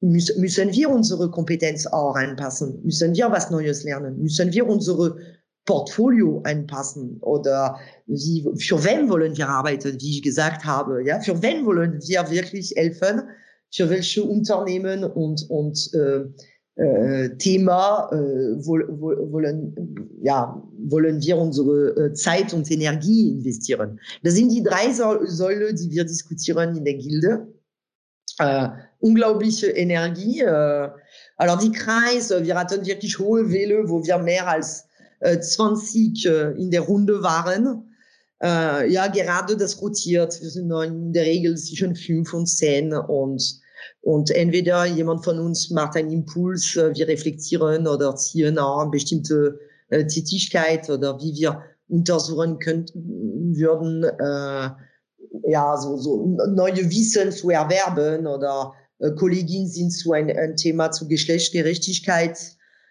müssen, 0.00 0.40
müssen 0.40 0.72
wir 0.72 0.88
unsere 0.88 1.28
Kompetenz 1.30 1.86
auch 1.86 2.14
anpassen, 2.14 2.80
müssen 2.84 3.14
wir 3.14 3.30
was 3.32 3.50
Neues 3.50 3.82
lernen, 3.82 4.22
müssen 4.22 4.52
wir 4.52 4.68
unsere 4.68 5.16
Portfolio 5.64 6.42
anpassen 6.44 7.18
oder 7.22 7.80
wie, 8.06 8.46
für 8.56 8.84
wen 8.84 9.10
wollen 9.10 9.36
wir 9.36 9.48
arbeiten, 9.48 10.00
wie 10.00 10.18
ich 10.18 10.22
gesagt 10.22 10.64
habe, 10.64 11.04
ja, 11.04 11.18
für 11.18 11.42
wen 11.42 11.66
wollen 11.66 12.00
wir 12.06 12.30
wirklich 12.30 12.72
helfen, 12.76 13.22
für 13.76 13.90
welche 13.90 14.24
Unternehmen 14.24 15.04
und, 15.04 15.44
und 15.50 15.90
äh, 15.94 16.24
äh, 16.76 17.36
Thema 17.36 18.10
äh, 18.12 18.16
wollen, 18.66 20.10
ja, 20.22 20.62
wollen 20.78 21.22
wir 21.22 21.38
unsere 21.38 21.96
äh, 21.96 22.12
Zeit 22.14 22.52
und 22.52 22.70
Energie 22.70 23.30
investieren. 23.30 24.00
Das 24.22 24.34
sind 24.34 24.50
die 24.50 24.62
drei 24.62 24.92
Säule, 24.92 25.74
die 25.74 25.90
wir 25.90 26.04
diskutieren 26.04 26.76
in 26.76 26.84
der 26.84 26.94
Gilde. 26.94 27.48
Äh, 28.38 28.68
unglaubliche 29.00 29.68
Energie. 29.68 30.40
Äh, 30.40 30.88
alors 31.36 31.58
die 31.58 31.72
Kreis, 31.72 32.30
wir 32.30 32.58
hatten 32.58 32.84
wirklich 32.84 33.18
hohe 33.18 33.50
Welle, 33.50 33.88
wo 33.88 34.04
wir 34.04 34.18
mehr 34.18 34.46
als 34.46 34.86
20 35.20 36.26
äh, 36.26 36.28
äh, 36.28 36.60
in 36.60 36.70
der 36.70 36.82
Runde 36.82 37.22
waren. 37.22 37.94
Äh, 38.42 38.90
ja, 38.90 39.06
gerade 39.06 39.56
das 39.56 39.80
rotiert. 39.80 40.40
Wir 40.42 40.50
sind 40.50 40.70
in 40.70 41.12
der 41.12 41.24
Regel 41.24 41.56
zwischen 41.56 41.96
fünf 41.96 42.34
und 42.34 42.46
zehn 42.46 42.92
und 42.92 43.60
und 44.06 44.30
entweder 44.30 44.84
jemand 44.84 45.24
von 45.24 45.40
uns 45.40 45.68
macht 45.70 45.96
einen 45.96 46.12
Impuls, 46.12 46.76
wir 46.76 47.08
reflektieren 47.08 47.88
oder 47.88 48.14
ziehen 48.14 48.56
auch 48.56 48.82
eine 48.82 48.90
bestimmte 48.92 49.58
Tätigkeit 49.90 50.88
oder 50.88 51.18
wie 51.18 51.34
wir 51.34 51.60
untersuchen 51.88 52.60
könnten, 52.60 53.56
würden, 53.56 54.04
äh, 54.04 54.70
ja, 55.50 55.76
so, 55.76 55.96
so 55.96 56.24
neue 56.54 56.88
Wissen 56.88 57.32
zu 57.32 57.50
erwerben 57.50 58.28
oder 58.28 58.74
äh, 59.00 59.10
Kolleginnen 59.10 59.66
sind 59.66 59.90
zu 59.90 60.12
ein, 60.12 60.30
ein 60.30 60.54
Thema 60.54 60.92
zu 60.92 61.08
Geschlechtsgerechtigkeit 61.08 62.38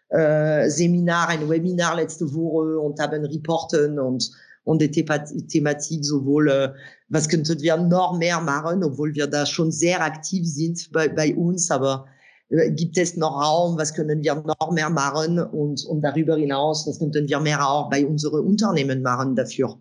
äh, 0.09 0.69
Seminar, 0.69 1.29
ein 1.29 1.49
Webinar 1.49 1.95
letzte 1.95 2.25
Woche 2.33 2.77
und 2.77 2.99
haben 2.99 3.23
Reporten 3.23 3.99
und, 3.99 4.29
und 4.65 4.81
die 4.81 4.91
Thematik 4.91 6.03
sowohl, 6.03 6.49
äh, 6.49 6.73
was 7.07 7.29
könnten 7.29 7.61
wir 7.61 7.77
noch 7.77 8.17
mehr 8.17 8.41
machen, 8.41 8.83
obwohl 8.83 9.13
wir 9.13 9.27
da 9.27 9.45
schon 9.45 9.71
sehr 9.71 10.01
aktiv 10.01 10.45
sind 10.45 10.89
bei, 10.91 11.07
bei 11.07 11.35
uns, 11.35 11.69
aber 11.69 12.05
äh, 12.49 12.71
gibt 12.71 12.97
es 12.97 13.15
noch 13.15 13.41
Raum, 13.41 13.77
was 13.77 13.93
können 13.93 14.23
wir 14.23 14.35
noch 14.35 14.71
mehr 14.71 14.89
machen 14.89 15.39
und, 15.39 15.85
und 15.85 16.01
darüber 16.01 16.35
hinaus, 16.35 16.87
was 16.87 16.99
könnten 16.99 17.27
wir 17.27 17.39
mehr 17.39 17.67
auch 17.67 17.89
bei 17.89 18.05
unseren 18.05 18.45
Unternehmen 18.45 19.01
machen 19.01 19.35
dafür. 19.35 19.79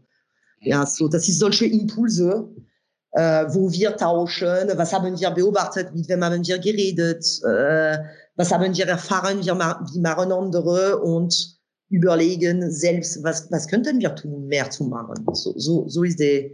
Ja, 0.60 0.86
so, 0.86 1.08
das 1.08 1.28
ist 1.28 1.38
solche 1.38 1.66
Impulse, 1.66 2.48
äh, 3.12 3.44
wo 3.48 3.70
wir 3.70 3.96
tauschen, 3.96 4.68
was 4.76 4.92
haben 4.92 5.18
wir 5.18 5.30
beobachtet, 5.30 5.94
mit 5.94 6.08
wem 6.08 6.24
haben 6.24 6.46
wir 6.46 6.58
geredet, 6.58 7.24
äh, 7.44 7.98
was 8.36 8.52
haben 8.52 8.74
wir 8.74 8.88
erfahren, 8.88 9.44
wir, 9.44 9.54
wie 9.92 10.00
machen 10.00 10.32
andere? 10.32 10.98
Und 11.00 11.58
überlegen 11.90 12.70
selbst, 12.70 13.22
was, 13.22 13.50
was 13.52 13.68
könnten 13.68 14.00
wir 14.00 14.14
tun, 14.14 14.46
mehr 14.46 14.68
zu 14.70 14.84
machen. 14.84 15.24
So, 15.32 15.52
so, 15.56 15.88
so 15.88 16.02
ist 16.02 16.18
der, 16.18 16.50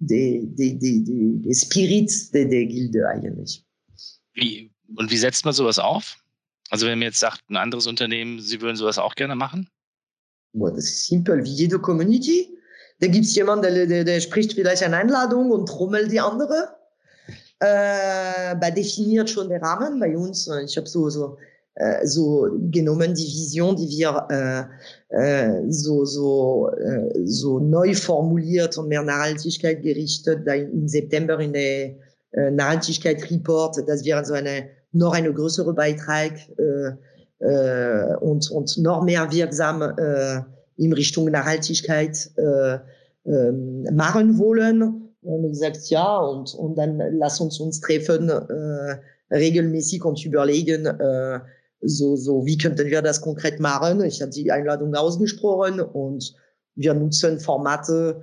der, 0.00 0.40
der, 0.42 0.74
der, 0.74 1.00
der 1.04 1.54
Spirit 1.54 2.34
der, 2.34 2.46
der 2.46 2.66
Gilde 2.66 3.08
eigentlich. 3.08 3.64
Wie, 4.34 4.70
und 4.96 5.10
wie 5.10 5.16
setzt 5.16 5.44
man 5.44 5.54
sowas 5.54 5.78
auf? 5.78 6.16
Also 6.70 6.86
wenn 6.86 6.98
mir 6.98 7.06
jetzt 7.06 7.20
sagt, 7.20 7.48
ein 7.50 7.56
anderes 7.56 7.86
Unternehmen, 7.86 8.40
sie 8.40 8.60
würden 8.60 8.76
sowas 8.76 8.98
auch 8.98 9.14
gerne 9.14 9.34
machen? 9.34 9.68
Boah, 10.52 10.70
das 10.70 10.84
ist 10.84 11.06
simpel, 11.06 11.44
wie 11.44 11.50
jede 11.50 11.78
Community. 11.78 12.48
Da 13.00 13.06
gibt 13.06 13.24
es 13.24 13.34
jemanden, 13.34 13.62
der, 13.62 13.86
der, 13.86 14.04
der 14.04 14.20
spricht 14.20 14.54
vielleicht 14.54 14.82
eine 14.82 14.96
Einladung 14.96 15.50
und 15.50 15.66
trommelt 15.66 16.10
die 16.12 16.20
andere 16.20 16.76
äh, 17.60 18.72
definiert 18.72 19.28
schon 19.30 19.48
den 19.48 19.62
Rahmen 19.62 20.00
bei 20.00 20.16
uns. 20.16 20.48
Ich 20.64 20.76
habe 20.76 20.88
so, 20.88 21.08
so, 21.10 21.36
äh, 21.36 21.49
so 22.04 22.48
genommen 22.70 23.14
die 23.14 23.24
Vision, 23.24 23.76
die 23.76 23.88
wir 23.88 24.26
äh, 24.30 25.16
äh, 25.16 25.62
so, 25.68 26.04
so, 26.04 26.70
äh, 26.70 27.10
so 27.24 27.58
neu 27.58 27.94
formuliert 27.94 28.76
und 28.78 28.88
mehr 28.88 29.02
Nachhaltigkeit 29.02 29.82
gerichtet 29.82 30.46
im 30.46 30.86
September 30.88 31.38
in 31.40 31.52
der 31.52 31.94
äh, 32.32 32.50
Nachhaltigkeit 32.50 33.30
Report, 33.30 33.76
dass 33.88 34.04
wir 34.04 34.16
also 34.16 34.34
eine, 34.34 34.68
noch 34.92 35.14
eine 35.14 35.32
größere 35.32 35.72
Beitrag 35.72 36.32
äh, 36.58 37.44
äh, 37.44 38.16
und, 38.16 38.50
und 38.50 38.78
noch 38.78 39.02
mehr 39.02 39.30
wirksam 39.32 39.82
äh, 39.82 40.40
in 40.76 40.92
Richtung 40.92 41.30
Nachhaltigkeit 41.30 42.30
äh, 42.36 42.78
äh, 43.24 43.52
machen 43.92 44.38
wollen. 44.38 45.08
Wir 45.22 45.32
haben 45.32 45.48
gesagt, 45.48 45.88
ja, 45.90 46.18
und, 46.18 46.54
und 46.54 46.76
dann 46.76 47.00
lass 47.18 47.40
uns 47.40 47.60
uns 47.60 47.80
treffen, 47.80 48.28
äh, 48.28 49.34
regelmäßig 49.34 50.04
und 50.04 50.24
überlegen, 50.24 50.86
äh, 50.86 51.40
so, 51.82 52.16
so, 52.16 52.44
wie 52.44 52.58
könnten 52.58 52.86
wir 52.86 53.02
das 53.02 53.20
konkret 53.20 53.60
machen? 53.60 54.02
Ich 54.04 54.20
habe 54.20 54.30
die 54.30 54.50
Einladung 54.50 54.94
ausgesprochen 54.94 55.80
und 55.80 56.34
wir 56.74 56.94
nutzen 56.94 57.40
Formate. 57.40 58.22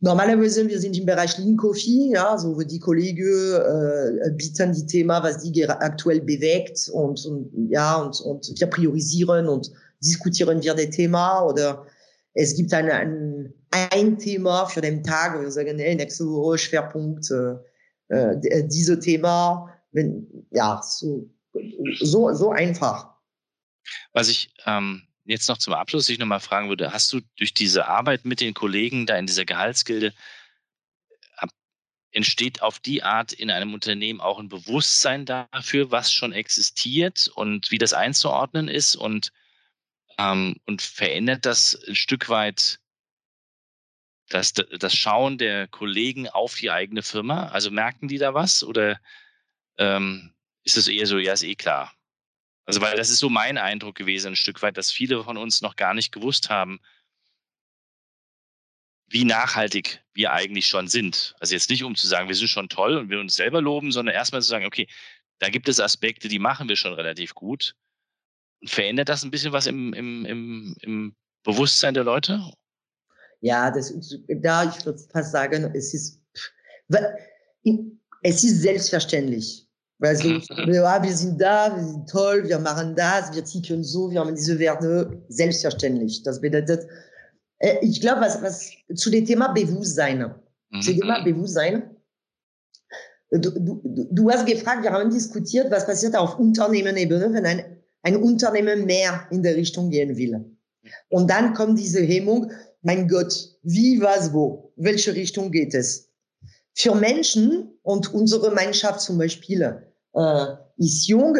Normalerweise, 0.00 0.66
wir 0.66 0.80
sind 0.80 0.96
im 0.96 1.06
Bereich 1.06 1.36
Lean 1.38 1.56
Coffee, 1.56 2.10
ja, 2.12 2.36
so 2.38 2.56
wo 2.56 2.62
die 2.62 2.78
Kollegen 2.78 3.54
äh, 3.54 4.30
bieten 4.30 4.72
die 4.72 4.86
Thema, 4.86 5.22
was 5.22 5.42
die 5.42 5.68
aktuell 5.68 6.20
bewegt 6.22 6.90
und, 6.92 7.24
und 7.26 7.68
ja, 7.70 7.96
und, 7.96 8.20
und 8.22 8.52
wir 8.58 8.66
priorisieren 8.66 9.46
und 9.48 9.70
diskutieren 10.02 10.62
wir 10.62 10.74
das 10.74 10.90
Thema 10.90 11.44
oder 11.44 11.86
es 12.32 12.56
gibt 12.56 12.72
ein, 12.72 12.90
ein, 12.90 13.52
ein 13.70 14.18
Thema 14.18 14.66
für 14.66 14.80
den 14.80 15.02
Tag, 15.02 15.36
wo 15.36 15.42
wir 15.42 15.50
sagen, 15.50 15.78
hey, 15.78 15.94
nächste 15.94 16.24
Woche 16.24 16.58
Schwerpunkt 16.58 17.30
äh, 17.30 17.56
äh, 18.08 18.66
diese 18.66 18.98
Thema, 18.98 19.68
wenn, 19.92 20.26
ja, 20.50 20.80
so 20.82 21.28
so, 22.00 22.32
so 22.32 22.50
einfach. 22.50 23.14
Was 24.12 24.28
ich 24.28 24.52
ähm, 24.66 25.08
jetzt 25.24 25.48
noch 25.48 25.58
zum 25.58 25.74
Abschluss 25.74 26.06
sich 26.06 26.18
nochmal 26.18 26.40
fragen 26.40 26.68
würde, 26.68 26.92
hast 26.92 27.12
du 27.12 27.20
durch 27.36 27.54
diese 27.54 27.86
Arbeit 27.86 28.24
mit 28.24 28.40
den 28.40 28.54
Kollegen 28.54 29.06
da 29.06 29.16
in 29.16 29.26
dieser 29.26 29.44
Gehaltsgilde, 29.44 30.12
entsteht 32.12 32.62
auf 32.62 32.78
die 32.78 33.02
Art 33.02 33.32
in 33.32 33.50
einem 33.50 33.74
Unternehmen 33.74 34.20
auch 34.20 34.38
ein 34.38 34.48
Bewusstsein 34.48 35.26
dafür, 35.26 35.90
was 35.90 36.12
schon 36.12 36.32
existiert 36.32 37.28
und 37.34 37.70
wie 37.70 37.78
das 37.78 37.92
einzuordnen 37.92 38.68
ist 38.68 38.96
und, 38.96 39.32
ähm, 40.18 40.56
und 40.66 40.82
verändert 40.82 41.46
das 41.46 41.80
ein 41.86 41.94
Stück 41.94 42.28
weit 42.28 42.80
das, 44.28 44.52
das 44.52 44.94
Schauen 44.94 45.38
der 45.38 45.66
Kollegen 45.66 46.28
auf 46.28 46.54
die 46.54 46.70
eigene 46.70 47.02
Firma? 47.02 47.48
Also 47.48 47.70
merken 47.70 48.06
die 48.06 48.18
da 48.18 48.32
was 48.32 48.62
oder 48.62 49.00
ähm, 49.76 50.32
ist 50.64 50.76
es 50.76 50.88
eher 50.88 51.06
so, 51.06 51.18
ja, 51.18 51.32
ist 51.32 51.42
eh 51.42 51.54
klar. 51.54 51.92
Also, 52.66 52.80
weil 52.80 52.96
das 52.96 53.10
ist 53.10 53.18
so 53.18 53.28
mein 53.28 53.58
Eindruck 53.58 53.96
gewesen, 53.96 54.28
ein 54.28 54.36
Stück 54.36 54.62
weit, 54.62 54.76
dass 54.76 54.92
viele 54.92 55.24
von 55.24 55.36
uns 55.36 55.60
noch 55.60 55.76
gar 55.76 55.94
nicht 55.94 56.12
gewusst 56.12 56.50
haben, 56.50 56.80
wie 59.08 59.24
nachhaltig 59.24 60.04
wir 60.14 60.32
eigentlich 60.32 60.66
schon 60.66 60.86
sind. 60.86 61.34
Also 61.40 61.54
jetzt 61.54 61.68
nicht, 61.68 61.82
um 61.82 61.96
zu 61.96 62.06
sagen, 62.06 62.28
wir 62.28 62.36
sind 62.36 62.48
schon 62.48 62.68
toll 62.68 62.96
und 62.96 63.10
wir 63.10 63.18
uns 63.18 63.34
selber 63.34 63.60
loben, 63.60 63.90
sondern 63.90 64.14
erstmal 64.14 64.40
zu 64.40 64.48
sagen, 64.48 64.66
okay, 64.66 64.86
da 65.40 65.48
gibt 65.48 65.68
es 65.68 65.80
Aspekte, 65.80 66.28
die 66.28 66.38
machen 66.38 66.68
wir 66.68 66.76
schon 66.76 66.94
relativ 66.94 67.34
gut. 67.34 67.74
Verändert 68.64 69.08
das 69.08 69.24
ein 69.24 69.32
bisschen 69.32 69.52
was 69.52 69.66
im, 69.66 69.92
im, 69.94 70.24
im, 70.26 70.76
im 70.82 71.16
Bewusstsein 71.42 71.94
der 71.94 72.04
Leute? 72.04 72.40
Ja, 73.40 73.70
das, 73.70 73.92
da 74.28 74.64
ich 74.64 74.84
würde 74.84 75.02
fast 75.10 75.32
sagen, 75.32 75.64
es 75.74 75.92
ist, 75.94 76.20
es 78.22 78.44
ist 78.44 78.62
selbstverständlich. 78.62 79.66
Weil 80.00 80.16
so, 80.16 80.28
ja, 80.28 81.02
wir 81.02 81.14
sind 81.14 81.38
da, 81.38 81.76
wir 81.76 81.84
sind 81.84 82.08
toll, 82.08 82.48
wir 82.48 82.58
machen 82.58 82.94
das, 82.96 83.34
wir 83.34 83.44
ticken 83.44 83.84
so, 83.84 84.10
wir 84.10 84.20
haben 84.20 84.34
diese 84.34 84.58
Werte, 84.58 85.22
selbstverständlich. 85.28 86.22
Das 86.22 86.40
bedeutet, 86.40 86.86
ich 87.82 88.00
glaube, 88.00 88.22
was, 88.22 88.42
was 88.42 88.70
zu 88.94 89.10
dem 89.10 89.26
Thema 89.26 89.48
Bewusstsein, 89.52 90.34
zu 90.80 90.92
dem 90.92 91.00
Thema 91.02 91.22
Bewusstsein, 91.22 91.82
du, 93.30 93.50
du, 93.50 94.08
du 94.10 94.30
hast 94.30 94.46
gefragt, 94.46 94.82
wir 94.82 94.90
haben 94.90 95.10
diskutiert, 95.10 95.70
was 95.70 95.84
passiert 95.84 96.16
auf 96.16 96.38
Unternehmenebene, 96.38 97.34
wenn 97.34 97.44
ein, 97.44 97.76
ein 98.02 98.16
Unternehmen 98.16 98.86
mehr 98.86 99.26
in 99.30 99.42
der 99.42 99.54
Richtung 99.54 99.90
gehen 99.90 100.16
will. 100.16 100.42
Und 101.10 101.28
dann 101.28 101.52
kommt 101.52 101.78
diese 101.78 102.00
Hemmung, 102.00 102.50
mein 102.80 103.06
Gott, 103.06 103.34
wie, 103.62 104.00
was, 104.00 104.32
wo, 104.32 104.72
welche 104.76 105.14
Richtung 105.14 105.50
geht 105.50 105.74
es? 105.74 106.08
Für 106.72 106.94
Menschen 106.94 107.68
und 107.82 108.14
unsere 108.14 108.48
Gemeinschaft 108.48 109.02
zum 109.02 109.18
Beispiel, 109.18 109.89
äh, 110.14 110.46
ist 110.76 111.06
jung, 111.06 111.36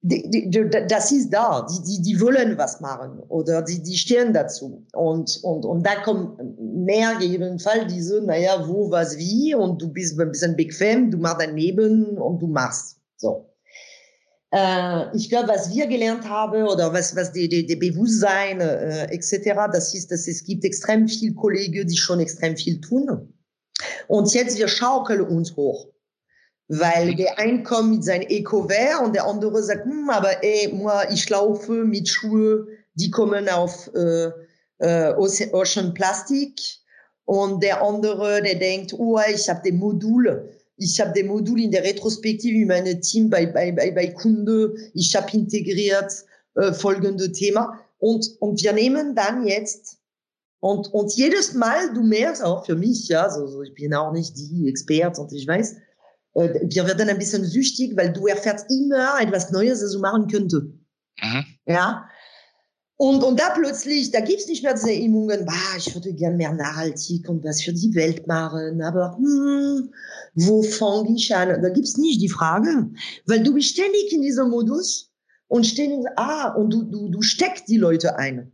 die, 0.00 0.50
die, 0.50 0.70
das 0.88 1.10
ist 1.10 1.30
da, 1.30 1.66
die, 1.66 1.82
die, 1.82 2.02
die 2.02 2.20
wollen 2.20 2.56
was 2.56 2.80
machen 2.80 3.18
oder 3.28 3.62
die, 3.62 3.82
die 3.82 3.96
stehen 3.96 4.32
dazu. 4.32 4.86
Und, 4.92 5.40
und, 5.42 5.64
und 5.64 5.84
da 5.84 5.96
kommt 6.02 6.38
mehr 6.60 7.18
jedenfalls 7.20 7.92
diese, 7.92 8.22
naja, 8.22 8.64
wo, 8.66 8.90
was, 8.90 9.18
wie 9.18 9.54
und 9.54 9.82
du 9.82 9.92
bist 9.92 10.18
ein 10.20 10.30
bisschen 10.30 10.56
bequem, 10.56 11.10
du 11.10 11.18
machst 11.18 11.40
dein 11.40 11.56
Leben 11.56 12.16
und 12.16 12.40
du 12.40 12.46
machst. 12.46 12.96
So. 13.16 13.50
Äh, 14.52 15.16
ich 15.16 15.28
glaube, 15.28 15.48
was 15.48 15.74
wir 15.74 15.88
gelernt 15.88 16.28
haben 16.28 16.62
oder 16.62 16.92
was, 16.92 17.14
was 17.16 17.32
die, 17.32 17.48
die, 17.48 17.66
die 17.66 17.76
Bewusstsein 17.76 18.60
äh, 18.60 19.12
etc., 19.12 19.68
das 19.72 19.94
ist, 19.94 20.12
dass 20.12 20.28
es 20.28 20.44
gibt 20.44 20.64
extrem 20.64 21.08
viele 21.08 21.34
Kollegen, 21.34 21.86
die 21.88 21.96
schon 21.96 22.20
extrem 22.20 22.56
viel 22.56 22.80
tun. 22.80 23.34
Und 24.06 24.32
jetzt 24.32 24.58
wir 24.58 24.68
schaukeln 24.68 25.22
uns 25.22 25.56
hoch. 25.56 25.88
Weil 26.68 27.14
der 27.14 27.38
eine 27.38 27.62
kommt 27.62 27.90
mit 27.90 28.04
seinem 28.04 28.26
Eco-Vert 28.28 29.02
und 29.02 29.14
der 29.14 29.26
andere 29.26 29.62
sagt, 29.62 29.86
hm, 29.86 30.10
aber 30.10 30.44
ey, 30.44 30.72
moi, 30.72 31.04
ich 31.10 31.28
laufe 31.30 31.72
mit 31.72 32.08
Schuhe, 32.08 32.66
die 32.94 33.10
kommen 33.10 33.48
auf 33.48 33.90
äh, 33.94 34.30
äh, 34.78 35.14
Ocean 35.14 35.94
Plastik. 35.94 36.60
Und 37.24 37.62
der 37.62 37.82
andere, 37.82 38.42
der 38.42 38.56
denkt, 38.56 38.94
oh, 38.94 39.18
ich 39.34 39.48
habe 39.48 39.62
den 39.62 39.76
Modul, 39.76 40.50
ich 40.76 41.00
habe 41.00 41.12
den 41.12 41.26
Modul 41.26 41.60
in 41.60 41.70
der 41.70 41.84
Retrospektive 41.84 42.56
in 42.56 42.68
meinem 42.68 43.00
Team 43.00 43.28
bei, 43.28 43.46
bei, 43.46 43.72
bei, 43.72 43.90
bei 43.90 44.08
Kunde, 44.08 44.74
ich 44.94 45.14
habe 45.14 45.30
integriert 45.32 46.12
äh, 46.54 46.72
folgende 46.72 47.32
Thema. 47.32 47.80
Und, 47.98 48.30
und 48.40 48.62
wir 48.62 48.72
nehmen 48.72 49.14
dann 49.14 49.46
jetzt 49.46 49.98
und, 50.60 50.92
und 50.92 51.12
jedes 51.14 51.54
Mal, 51.54 51.94
du 51.94 52.02
merkst 52.02 52.42
auch 52.42 52.66
für 52.66 52.74
mich, 52.74 53.08
ja, 53.08 53.30
so, 53.30 53.46
so 53.46 53.62
ich 53.62 53.74
bin 53.74 53.94
auch 53.94 54.12
nicht 54.12 54.36
die 54.36 54.68
Experte 54.68 55.20
und 55.20 55.32
ich 55.32 55.46
weiß, 55.46 55.76
wir 56.38 56.86
werden 56.86 57.08
ein 57.08 57.18
bisschen 57.18 57.44
süchtig, 57.44 57.96
weil 57.96 58.12
du 58.12 58.26
erfährst 58.26 58.70
immer 58.70 59.20
etwas 59.20 59.50
Neues, 59.50 59.80
das 59.80 59.92
du 59.92 60.00
machen 60.00 60.28
könnte. 60.28 60.72
Mhm. 61.20 61.44
Ja. 61.66 62.08
Und, 62.96 63.22
und 63.22 63.38
da 63.38 63.50
plötzlich, 63.50 64.10
da 64.10 64.20
gibt's 64.20 64.48
nicht 64.48 64.64
mehr 64.64 64.74
diese 64.74 64.90
Immungen, 64.90 65.44
bah, 65.44 65.76
ich 65.76 65.94
würde 65.94 66.12
gern 66.12 66.36
mehr 66.36 66.52
nachhaltig 66.52 67.28
und 67.28 67.44
was 67.44 67.62
für 67.62 67.72
die 67.72 67.94
Welt 67.94 68.26
machen, 68.26 68.82
aber 68.82 69.16
hm, 69.16 69.90
wo 70.34 70.62
fange 70.64 71.14
ich 71.14 71.34
an? 71.34 71.62
Da 71.62 71.68
gibt's 71.68 71.96
nicht 71.96 72.20
die 72.20 72.28
Frage, 72.28 72.90
weil 73.26 73.44
du 73.44 73.54
bist 73.54 73.68
ständig 73.68 74.12
in 74.12 74.22
diesem 74.22 74.50
Modus 74.50 75.12
und 75.46 75.64
ständig, 75.64 76.06
ah, 76.16 76.54
und 76.54 76.70
du, 76.72 76.82
du, 76.82 77.08
du 77.08 77.22
steckst 77.22 77.68
die 77.68 77.76
Leute 77.76 78.18
ein. 78.18 78.50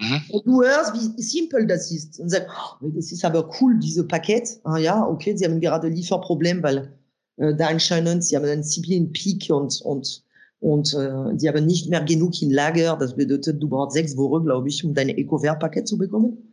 Mhm. 0.00 0.22
Und 0.30 0.46
du 0.46 0.62
hörst, 0.62 0.92
wie 0.94 1.22
simpel 1.22 1.64
das 1.66 1.92
ist. 1.92 2.18
Und 2.18 2.30
sagst, 2.30 2.48
oh, 2.80 2.88
das 2.88 3.12
ist 3.12 3.24
aber 3.24 3.48
cool, 3.60 3.78
diese 3.78 4.04
Paket. 4.04 4.58
Ah 4.64 4.78
ja, 4.78 5.06
okay, 5.06 5.36
sie 5.36 5.44
haben 5.44 5.60
gerade 5.60 5.86
Lieferproblem, 5.86 6.64
weil 6.64 6.92
äh, 7.36 7.54
da 7.54 7.68
anscheinend, 7.68 8.24
sie 8.24 8.36
haben 8.36 8.44
einen 8.44 8.62
Disziplin-Peak 8.62 9.50
und, 9.50 9.80
und, 9.82 10.22
und 10.60 10.94
äh, 10.94 11.36
die 11.36 11.48
haben 11.48 11.66
nicht 11.66 11.90
mehr 11.90 12.02
genug 12.02 12.40
in 12.42 12.50
Lager. 12.50 12.96
Das 12.98 13.14
bedeutet, 13.14 13.62
du 13.62 13.68
brauchst 13.68 13.94
sechs 13.94 14.16
Wochen, 14.16 14.44
glaube 14.44 14.68
ich, 14.68 14.84
um 14.84 14.94
dein 14.94 15.08
Eco-Vert-Paket 15.10 15.86
zu 15.86 15.98
bekommen. 15.98 16.52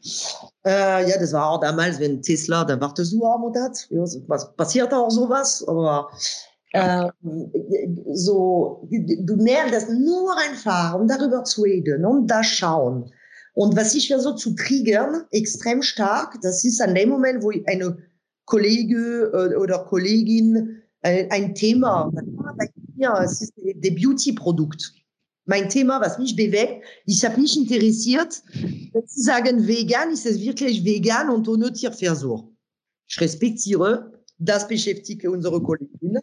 Äh, 0.66 1.10
ja, 1.10 1.18
das 1.20 1.34
war 1.34 1.50
auch 1.50 1.60
damals, 1.60 2.00
wenn 2.00 2.22
Tesla, 2.22 2.64
da 2.64 2.80
wartest 2.80 3.14
du 3.14 3.26
am 3.26 3.42
Monat. 3.42 3.88
Ja, 3.90 4.04
was 4.28 4.54
passiert 4.56 4.94
auch 4.94 5.10
sowas, 5.10 5.64
aber 5.68 6.10
äh, 6.74 7.08
so, 8.14 8.88
du 8.90 9.36
merkst 9.38 9.74
das 9.74 9.90
nur 9.90 10.36
einfach, 10.38 10.96
um 10.96 11.08
darüber 11.08 11.44
zu 11.44 11.64
reden 11.64 12.06
und 12.06 12.28
da 12.28 12.44
schauen. 12.44 13.12
Und 13.54 13.76
was 13.76 13.94
ich 13.96 14.08
versuche 14.08 14.36
zu 14.36 14.56
triggern, 14.56 15.26
extrem 15.32 15.82
stark, 15.82 16.40
das 16.42 16.64
ist 16.64 16.82
an 16.82 16.96
dem 16.96 17.10
Moment, 17.10 17.44
wo 17.44 17.52
eine 17.68 17.98
Kollege 18.46 19.32
äh, 19.34 19.56
oder 19.56 19.80
Kollegin 19.80 20.82
äh, 21.02 21.28
ein 21.30 21.56
Thema, 21.56 22.12
ja, 22.98 23.24
es 23.24 23.42
ist 23.42 23.54
der 23.58 23.92
Beauty-Produkt. 23.92 24.94
Mein 25.46 25.70
Thema, 25.70 26.00
was 26.00 26.20
mich 26.20 26.36
bewegt, 26.36 26.84
ich 27.06 27.26
habe 27.26 27.42
mich 27.42 27.58
interessiert, 27.58 28.44
wenn 28.54 29.08
Sie 29.08 29.22
sagen 29.22 29.68
vegan, 29.68 30.12
ist 30.12 30.26
es 30.26 30.40
wirklich 30.40 30.86
vegan 30.86 31.30
und 31.30 31.48
ohne 31.48 31.74
Tierversuch. 31.74 32.46
Ich 33.08 33.20
respektiere, 33.20 34.24
das 34.38 34.68
beschäftigt 34.68 35.26
unsere 35.26 35.62
Kollegin. 35.62 36.20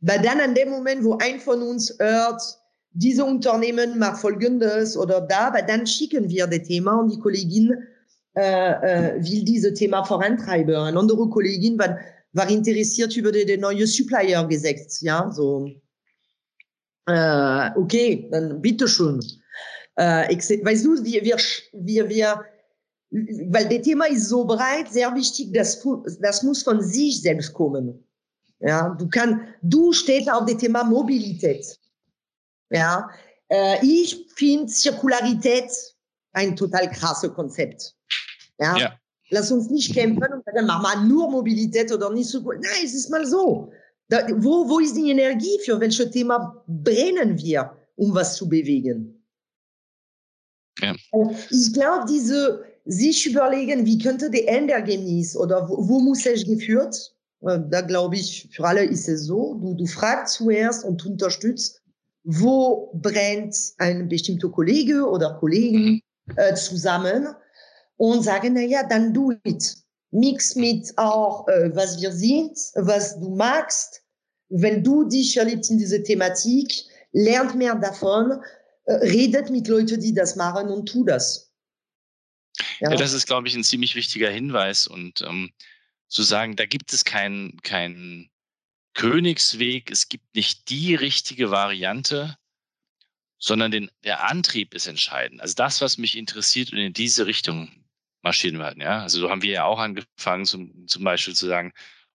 Weil 0.00 0.22
dann 0.22 0.40
an 0.40 0.54
dem 0.54 0.70
Moment, 0.70 1.04
wo 1.04 1.18
ein 1.18 1.40
von 1.40 1.62
uns 1.62 1.94
hört, 1.98 2.40
diese 2.92 3.24
Unternehmen 3.24 3.98
macht 3.98 4.20
Folgendes 4.20 4.96
oder 4.96 5.20
da, 5.22 5.52
weil 5.52 5.66
dann 5.66 5.86
schicken 5.86 6.28
wir 6.28 6.46
das 6.46 6.62
Thema 6.62 7.00
und 7.00 7.10
die 7.10 7.18
Kollegin 7.18 7.72
äh, 8.34 9.16
äh, 9.16 9.24
will 9.24 9.44
dieses 9.44 9.74
Thema 9.74 10.04
vorantreiben. 10.04 10.74
Eine 10.74 10.98
andere 10.98 11.28
Kollegin 11.28 11.78
war, 11.78 11.98
war 12.32 12.48
interessiert 12.48 13.16
über 13.16 13.30
den, 13.30 13.60
neuen 13.60 13.86
Supplier-Gesetz. 13.86 15.02
Ja, 15.02 15.30
so. 15.30 15.70
Äh, 17.06 17.70
okay, 17.76 18.28
dann 18.30 18.62
bitteschön. 18.62 19.20
Äh, 19.96 20.34
weißt 20.34 20.84
du, 20.84 21.04
wir, 21.04 21.24
wir, 21.24 21.36
wir, 21.72 22.08
wir, 22.08 22.44
weil 23.10 23.68
das 23.68 23.82
Thema 23.82 24.06
ist 24.06 24.28
so 24.28 24.44
breit, 24.44 24.90
sehr 24.90 25.14
wichtig, 25.14 25.52
das, 25.52 25.86
das 26.20 26.42
muss 26.42 26.62
von 26.62 26.80
sich 26.80 27.20
selbst 27.20 27.52
kommen. 27.52 28.02
Ja, 28.60 28.94
du 28.98 29.08
kannst, 29.08 29.40
du 29.60 29.92
stehst 29.92 30.30
auf 30.30 30.46
dem 30.46 30.56
Thema 30.56 30.84
Mobilität. 30.84 31.66
Ja, 32.70 33.10
äh, 33.48 33.84
ich 33.84 34.26
finde 34.36 34.66
Zirkularität 34.66 35.70
ein 36.32 36.56
total 36.56 36.90
krasses 36.90 37.34
Konzept. 37.34 37.94
Ja. 38.58 38.76
ja. 38.76 38.92
lass 39.30 39.50
uns 39.50 39.70
nicht 39.70 39.94
kämpfen 39.94 40.32
und 40.32 40.44
sagen, 40.44 40.66
mach 40.66 40.82
mal 40.82 41.04
nur 41.06 41.30
Mobilität 41.30 41.90
oder 41.92 42.10
nicht 42.10 42.28
so 42.28 42.42
gut. 42.42 42.56
Nein, 42.60 42.84
es 42.84 42.94
ist 42.94 43.10
mal 43.10 43.26
so. 43.26 43.72
Da, 44.08 44.26
wo, 44.36 44.68
wo 44.68 44.78
ist 44.78 44.96
die 44.96 45.10
Energie? 45.10 45.58
Für 45.64 45.80
welches 45.80 46.10
Thema 46.10 46.62
brennen 46.66 47.38
wir, 47.38 47.76
um 47.96 48.14
was 48.14 48.36
zu 48.36 48.48
bewegen? 48.48 49.24
Ja. 50.80 50.94
Ich 51.50 51.72
glaube, 51.72 52.06
diese 52.08 52.64
sich 52.84 53.26
überlegen, 53.26 53.86
wie 53.86 53.98
könnte 53.98 54.30
der 54.30 54.48
Endergebnis 54.48 55.36
oder 55.36 55.68
wo, 55.68 55.88
wo 55.88 56.00
muss 56.00 56.26
es 56.26 56.44
geführt? 56.44 57.14
Äh, 57.42 57.60
da 57.70 57.80
glaube 57.80 58.16
ich, 58.16 58.48
für 58.52 58.64
alle 58.64 58.84
ist 58.84 59.08
es 59.08 59.26
so. 59.26 59.54
Du, 59.54 59.74
du 59.74 59.86
fragst 59.86 60.34
zuerst 60.34 60.84
und 60.84 61.04
unterstützt, 61.06 61.82
wo 62.24 62.90
brennt 62.94 63.56
ein 63.78 64.08
bestimmter 64.08 64.48
Kollege 64.48 65.08
oder 65.08 65.34
Kollegen 65.34 66.00
mhm. 66.26 66.34
äh, 66.36 66.54
zusammen 66.54 67.28
und 68.02 68.24
sagen, 68.24 68.54
na 68.54 68.62
ja, 68.62 68.82
dann 68.82 69.14
do 69.14 69.30
it. 69.44 69.76
Mix 70.10 70.56
mit 70.56 70.92
auch, 70.98 71.46
äh, 71.46 71.70
was 71.72 72.00
wir 72.02 72.10
sind, 72.10 72.58
was 72.74 73.20
du 73.20 73.30
magst. 73.36 74.02
Wenn 74.48 74.82
du 74.82 75.08
dich 75.08 75.36
erlebst 75.36 75.70
in 75.70 75.78
diese 75.78 76.02
Thematik, 76.02 76.72
lernt 77.12 77.54
mehr 77.54 77.76
davon, 77.76 78.42
äh, 78.86 78.94
redet 78.94 79.50
mit 79.50 79.68
Leuten, 79.68 80.00
die 80.00 80.12
das 80.12 80.34
machen 80.34 80.68
und 80.68 80.86
tu 80.86 81.04
das. 81.04 81.52
Ja, 82.80 82.90
ja 82.90 82.96
das 82.96 83.12
ist, 83.12 83.26
glaube 83.26 83.46
ich, 83.46 83.54
ein 83.54 83.62
ziemlich 83.62 83.94
wichtiger 83.94 84.30
Hinweis 84.30 84.88
und 84.88 85.20
ähm, 85.20 85.52
zu 86.08 86.24
sagen, 86.24 86.56
da 86.56 86.66
gibt 86.66 86.92
es 86.92 87.04
keinen 87.04 87.62
kein 87.62 88.30
Königsweg, 88.94 89.92
es 89.92 90.08
gibt 90.08 90.34
nicht 90.34 90.68
die 90.70 90.96
richtige 90.96 91.52
Variante, 91.52 92.36
sondern 93.38 93.70
den, 93.70 93.92
der 94.02 94.28
Antrieb 94.28 94.74
ist 94.74 94.88
entscheidend. 94.88 95.40
Also 95.40 95.54
das, 95.54 95.80
was 95.80 95.98
mich 95.98 96.16
interessiert 96.16 96.72
und 96.72 96.78
in 96.78 96.92
diese 96.92 97.26
Richtung 97.26 97.70
marschieren 98.22 98.58
werden. 98.58 98.80
Ja? 98.80 99.02
Also 99.02 99.20
so 99.20 99.30
haben 99.30 99.42
wir 99.42 99.52
ja 99.52 99.64
auch 99.64 99.78
angefangen, 99.78 100.44
zum, 100.44 100.86
zum 100.86 101.04
Beispiel 101.04 101.34
zu 101.34 101.46
sagen, 101.46 101.72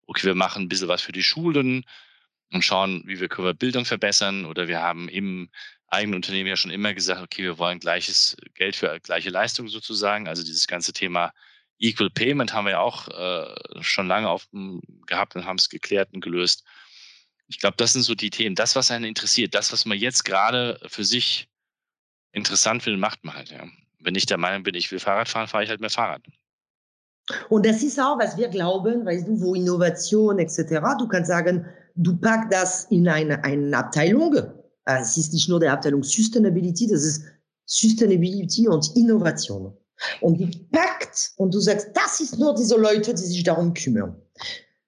okay, 0.07 0.25
wir 0.25 0.35
machen 0.35 0.63
ein 0.63 0.69
bisschen 0.69 0.87
was 0.87 1.01
für 1.01 1.11
die 1.11 1.23
Schulen 1.23 1.83
und 2.51 2.63
schauen, 2.63 3.03
wie 3.05 3.19
wir 3.19 3.27
können 3.27 3.47
wir 3.47 3.53
Bildung 3.53 3.85
verbessern. 3.85 4.45
Oder 4.45 4.67
wir 4.67 4.81
haben 4.81 5.09
im 5.09 5.49
eigenen 5.87 6.15
Unternehmen 6.15 6.47
ja 6.47 6.55
schon 6.55 6.71
immer 6.71 6.93
gesagt, 6.93 7.21
okay, 7.21 7.43
wir 7.43 7.57
wollen 7.57 7.79
gleiches 7.79 8.35
Geld 8.55 8.75
für 8.75 8.99
gleiche 9.01 9.29
Leistung 9.29 9.67
sozusagen. 9.67 10.27
Also 10.27 10.43
dieses 10.43 10.67
ganze 10.67 10.93
Thema 10.93 11.33
Equal 11.79 12.09
Payment 12.09 12.53
haben 12.53 12.65
wir 12.65 12.71
ja 12.71 12.79
auch 12.79 13.07
äh, 13.09 13.83
schon 13.83 14.07
lange 14.07 14.29
auf, 14.29 14.47
gehabt 15.05 15.35
und 15.35 15.45
haben 15.45 15.57
es 15.57 15.69
geklärt 15.69 16.13
und 16.13 16.21
gelöst. 16.21 16.63
Ich 17.47 17.59
glaube, 17.59 17.77
das 17.77 17.93
sind 17.93 18.03
so 18.03 18.15
die 18.15 18.29
Themen. 18.29 18.55
Das, 18.55 18.75
was 18.75 18.91
einen 18.91 19.05
interessiert, 19.05 19.53
das, 19.53 19.71
was 19.71 19.85
man 19.85 19.97
jetzt 19.97 20.23
gerade 20.25 20.79
für 20.87 21.03
sich 21.03 21.47
interessant 22.31 22.83
findet, 22.83 22.99
macht 22.99 23.23
man 23.23 23.35
halt, 23.35 23.51
ja. 23.51 23.65
Wenn 23.99 24.15
ich 24.15 24.25
der 24.25 24.37
Meinung 24.37 24.63
bin, 24.63 24.75
ich 24.75 24.91
will 24.91 24.99
Fahrrad 24.99 25.27
fahren, 25.27 25.47
fahre 25.47 25.63
ich 25.63 25.69
halt 25.69 25.81
mehr 25.81 25.89
Fahrrad. 25.89 26.21
Und 27.49 27.65
das 27.65 27.83
ist 27.83 27.99
auch, 27.99 28.17
was 28.19 28.37
wir 28.37 28.47
glauben, 28.47 29.05
weißt 29.05 29.27
du, 29.27 29.41
wo 29.41 29.53
Innovation 29.53 30.39
etc., 30.39 30.79
du 30.97 31.07
kannst 31.07 31.29
sagen, 31.29 31.65
du 31.95 32.15
packst 32.17 32.53
das 32.53 32.85
in 32.85 33.07
eine, 33.07 33.43
eine 33.43 33.77
Abteilung. 33.77 34.35
Äh, 34.35 35.01
es 35.01 35.17
ist 35.17 35.33
nicht 35.33 35.49
nur 35.49 35.59
die 35.59 35.67
Abteilung 35.67 36.03
Sustainability, 36.03 36.87
das 36.87 37.03
ist 37.03 37.23
Sustainability 37.65 38.67
und 38.67 38.95
Innovation. 38.95 39.75
Und 40.21 40.37
die 40.37 40.67
packt 40.71 41.31
und 41.37 41.53
du 41.53 41.59
sagst, 41.59 41.89
das 41.93 42.19
ist 42.21 42.37
nur 42.37 42.55
diese 42.55 42.77
Leute, 42.77 43.13
die 43.13 43.23
sich 43.23 43.43
darum 43.43 43.73
kümmern. 43.73 44.15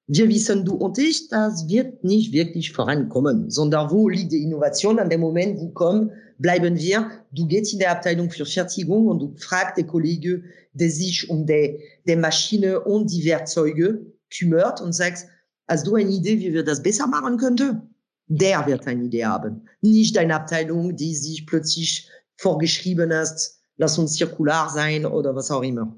Wir 0.07 0.27
wissen, 0.29 0.65
du 0.65 0.75
und 0.75 0.97
ich, 0.97 1.29
das 1.29 1.67
wird 1.67 2.03
nicht 2.03 2.31
wirklich 2.31 2.71
vorankommen, 2.71 3.49
sondern 3.51 3.91
wo 3.91 4.09
liegt 4.09 4.31
die 4.31 4.43
Innovation 4.43 4.97
an 4.97 5.09
dem 5.09 5.21
Moment, 5.21 5.59
wo 5.59 5.69
kommen 5.69 6.11
bleiben 6.39 6.77
wir. 6.77 7.11
Du 7.31 7.45
gehst 7.45 7.73
in 7.73 7.79
der 7.79 7.91
Abteilung 7.91 8.31
für 8.31 8.45
Fertigung 8.45 9.07
und 9.07 9.19
du 9.19 9.35
fragst 9.37 9.77
den 9.77 9.87
Kollegen, 9.87 10.45
der 10.73 10.89
sich 10.89 11.29
um 11.29 11.45
die, 11.45 11.79
die 12.07 12.15
Maschine 12.15 12.79
und 12.79 13.11
die 13.11 13.25
Werkzeuge 13.25 14.05
kümmert 14.35 14.81
und 14.81 14.93
sagst, 14.93 15.27
hast 15.67 15.85
du 15.85 15.95
eine 15.95 16.09
Idee, 16.09 16.39
wie 16.39 16.53
wir 16.53 16.63
das 16.63 16.81
besser 16.81 17.07
machen 17.07 17.37
könnten? 17.37 17.93
Der 18.27 18.65
wird 18.65 18.87
eine 18.87 19.03
Idee 19.03 19.25
haben. 19.25 19.67
Nicht 19.81 20.17
eine 20.17 20.35
Abteilung, 20.35 20.95
die 20.95 21.15
sich 21.15 21.45
plötzlich 21.45 22.09
vorgeschrieben 22.37 23.11
hast, 23.13 23.59
lass 23.77 23.97
uns 23.97 24.13
zirkular 24.13 24.69
sein 24.69 25.05
oder 25.05 25.35
was 25.35 25.51
auch 25.51 25.63
immer. 25.63 25.95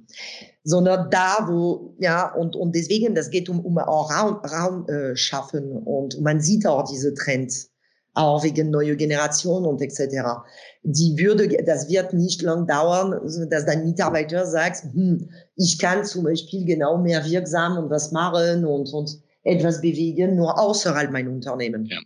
Sondern 0.64 1.10
da, 1.10 1.46
wo, 1.48 1.96
ja, 2.00 2.34
und, 2.34 2.56
und 2.56 2.76
deswegen, 2.76 3.16
das 3.16 3.30
geht 3.30 3.50
um, 3.50 3.60
um 3.60 3.78
auch 3.80 4.12
Raum, 4.12 4.36
Raum 4.36 4.88
äh, 4.88 5.16
schaffen 5.16 5.72
und 5.72 6.22
man 6.22 6.40
sieht 6.40 6.66
auch 6.66 6.90
diese 6.90 7.14
Trends 7.14 7.71
auch 8.14 8.44
wegen 8.44 8.70
neue 8.70 8.96
Generation 8.98 9.66
und 9.66 9.82
etc. 9.82 10.44
Die 10.84 11.18
würde, 11.18 11.48
das 11.64 11.90
wird 11.90 12.14
nicht 12.14 12.42
lang 12.42 12.68
dauern, 12.68 13.12
dass 13.50 13.66
dein 13.66 13.86
Mitarbeiter 13.86 14.46
sagt, 14.46 14.84
hm, 14.94 15.30
ich 15.56 15.80
kann 15.80 16.04
zum 16.04 16.26
Beispiel 16.26 16.66
genau 16.66 16.98
mehr 16.98 17.24
wirksam 17.26 17.78
und 17.78 17.90
was 17.90 18.12
machen 18.12 18.66
und, 18.66 18.92
und 18.92 19.22
etwas 19.44 19.82
bewegen, 19.82 20.36
nur 20.36 20.60
außerhalb 20.60 21.12
mein 21.12 21.28
Unternehmen. 21.28 21.86
Ja. 21.86 22.00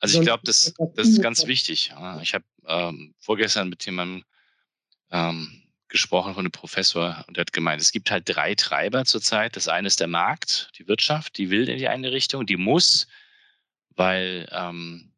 Also 0.00 0.18
ich 0.18 0.24
glaube, 0.24 0.42
das, 0.44 0.72
das 0.94 1.08
ist 1.08 1.22
ganz 1.22 1.46
wichtig. 1.46 1.92
Ich 2.22 2.34
habe 2.34 2.44
ähm, 2.66 3.14
vorgestern 3.18 3.68
mit 3.68 3.84
jemandem 3.84 4.24
ähm, 5.10 5.62
gesprochen 5.88 6.34
von 6.34 6.44
einem 6.44 6.52
Professor 6.52 7.24
und 7.26 7.36
der 7.36 7.42
hat 7.42 7.52
gemeint, 7.52 7.80
es 7.80 7.92
gibt 7.92 8.10
halt 8.10 8.24
drei 8.26 8.54
Treiber 8.54 9.04
zurzeit. 9.04 9.56
Das 9.56 9.68
eine 9.68 9.88
ist 9.88 10.00
der 10.00 10.06
Markt, 10.06 10.70
die 10.78 10.86
Wirtschaft, 10.86 11.38
die 11.38 11.50
will 11.50 11.68
in 11.68 11.78
die 11.78 11.88
eine 11.88 12.12
Richtung, 12.12 12.46
die 12.46 12.56
muss, 12.56 13.08
weil 13.96 14.48
ähm, 14.52 15.12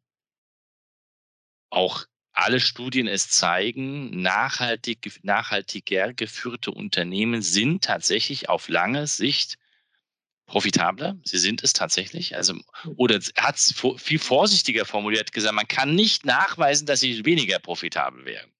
auch 1.71 2.05
alle 2.33 2.59
Studien 2.59 3.07
es 3.07 3.29
zeigen, 3.29 4.21
nachhaltig, 4.21 5.19
nachhaltiger 5.23 6.13
geführte 6.13 6.71
Unternehmen 6.71 7.41
sind 7.41 7.83
tatsächlich 7.83 8.49
auf 8.49 8.69
lange 8.69 9.07
Sicht 9.07 9.57
profitabler. 10.45 11.17
Sie 11.23 11.37
sind 11.37 11.63
es 11.63 11.73
tatsächlich. 11.73 12.35
Also, 12.35 12.55
oder 12.97 13.19
hat 13.37 13.55
es 13.55 13.73
viel 13.97 14.19
vorsichtiger 14.19 14.85
formuliert 14.85 15.31
gesagt, 15.31 15.55
man 15.55 15.67
kann 15.67 15.95
nicht 15.95 16.25
nachweisen, 16.25 16.85
dass 16.85 17.01
sie 17.01 17.25
weniger 17.25 17.59
profitabel 17.59 18.25
wären. 18.25 18.51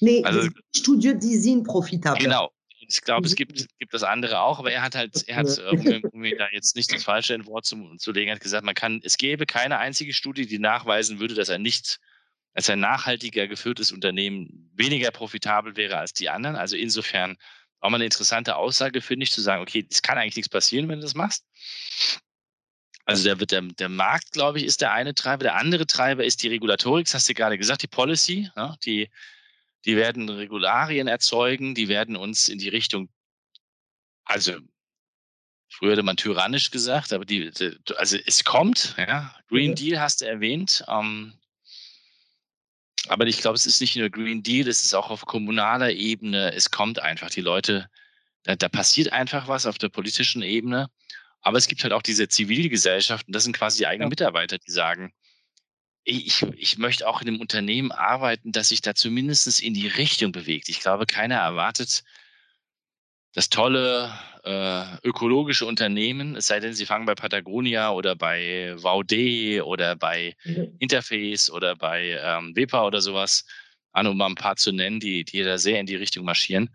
Nee, 0.00 0.22
also, 0.24 0.48
Studien, 0.74 1.20
die 1.20 1.36
sind 1.36 1.64
profitabel. 1.64 2.22
Genau. 2.22 2.50
Ich 2.96 3.02
glaube, 3.02 3.26
es 3.26 3.32
mhm. 3.32 3.36
gibt, 3.36 3.78
gibt 3.78 3.94
das 3.94 4.02
andere 4.02 4.40
auch, 4.40 4.58
aber 4.58 4.72
er 4.72 4.82
hat 4.82 4.94
halt, 4.94 5.26
er 5.26 5.36
hat, 5.36 5.58
um, 5.70 6.02
um 6.12 6.20
mir 6.20 6.36
da 6.36 6.48
jetzt 6.52 6.76
nicht 6.76 6.92
das 6.92 7.04
falsche 7.04 7.44
Wort 7.46 7.64
zu, 7.64 7.96
zu 7.96 8.12
legen, 8.12 8.30
hat 8.30 8.40
gesagt, 8.40 8.64
man 8.64 8.74
kann, 8.74 9.00
es 9.02 9.16
gäbe 9.16 9.46
keine 9.46 9.78
einzige 9.78 10.12
Studie, 10.12 10.46
die 10.46 10.58
nachweisen 10.58 11.20
würde, 11.20 11.34
dass 11.34 11.48
er 11.48 11.58
nicht 11.58 11.98
als 12.54 12.68
ein 12.68 12.80
nachhaltiger 12.80 13.48
geführtes 13.48 13.92
Unternehmen 13.92 14.70
weniger 14.74 15.10
profitabel 15.10 15.76
wäre 15.76 15.98
als 15.98 16.12
die 16.12 16.28
anderen. 16.28 16.56
Also 16.56 16.76
insofern 16.76 17.36
auch 17.80 17.90
mal 17.90 17.96
eine 17.96 18.04
interessante 18.04 18.56
Aussage, 18.56 19.00
finde 19.00 19.24
ich, 19.24 19.32
zu 19.32 19.40
sagen, 19.40 19.62
okay, 19.62 19.86
es 19.90 20.02
kann 20.02 20.18
eigentlich 20.18 20.36
nichts 20.36 20.50
passieren, 20.50 20.88
wenn 20.88 21.00
du 21.00 21.02
das 21.02 21.14
machst. 21.14 21.44
Also 23.04 23.24
der, 23.24 23.34
der, 23.34 23.62
der 23.62 23.88
Markt, 23.88 24.32
glaube 24.32 24.58
ich, 24.58 24.64
ist 24.64 24.80
der 24.80 24.92
eine 24.92 25.14
Treiber. 25.14 25.42
Der 25.42 25.56
andere 25.56 25.86
Treiber 25.86 26.24
ist 26.24 26.42
die 26.42 26.48
Regulatorik, 26.48 27.06
das 27.06 27.14
hast 27.14 27.28
du 27.28 27.34
gerade 27.34 27.58
gesagt, 27.58 27.82
die 27.82 27.88
Policy. 27.88 28.50
Ja, 28.54 28.76
die, 28.84 29.10
die 29.84 29.96
werden 29.96 30.28
Regularien 30.28 31.08
erzeugen, 31.08 31.74
die 31.74 31.88
werden 31.88 32.16
uns 32.16 32.48
in 32.48 32.58
die 32.58 32.68
Richtung, 32.68 33.08
also 34.24 34.58
früher 35.68 35.92
hätte 35.92 36.02
man 36.02 36.16
tyrannisch 36.16 36.70
gesagt, 36.70 37.12
aber 37.12 37.24
die, 37.24 37.50
also 37.96 38.18
es 38.26 38.44
kommt, 38.44 38.94
ja. 38.98 39.34
Green 39.48 39.74
Deal 39.74 40.00
hast 40.00 40.20
du 40.20 40.26
erwähnt. 40.26 40.84
Ähm, 40.88 41.34
aber 43.08 43.26
ich 43.26 43.40
glaube, 43.40 43.56
es 43.56 43.66
ist 43.66 43.80
nicht 43.80 43.96
nur 43.96 44.10
Green 44.10 44.42
Deal, 44.42 44.68
es 44.68 44.84
ist 44.84 44.94
auch 44.94 45.10
auf 45.10 45.26
kommunaler 45.26 45.90
Ebene. 45.90 46.52
Es 46.52 46.70
kommt 46.70 47.00
einfach, 47.00 47.30
die 47.30 47.40
Leute, 47.40 47.88
da, 48.44 48.54
da 48.54 48.68
passiert 48.68 49.12
einfach 49.12 49.48
was 49.48 49.66
auf 49.66 49.78
der 49.78 49.88
politischen 49.88 50.42
Ebene. 50.42 50.88
Aber 51.40 51.58
es 51.58 51.66
gibt 51.66 51.82
halt 51.82 51.92
auch 51.92 52.02
diese 52.02 52.28
Zivilgesellschaft, 52.28 53.26
und 53.26 53.34
das 53.34 53.42
sind 53.42 53.56
quasi 53.56 53.78
die 53.78 53.86
eigenen 53.88 54.08
Mitarbeiter, 54.08 54.58
die 54.58 54.70
sagen, 54.70 55.12
ich, 56.04 56.42
ich 56.56 56.78
möchte 56.78 57.06
auch 57.08 57.22
in 57.22 57.28
einem 57.28 57.40
Unternehmen 57.40 57.92
arbeiten, 57.92 58.52
das 58.52 58.70
sich 58.70 58.80
da 58.80 58.94
zumindest 58.94 59.60
in 59.60 59.74
die 59.74 59.88
Richtung 59.88 60.32
bewegt. 60.32 60.68
Ich 60.68 60.80
glaube, 60.80 61.06
keiner 61.06 61.36
erwartet, 61.36 62.02
das 63.34 63.48
tolle 63.48 64.12
äh, 64.44 64.96
ökologische 65.06 65.64
Unternehmen, 65.64 66.36
es 66.36 66.46
sei 66.46 66.60
denn, 66.60 66.74
sie 66.74 66.86
fangen 66.86 67.06
bei 67.06 67.14
Patagonia 67.14 67.92
oder 67.92 68.14
bei 68.16 68.74
Vaude 68.76 69.64
oder 69.64 69.96
bei 69.96 70.34
mhm. 70.44 70.76
Interface 70.78 71.48
oder 71.50 71.76
bei 71.76 72.18
ähm, 72.22 72.54
Wepa 72.54 72.84
oder 72.84 73.00
sowas 73.00 73.46
an, 73.92 74.06
um 74.06 74.16
mal 74.16 74.26
ein 74.26 74.34
paar 74.34 74.56
zu 74.56 74.72
nennen, 74.72 75.00
die, 75.00 75.24
die 75.24 75.42
da 75.42 75.56
sehr 75.58 75.80
in 75.80 75.86
die 75.86 75.96
Richtung 75.96 76.24
marschieren. 76.24 76.70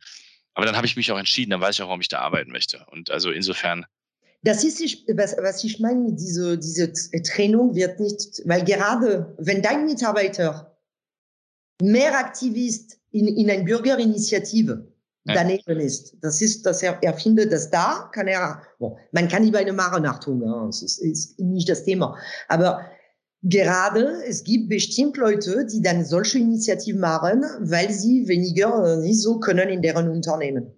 Aber 0.54 0.66
dann 0.66 0.76
habe 0.76 0.88
ich 0.88 0.96
mich 0.96 1.12
auch 1.12 1.20
entschieden, 1.20 1.52
dann 1.52 1.62
weiß 1.62 1.76
ich 1.76 1.82
auch, 1.82 1.88
warum 1.88 2.02
ich 2.02 2.08
da 2.08 2.20
arbeiten 2.20 2.52
möchte. 2.52 2.86
Und 2.88 3.12
also 3.12 3.32
insofern. 3.32 3.86
Das 4.48 4.64
ist, 4.64 4.80
was, 5.14 5.36
was 5.42 5.62
ich 5.66 5.82
meine, 5.82 6.14
diese, 6.14 6.58
diese 6.58 6.90
Trennung 7.24 7.76
wird 7.76 8.00
nicht, 8.00 8.42
weil 8.46 8.64
gerade 8.64 9.36
wenn 9.38 9.62
dein 9.62 9.84
Mitarbeiter 9.84 10.78
mehr 11.82 12.18
Aktivist 12.18 12.98
in, 13.12 13.28
in 13.28 13.50
einer 13.50 13.66
Bürgerinitiative 13.66 14.88
daneben 15.26 15.82
ist. 15.82 16.16
Das 16.22 16.42
ist, 16.42 16.66
dass 16.66 16.82
er, 16.82 16.98
er 17.02 17.14
findet 17.14 17.52
das 17.52 17.70
da, 17.70 18.10
kann 18.14 18.30
er, 18.30 18.62
bon, 18.80 18.98
man 19.12 19.28
kann 19.28 19.42
nicht 19.42 19.52
bei 19.52 19.60
einer 19.60 19.74
Marathon, 19.74 20.42
ja, 20.42 20.66
das 20.66 20.82
ist, 20.82 21.00
ist 21.00 21.38
nicht 21.42 21.68
das 21.68 21.84
Thema. 21.84 22.18
Aber 22.48 22.86
Gerade, 23.44 24.24
es 24.28 24.44
gibt 24.44 24.68
bestimmt 24.68 25.16
Leute, 25.16 25.68
die 25.72 25.82
dann 25.82 26.04
solche 26.04 26.40
Initiativen 26.40 27.00
machen, 27.00 27.46
weil 27.60 27.92
sie 27.92 28.28
weniger 28.28 28.98
nicht 28.98 29.22
so 29.22 29.40
können 29.40 29.70
in 29.70 29.82
deren 29.84 30.10
Unternehmen. 30.10 30.74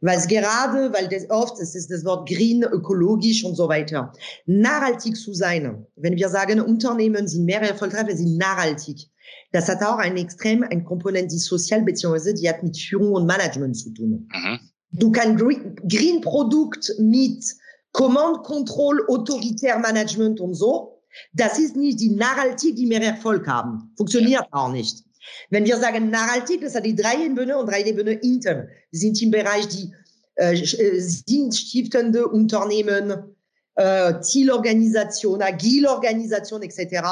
Weil 0.00 0.18
es 0.18 0.28
gerade, 0.28 0.92
weil 0.92 1.08
das 1.08 1.28
oft, 1.28 1.60
es 1.60 1.74
ist 1.74 1.90
das 1.90 2.04
Wort 2.04 2.28
green, 2.28 2.62
ökologisch 2.62 3.44
und 3.44 3.56
so 3.56 3.68
weiter. 3.68 4.12
Nachhaltig 4.46 5.16
zu 5.16 5.34
sein. 5.34 5.86
Wenn 5.96 6.16
wir 6.16 6.28
sagen, 6.28 6.60
Unternehmen 6.60 7.26
sind 7.26 7.46
mehr 7.46 7.62
erfolgreich, 7.62 8.06
weil 8.06 8.16
sie 8.16 8.36
nachhaltig. 8.36 9.08
Das 9.50 9.68
hat 9.68 9.82
auch 9.82 9.98
ein 9.98 10.16
extrem, 10.16 10.62
ein 10.62 10.84
Komponent, 10.84 11.32
die 11.32 11.38
sozial 11.38 11.82
beziehungsweise 11.82 12.34
die 12.34 12.48
hat 12.48 12.62
mit 12.62 12.78
Führung 12.78 13.12
und 13.12 13.26
Management 13.26 13.76
zu 13.76 13.90
tun. 13.90 14.28
Mhm. 14.32 14.60
Du 14.92 15.10
kannst 15.10 15.42
Green, 15.42 15.74
Green 15.88 16.20
Produkt 16.20 16.94
mit 16.98 17.44
Command, 17.90 18.44
Control, 18.44 19.04
autoritär 19.08 19.78
Management 19.80 20.40
und 20.40 20.54
so 20.54 20.93
das 21.32 21.58
ist 21.58 21.76
nicht 21.76 22.00
die 22.00 22.10
Nachhaltig, 22.10 22.76
die 22.76 22.86
mehr 22.86 23.02
Erfolg 23.02 23.46
haben. 23.46 23.92
Funktioniert 23.96 24.42
ja. 24.42 24.48
auch 24.50 24.70
nicht. 24.70 25.04
Wenn 25.50 25.64
wir 25.64 25.76
sagen 25.78 26.10
Nachhaltig, 26.10 26.60
das 26.60 26.74
hat 26.74 26.84
die 26.84 26.94
drei 26.94 27.24
Ebene 27.24 27.56
und 27.56 27.66
drei 27.66 27.82
Ebene 27.82 28.12
intern. 28.12 28.68
Wir 28.90 29.00
sind 29.00 29.20
im 29.22 29.30
Bereich 29.30 29.68
die 29.68 29.92
äh, 30.36 30.54
äh 30.54 31.00
sinnstiftende 31.00 32.28
Unternehmen, 32.28 33.34
äh, 33.76 34.20
Zielorganisation, 34.20 35.42
agile 35.42 35.90
Organisation 35.90 36.62
etc. 36.62 37.06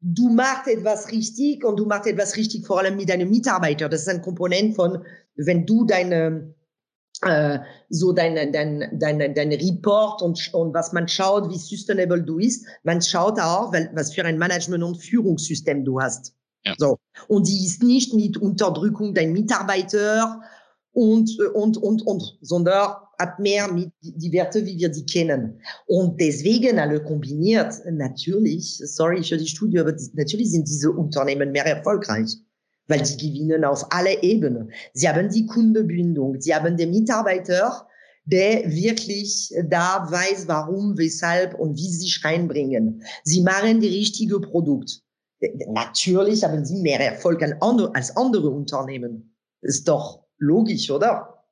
Du 0.00 0.28
machst 0.28 0.68
etwas 0.68 1.10
richtig 1.10 1.64
und 1.64 1.76
du 1.76 1.86
machst 1.86 2.06
etwas 2.06 2.36
richtig 2.36 2.66
vor 2.66 2.78
allem 2.78 2.96
mit 2.96 3.08
deinen 3.08 3.28
Mitarbeitern. 3.28 3.90
Das 3.90 4.02
ist 4.02 4.08
ein 4.08 4.22
Komponent 4.22 4.76
von, 4.76 5.04
wenn 5.34 5.66
du 5.66 5.84
deine 5.84 6.54
so 7.90 8.12
dein, 8.12 8.52
dein, 8.52 8.96
dein, 8.98 9.34
dein 9.34 9.52
Report 9.52 10.22
und, 10.22 10.54
und 10.54 10.72
was 10.72 10.92
man 10.92 11.08
schaut, 11.08 11.50
wie 11.50 11.58
sustainable 11.58 12.22
du 12.22 12.36
bist. 12.36 12.64
Man 12.84 13.02
schaut 13.02 13.40
auch, 13.40 13.72
was 13.94 14.14
für 14.14 14.24
ein 14.24 14.38
Management- 14.38 14.84
und 14.84 14.96
Führungssystem 14.96 15.84
du 15.84 16.00
hast. 16.00 16.34
Ja. 16.64 16.74
So. 16.78 16.98
Und 17.26 17.48
die 17.48 17.66
ist 17.66 17.82
nicht 17.82 18.14
mit 18.14 18.36
Unterdrückung 18.36 19.14
dein 19.14 19.32
Mitarbeiter 19.32 20.40
und, 20.92 21.30
und, 21.54 21.76
und, 21.76 22.06
und, 22.06 22.38
sondern 22.40 22.94
hat 23.18 23.40
mehr 23.40 23.72
mit 23.72 23.90
die 24.00 24.32
Werte, 24.32 24.64
wie 24.64 24.78
wir 24.78 24.88
die 24.88 25.04
kennen. 25.04 25.60
Und 25.86 26.20
deswegen 26.20 26.78
alle 26.78 27.02
kombiniert, 27.02 27.74
natürlich, 27.90 28.80
sorry 28.84 29.24
für 29.24 29.38
die 29.38 29.48
Studie, 29.48 29.80
aber 29.80 29.94
natürlich 30.14 30.52
sind 30.52 30.68
diese 30.68 30.92
Unternehmen 30.92 31.50
mehr 31.50 31.66
erfolgreich 31.66 32.36
weil 32.88 33.02
die 33.02 33.16
gewinnen 33.16 33.64
auf 33.64 33.92
alle 33.92 34.22
Ebenen. 34.22 34.72
Sie 34.94 35.08
haben 35.08 35.30
die 35.30 35.46
Kundenbindung, 35.46 36.40
sie 36.40 36.54
haben 36.54 36.76
den 36.76 36.90
Mitarbeiter, 36.90 37.86
der 38.24 38.70
wirklich 38.70 39.54
da 39.68 40.06
weiß, 40.10 40.48
warum, 40.48 40.98
weshalb 40.98 41.54
und 41.54 41.76
wie 41.76 41.88
sie 41.88 42.00
sich 42.00 42.24
reinbringen. 42.24 43.02
Sie 43.24 43.42
machen 43.42 43.80
die 43.80 43.88
richtige 43.88 44.40
Produkt. 44.40 45.02
Natürlich 45.68 46.42
haben 46.42 46.64
sie 46.64 46.80
mehr 46.80 47.00
Erfolg 47.00 47.42
als 47.42 48.16
andere 48.16 48.50
Unternehmen. 48.50 49.34
Ist 49.60 49.86
doch 49.86 50.24
logisch, 50.38 50.90
oder? 50.90 51.44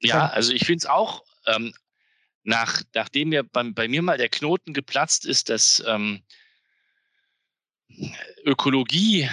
Ja, 0.00 0.28
also 0.28 0.52
ich 0.52 0.64
finde 0.64 0.78
es 0.78 0.86
auch, 0.86 1.22
ähm, 1.46 1.72
nach, 2.42 2.82
nachdem 2.94 3.30
mir 3.30 3.42
bei, 3.42 3.70
bei, 3.70 3.88
mir 3.88 4.02
mal 4.02 4.18
der 4.18 4.28
Knoten 4.28 4.72
geplatzt 4.72 5.26
ist, 5.26 5.48
dass 5.50 5.82
ähm, 5.86 6.22
Ökologie 8.44 9.28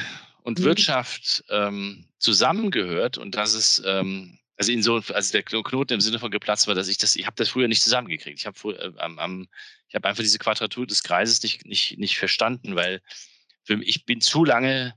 und 0.47 0.59
mhm. 0.59 0.63
Wirtschaft 0.63 1.43
ähm, 1.49 2.05
zusammengehört 2.19 3.17
und 3.17 3.35
dass 3.35 3.53
es 3.53 3.83
ähm, 3.85 4.39
also 4.55 4.71
in 4.71 4.81
so 4.81 4.95
also 4.95 5.31
der 5.33 5.43
Knoten 5.43 5.93
im 5.93 5.99
Sinne 5.99 6.19
von 6.19 6.31
geplatzt 6.31 6.67
war, 6.67 6.73
dass 6.73 6.87
ich 6.87 6.97
das 6.97 7.17
ich 7.17 7.25
habe 7.25 7.35
das 7.35 7.49
früher 7.49 7.67
nicht 7.67 7.83
zusammengekriegt. 7.83 8.39
Ich 8.39 8.45
habe 8.45 8.57
äh, 8.73 8.93
am, 8.97 9.19
am 9.19 9.47
ich 9.89 9.95
habe 9.95 10.07
einfach 10.07 10.23
diese 10.23 10.39
Quadratur 10.39 10.87
des 10.87 11.03
Kreises 11.03 11.43
nicht 11.43 11.65
nicht 11.65 11.97
nicht 11.97 12.17
verstanden, 12.17 12.77
weil 12.77 13.01
für 13.65 13.75
mich, 13.75 13.89
ich 13.89 14.05
bin 14.05 14.21
zu 14.21 14.45
lange 14.45 14.95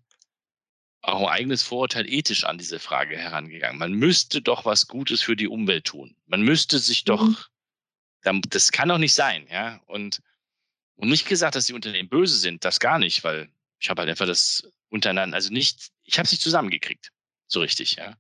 auch 1.03 1.27
ein 1.27 1.35
eigenes 1.35 1.65
Vorurteil 1.65 2.09
ethisch 2.09 2.45
an 2.45 2.57
diese 2.57 2.79
Frage 2.79 3.19
herangegangen. 3.19 3.79
Man 3.79 3.93
müsste 3.93 4.41
doch 4.41 4.65
was 4.65 4.87
Gutes 4.87 5.21
für 5.21 5.35
die 5.35 5.49
Umwelt 5.49 5.85
tun. 5.85 6.15
Man 6.27 6.43
müsste 6.43 6.79
sich 6.79 7.03
doch, 7.03 7.25
mhm. 8.25 8.43
das 8.51 8.71
kann 8.71 8.91
doch 8.91 8.99
nicht 8.99 9.15
sein, 9.15 9.49
ja. 9.51 9.81
Und, 9.87 10.23
und 10.95 11.09
nicht 11.09 11.27
gesagt, 11.27 11.57
dass 11.57 11.67
die 11.67 11.73
Unternehmen 11.73 12.09
böse 12.09 12.37
sind, 12.37 12.65
das 12.65 12.79
gar 12.79 13.01
nicht, 13.01 13.25
weil 13.25 13.51
ich 13.81 13.89
habe 13.89 14.03
halt 14.03 14.11
einfach 14.11 14.27
das 14.27 14.71
untereinander. 14.91 15.35
Also 15.35 15.53
nicht, 15.53 15.91
ich 16.05 16.19
habe 16.19 16.27
es 16.27 16.33
nicht 16.33 16.43
zusammengekriegt, 16.43 17.11
so 17.47 17.61
richtig, 17.61 17.97
ja. 17.97 18.15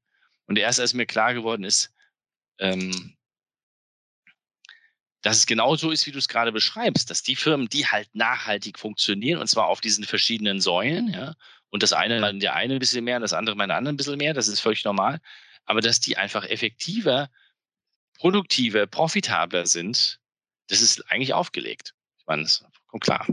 Und 0.46 0.58
erst 0.58 0.80
als 0.80 0.94
mir 0.94 1.06
klar 1.06 1.34
geworden 1.34 1.64
ist, 1.64 1.92
ähm, 2.58 3.16
dass 5.22 5.36
es 5.36 5.46
genau 5.46 5.76
so 5.76 5.90
ist, 5.90 6.06
wie 6.06 6.12
du 6.12 6.18
es 6.18 6.28
gerade 6.28 6.50
beschreibst, 6.50 7.10
dass 7.10 7.22
die 7.22 7.36
Firmen, 7.36 7.68
die 7.68 7.86
halt 7.86 8.08
nachhaltig 8.14 8.78
funktionieren, 8.78 9.40
und 9.40 9.48
zwar 9.48 9.66
auf 9.66 9.82
diesen 9.82 10.04
verschiedenen 10.04 10.60
Säulen, 10.60 11.08
ja, 11.08 11.34
und 11.68 11.82
das 11.82 11.92
eine 11.92 12.38
der 12.38 12.54
eine 12.54 12.74
ein 12.74 12.78
bisschen 12.80 13.04
mehr, 13.04 13.20
das 13.20 13.34
andere 13.34 13.54
mal 13.54 13.66
der 13.66 13.76
andere 13.76 13.92
ein 13.94 13.96
bisschen 13.98 14.16
mehr, 14.16 14.34
das 14.34 14.48
ist 14.48 14.60
völlig 14.60 14.84
normal, 14.84 15.20
aber 15.66 15.82
dass 15.82 16.00
die 16.00 16.16
einfach 16.16 16.44
effektiver, 16.44 17.30
produktiver, 18.14 18.86
profitabler 18.86 19.66
sind, 19.66 20.20
das 20.68 20.80
ist 20.80 21.10
eigentlich 21.10 21.34
aufgelegt. 21.34 21.94
Ich 22.18 22.26
meine, 22.26 22.42
das 22.42 22.64
vollkommen 22.72 23.00
klar. 23.00 23.26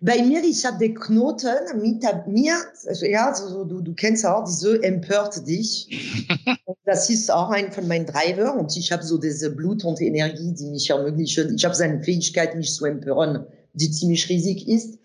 Bei 0.00 0.20
mir, 0.22 0.42
ich 0.42 0.64
habe 0.66 0.78
den 0.78 0.96
Knoten 0.96 1.80
mit 1.80 2.02
mir, 2.26 2.54
also, 2.86 3.06
ja, 3.06 3.32
so, 3.32 3.64
du, 3.64 3.80
du 3.80 3.94
kennst 3.94 4.26
auch 4.26 4.44
diese 4.44 4.82
empört 4.82 5.46
dich. 5.46 6.26
das 6.84 7.08
ist 7.08 7.30
auch 7.30 7.50
ein 7.50 7.70
von 7.70 7.86
meinen 7.86 8.06
Driver 8.06 8.56
und 8.56 8.76
ich 8.76 8.90
habe 8.90 9.04
so 9.04 9.16
diese 9.16 9.54
Blut 9.54 9.84
und 9.84 10.00
Energie, 10.00 10.52
die 10.52 10.66
mich 10.66 10.90
ermöglichen. 10.90 11.54
Ich 11.54 11.64
habe 11.64 11.74
so 11.74 11.84
eine 11.84 12.02
Fähigkeit, 12.02 12.56
mich 12.56 12.74
zu 12.74 12.84
empören, 12.84 13.46
die 13.74 13.90
ziemlich 13.90 14.28
riesig 14.28 14.66
ist. 14.66 14.98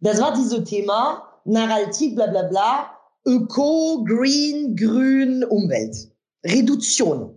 Das 0.00 0.20
war 0.20 0.34
dieses 0.34 0.64
Thema, 0.64 1.22
Nachhaltig, 1.44 2.14
bla 2.14 2.26
bla 2.26 2.42
bla, 2.42 2.90
Öko, 3.26 4.04
Green, 4.04 4.76
Grün, 4.76 5.42
Umwelt. 5.44 6.12
Reduktion. 6.44 7.34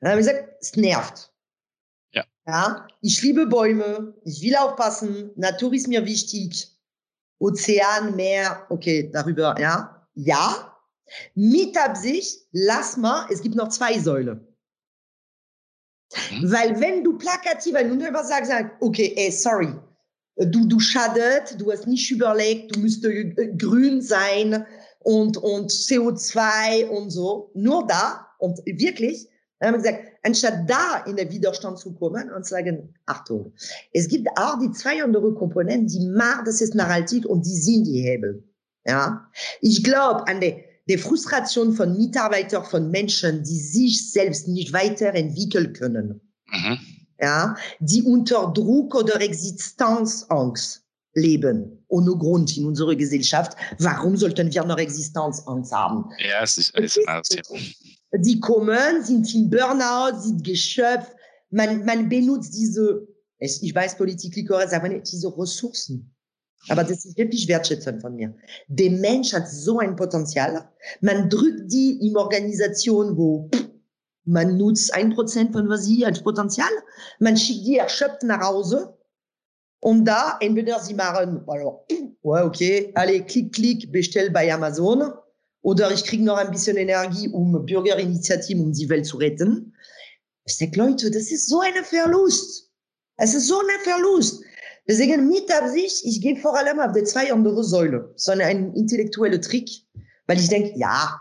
Dann 0.00 0.10
habe 0.10 0.20
ich 0.20 0.26
gesagt, 0.26 0.48
es 0.60 0.76
nervt. 0.76 1.31
Ja, 2.46 2.88
ich 3.00 3.22
liebe 3.22 3.46
Bäume, 3.46 4.14
ich 4.24 4.42
will 4.42 4.56
aufpassen, 4.56 5.30
Natur 5.36 5.72
ist 5.74 5.86
mir 5.86 6.04
wichtig. 6.04 6.68
Ozean, 7.38 8.16
Meer, 8.16 8.66
okay, 8.68 9.10
darüber, 9.12 9.54
ja. 9.60 10.06
Ja. 10.14 10.76
Mit 11.34 11.76
Absicht, 11.76 12.46
lass 12.52 12.96
mal, 12.96 13.26
es 13.30 13.42
gibt 13.42 13.54
noch 13.54 13.68
zwei 13.68 13.98
Säulen. 13.98 14.46
Mhm. 16.30 16.52
Weil 16.52 16.80
wenn 16.80 17.04
du 17.04 17.16
plakativ 17.16 17.74
ein 17.74 17.90
Unternehmer 17.90 18.24
sagst, 18.24 18.50
okay, 18.80 19.12
ey, 19.16 19.30
sorry, 19.30 19.74
du, 20.36 20.66
du 20.66 20.80
schadet, 20.80 21.60
du 21.60 21.70
hast 21.70 21.86
nicht 21.86 22.10
überlegt, 22.10 22.74
du 22.74 22.80
müsstest 22.80 23.36
grün 23.58 24.00
sein 24.02 24.66
und, 25.00 25.36
und 25.36 25.70
CO2 25.70 26.86
und 26.88 27.10
so, 27.10 27.50
nur 27.54 27.86
da 27.86 28.26
und 28.38 28.58
wirklich, 28.66 29.28
dann 29.58 29.68
haben 29.68 29.82
wir 29.82 29.90
gesagt, 29.90 30.11
anstatt 30.22 30.68
da 30.68 31.04
in 31.06 31.16
den 31.16 31.30
Widerstand 31.30 31.78
zu 31.78 31.92
kommen 31.94 32.30
und 32.30 32.44
zu 32.44 32.50
sagen, 32.50 32.94
Achtung, 33.06 33.52
es 33.92 34.08
gibt 34.08 34.28
auch 34.36 34.58
die 34.58 34.70
zwei 34.72 35.02
andere 35.02 35.34
Komponenten, 35.34 35.88
die 35.88 36.06
machen, 36.06 36.44
das 36.44 36.60
ist 36.60 36.74
nachhaltig 36.74 37.26
und 37.26 37.44
die 37.44 37.56
sind 37.56 37.84
die 37.84 38.02
Hebel. 38.02 38.44
Ja, 38.84 39.28
ich 39.60 39.84
glaube 39.84 40.26
an 40.26 40.40
die, 40.40 40.64
die 40.88 40.98
Frustration 40.98 41.72
von 41.72 41.96
Mitarbeitern, 41.96 42.64
von 42.64 42.90
Menschen, 42.90 43.44
die 43.44 43.58
sich 43.58 44.10
selbst 44.10 44.48
nicht 44.48 44.72
weiterentwickeln 44.72 45.72
können. 45.72 46.20
Mhm. 46.50 46.78
Ja, 47.20 47.54
die 47.78 48.02
unter 48.02 48.52
Druck 48.52 48.96
oder 48.96 49.20
Existenzangst 49.20 50.82
leben, 51.14 51.84
ohne 51.88 52.16
Grund 52.16 52.56
in 52.56 52.66
unserer 52.66 52.96
Gesellschaft. 52.96 53.56
Warum 53.78 54.16
sollten 54.16 54.52
wir 54.52 54.64
noch 54.64 54.78
Existenzangst 54.78 55.72
haben? 55.72 56.10
Ja, 56.18 56.42
es 56.42 56.58
ist, 56.58 56.74
es 56.74 56.96
ist, 56.96 57.06
es 57.06 57.30
ist 57.30 57.91
die 58.18 58.40
kommen, 58.40 59.02
sind 59.02 59.34
im 59.34 59.50
Burnout, 59.50 60.20
sind 60.20 60.44
geschöpft. 60.44 61.14
Man, 61.50 61.84
man 61.84 62.08
benutzt 62.08 62.54
diese, 62.54 63.06
ich 63.38 63.74
weiß, 63.74 63.96
Politik 63.96 64.48
korrekt, 64.48 64.72
aber 64.72 64.88
nicht 64.88 65.10
diese 65.10 65.28
Ressourcen. 65.36 66.14
Aber 66.68 66.84
das 66.84 67.04
ist 67.04 67.18
wirklich 67.18 67.48
wertschätzend 67.48 68.00
von 68.00 68.14
mir. 68.14 68.34
Der 68.68 68.90
Mensch 68.90 69.32
hat 69.32 69.48
so 69.48 69.78
ein 69.78 69.96
Potenzial. 69.96 70.68
Man 71.00 71.28
drückt 71.28 71.72
die 71.72 72.06
in 72.06 72.16
Organisation, 72.16 73.16
wo 73.16 73.50
man 74.24 74.56
nutzt 74.56 74.94
ein 74.94 75.12
Prozent 75.12 75.52
von 75.52 75.68
was 75.68 75.86
sie 75.86 76.06
als 76.06 76.22
Potenzial. 76.22 76.70
Man 77.18 77.36
schickt 77.36 77.66
die 77.66 77.78
erschöpft 77.78 78.22
nach 78.22 78.40
Hause. 78.40 78.96
Und 79.80 80.04
da, 80.04 80.36
entweder 80.40 80.78
sie 80.78 80.94
machen, 80.94 81.42
alors, 81.48 81.80
ouais, 82.22 82.42
okay, 82.42 82.92
allez, 82.94 83.26
klick, 83.26 83.52
klick, 83.52 83.90
bestell 83.90 84.30
bei 84.30 84.52
Amazon. 84.52 85.12
Oder 85.62 85.92
ich 85.92 86.04
kriege 86.04 86.24
noch 86.24 86.36
ein 86.36 86.50
bisschen 86.50 86.76
Energie, 86.76 87.28
um 87.28 87.64
Bürgerinitiativen, 87.64 88.64
um 88.64 88.72
die 88.72 88.88
Welt 88.88 89.06
zu 89.06 89.16
retten. 89.16 89.74
Ich 90.44 90.56
sage, 90.56 90.76
Leute, 90.76 91.10
das 91.10 91.30
ist 91.30 91.48
so 91.48 91.60
ein 91.60 91.84
Verlust. 91.84 92.70
Es 93.16 93.34
ist 93.34 93.46
so 93.46 93.60
ein 93.60 93.80
Verlust. 93.84 94.42
Deswegen 94.88 95.28
mit 95.28 95.50
Absicht, 95.52 96.04
ich 96.04 96.20
gehe 96.20 96.36
vor 96.36 96.56
allem 96.56 96.80
auf 96.80 96.92
die 96.92 97.04
zwei 97.04 97.32
andere 97.32 97.62
Säule, 97.62 98.12
sondern 98.16 98.48
ein 98.48 98.74
intellektueller 98.74 99.40
Trick, 99.40 99.70
weil 100.26 100.40
ich 100.40 100.48
denke, 100.48 100.76
ja, 100.76 101.20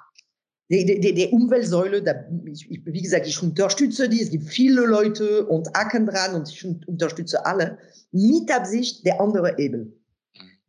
die, 0.71 0.85
die, 0.85 1.13
die 1.13 1.27
Umweltsäule, 1.27 2.01
da, 2.01 2.15
ich, 2.45 2.71
ich, 2.71 2.81
wie 2.85 3.01
gesagt, 3.01 3.27
ich 3.27 3.43
unterstütze 3.43 4.09
die, 4.09 4.21
es 4.21 4.31
gibt 4.31 4.45
viele 4.45 4.85
Leute 4.85 5.45
und 5.45 5.75
Acken 5.75 6.07
dran 6.07 6.33
und 6.33 6.49
ich 6.49 6.65
unterstütze 6.87 7.45
alle. 7.45 7.77
Mit 8.11 8.49
Absicht 8.49 9.05
der 9.05 9.21
andere 9.21 9.59
Ebel. 9.59 9.93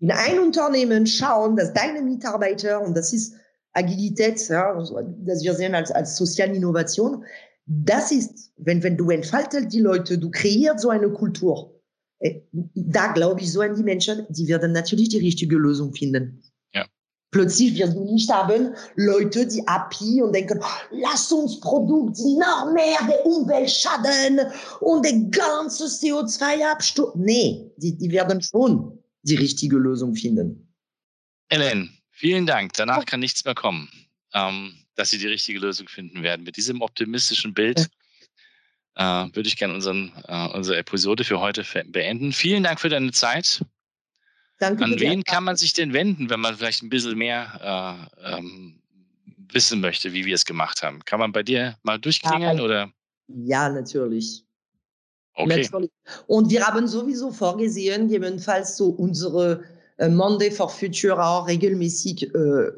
in 0.00 0.10
ein 0.10 0.40
Unternehmen 0.40 1.06
schauen, 1.06 1.56
dass 1.56 1.72
deine 1.72 2.02
Mitarbeiter, 2.02 2.82
und 2.82 2.96
das 2.96 3.12
ist 3.12 3.34
Agilität, 3.74 4.48
ja, 4.48 4.74
das 4.74 5.42
wir 5.42 5.54
sehen 5.54 5.74
als, 5.74 5.90
als 5.90 6.16
soziale 6.16 6.54
Innovation, 6.54 7.24
das 7.66 8.12
ist, 8.12 8.52
wenn, 8.56 8.82
wenn 8.82 8.96
du 8.96 9.10
entfaltet 9.10 9.72
die 9.72 9.80
Leute, 9.80 10.18
du 10.18 10.30
kreierst 10.30 10.80
so 10.80 10.90
eine 10.90 11.08
Kultur. 11.10 11.80
Äh, 12.18 12.40
da 12.52 13.12
glaube 13.12 13.40
ich 13.40 13.52
so 13.52 13.60
an 13.60 13.74
die 13.74 13.82
Menschen, 13.82 14.26
die 14.28 14.48
werden 14.48 14.72
natürlich 14.72 15.08
die 15.08 15.18
richtige 15.18 15.56
Lösung 15.56 15.94
finden. 15.94 16.42
Ja. 16.74 16.86
Plötzlich 17.30 17.78
wirst 17.78 17.94
du 17.94 18.04
nicht 18.04 18.30
haben 18.30 18.74
Leute, 18.96 19.46
die 19.46 19.64
happy 19.66 20.22
und 20.22 20.34
denken, 20.34 20.60
lass 20.90 21.32
uns 21.32 21.60
Produkt 21.60 22.18
noch 22.18 22.72
mehr 22.72 22.98
der 23.08 23.24
Umwelt 23.24 23.70
schaden 23.70 24.40
und 24.80 25.04
der 25.04 25.18
ganze 25.30 25.84
CO2-Abstoß. 25.84 27.12
Nee, 27.16 27.72
die, 27.76 27.96
die 27.96 28.10
werden 28.10 28.42
schon 28.42 28.98
die 29.22 29.36
richtige 29.36 29.76
Lösung 29.76 30.14
finden. 30.14 30.68
Ellen, 31.48 31.90
vielen 32.12 32.46
Dank. 32.46 32.74
Danach 32.74 33.04
kann 33.04 33.20
nichts 33.20 33.44
mehr 33.44 33.54
kommen, 33.54 33.90
ähm, 34.32 34.74
dass 34.94 35.10
Sie 35.10 35.18
die 35.18 35.26
richtige 35.26 35.58
Lösung 35.58 35.88
finden 35.88 36.22
werden. 36.22 36.44
Mit 36.44 36.56
diesem 36.56 36.80
optimistischen 36.80 37.52
Bild 37.54 37.88
äh, 38.94 39.02
würde 39.04 39.48
ich 39.48 39.56
gerne 39.56 39.74
unseren, 39.74 40.12
äh, 40.28 40.48
unsere 40.48 40.78
Episode 40.78 41.24
für 41.24 41.40
heute 41.40 41.64
beenden. 41.86 42.32
Vielen 42.32 42.62
Dank 42.62 42.80
für 42.80 42.88
deine 42.88 43.12
Zeit. 43.12 43.64
Danke. 44.58 44.84
An 44.84 45.00
wen 45.00 45.24
kann 45.24 45.42
man 45.44 45.56
sich 45.56 45.72
denn 45.72 45.92
wenden, 45.92 46.30
wenn 46.30 46.38
man 46.38 46.56
vielleicht 46.56 46.82
ein 46.82 46.88
bisschen 46.88 47.18
mehr 47.18 48.08
äh, 48.22 48.36
ähm, 48.36 48.80
wissen 49.50 49.80
möchte, 49.80 50.12
wie 50.12 50.24
wir 50.24 50.34
es 50.34 50.44
gemacht 50.44 50.82
haben? 50.82 51.04
Kann 51.04 51.18
man 51.18 51.32
bei 51.32 51.42
dir 51.42 51.76
mal 51.82 51.98
durchklingeln 51.98 52.58
ja, 52.58 52.64
oder? 52.64 52.92
Ja, 53.26 53.68
natürlich. 53.68 54.44
Okay. 55.34 55.68
Und 56.26 56.50
wir 56.50 56.66
haben 56.66 56.86
sowieso 56.86 57.32
vorgesehen, 57.32 58.08
gegebenenfalls 58.08 58.76
so 58.76 58.90
unsere 58.90 59.64
Monday 59.98 60.50
for 60.50 60.68
Future 60.68 61.22
auch 61.22 61.46
regelmäßig 61.46 62.34
äh, 62.34 62.70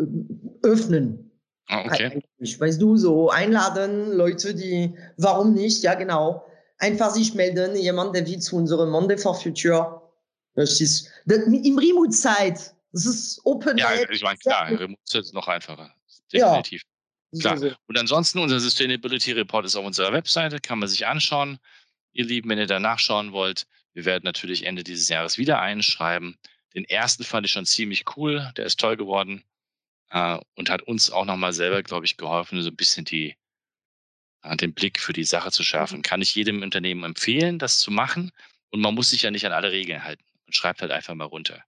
öffnen. 0.62 1.30
Ah, 1.68 1.84
okay. 1.86 2.20
Ich 2.38 2.60
weiß 2.60 2.78
du, 2.78 2.96
so 2.96 3.30
einladen, 3.30 4.12
Leute, 4.12 4.54
die, 4.54 4.94
warum 5.16 5.54
nicht? 5.54 5.82
Ja, 5.82 5.94
genau. 5.94 6.44
Einfach 6.78 7.10
sich 7.10 7.34
melden, 7.34 7.76
jemand, 7.76 8.14
der 8.14 8.26
will 8.26 8.38
zu 8.38 8.56
unserem 8.56 8.90
Monday 8.90 9.16
for 9.16 9.34
Future. 9.34 10.02
Das 10.54 10.80
ist, 10.80 11.08
das, 11.24 11.38
im 11.38 11.78
Remote-Zeit. 11.78 12.74
Das 12.92 13.06
ist 13.06 13.40
Open. 13.44 13.78
Ja, 13.78 13.90
ich 14.10 14.22
meine, 14.22 14.38
klar, 14.38 14.68
Remote-Zeit 14.70 15.22
ist 15.22 15.34
noch 15.34 15.48
einfacher. 15.48 15.92
Definitiv. 16.32 16.82
Ja. 17.32 17.56
Klar. 17.56 17.76
Und 17.88 17.98
ansonsten, 17.98 18.38
unser 18.38 18.60
Sustainability 18.60 19.32
Report 19.32 19.64
ist 19.64 19.74
auf 19.74 19.84
unserer 19.84 20.12
Webseite, 20.12 20.60
kann 20.60 20.78
man 20.78 20.88
sich 20.88 21.06
anschauen 21.06 21.58
ihr 22.14 22.24
Lieben, 22.24 22.48
wenn 22.48 22.58
ihr 22.58 22.66
da 22.66 22.80
nachschauen 22.80 23.32
wollt. 23.32 23.66
Wir 23.92 24.04
werden 24.04 24.22
natürlich 24.24 24.64
Ende 24.64 24.82
dieses 24.82 25.08
Jahres 25.08 25.36
wieder 25.36 25.60
einschreiben. 25.60 26.36
Den 26.74 26.84
ersten 26.84 27.24
fand 27.24 27.46
ich 27.46 27.52
schon 27.52 27.66
ziemlich 27.66 28.04
cool. 28.16 28.52
Der 28.56 28.66
ist 28.66 28.80
toll 28.80 28.96
geworden 28.96 29.44
äh, 30.10 30.38
und 30.54 30.70
hat 30.70 30.82
uns 30.82 31.10
auch 31.10 31.24
nochmal 31.24 31.52
selber, 31.52 31.82
glaube 31.82 32.06
ich, 32.06 32.16
geholfen, 32.16 32.60
so 32.62 32.70
ein 32.70 32.76
bisschen 32.76 33.04
die, 33.04 33.36
äh, 34.42 34.56
den 34.56 34.74
Blick 34.74 34.98
für 34.98 35.12
die 35.12 35.24
Sache 35.24 35.50
zu 35.50 35.62
schärfen. 35.62 36.02
Kann 36.02 36.22
ich 36.22 36.34
jedem 36.34 36.62
Unternehmen 36.62 37.04
empfehlen, 37.04 37.58
das 37.58 37.80
zu 37.80 37.90
machen. 37.90 38.32
Und 38.70 38.80
man 38.80 38.94
muss 38.94 39.10
sich 39.10 39.22
ja 39.22 39.30
nicht 39.30 39.46
an 39.46 39.52
alle 39.52 39.70
Regeln 39.72 40.02
halten. 40.02 40.24
Und 40.46 40.54
schreibt 40.54 40.82
halt 40.82 40.90
einfach 40.90 41.14
mal 41.14 41.24
runter, 41.24 41.64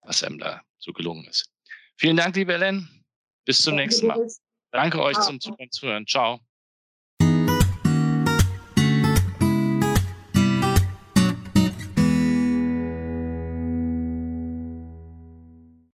was 0.00 0.22
einem 0.22 0.38
da 0.38 0.62
so 0.78 0.92
gelungen 0.92 1.26
ist. 1.26 1.50
Vielen 1.96 2.16
Dank, 2.16 2.34
liebe 2.34 2.54
Ellen. 2.54 3.04
Bis 3.44 3.62
zum 3.62 3.76
nächsten 3.76 4.06
Mal. 4.06 4.26
Danke 4.70 5.02
euch 5.02 5.18
zum 5.20 5.38
Zuhören. 5.40 6.06
Ciao. 6.06 6.40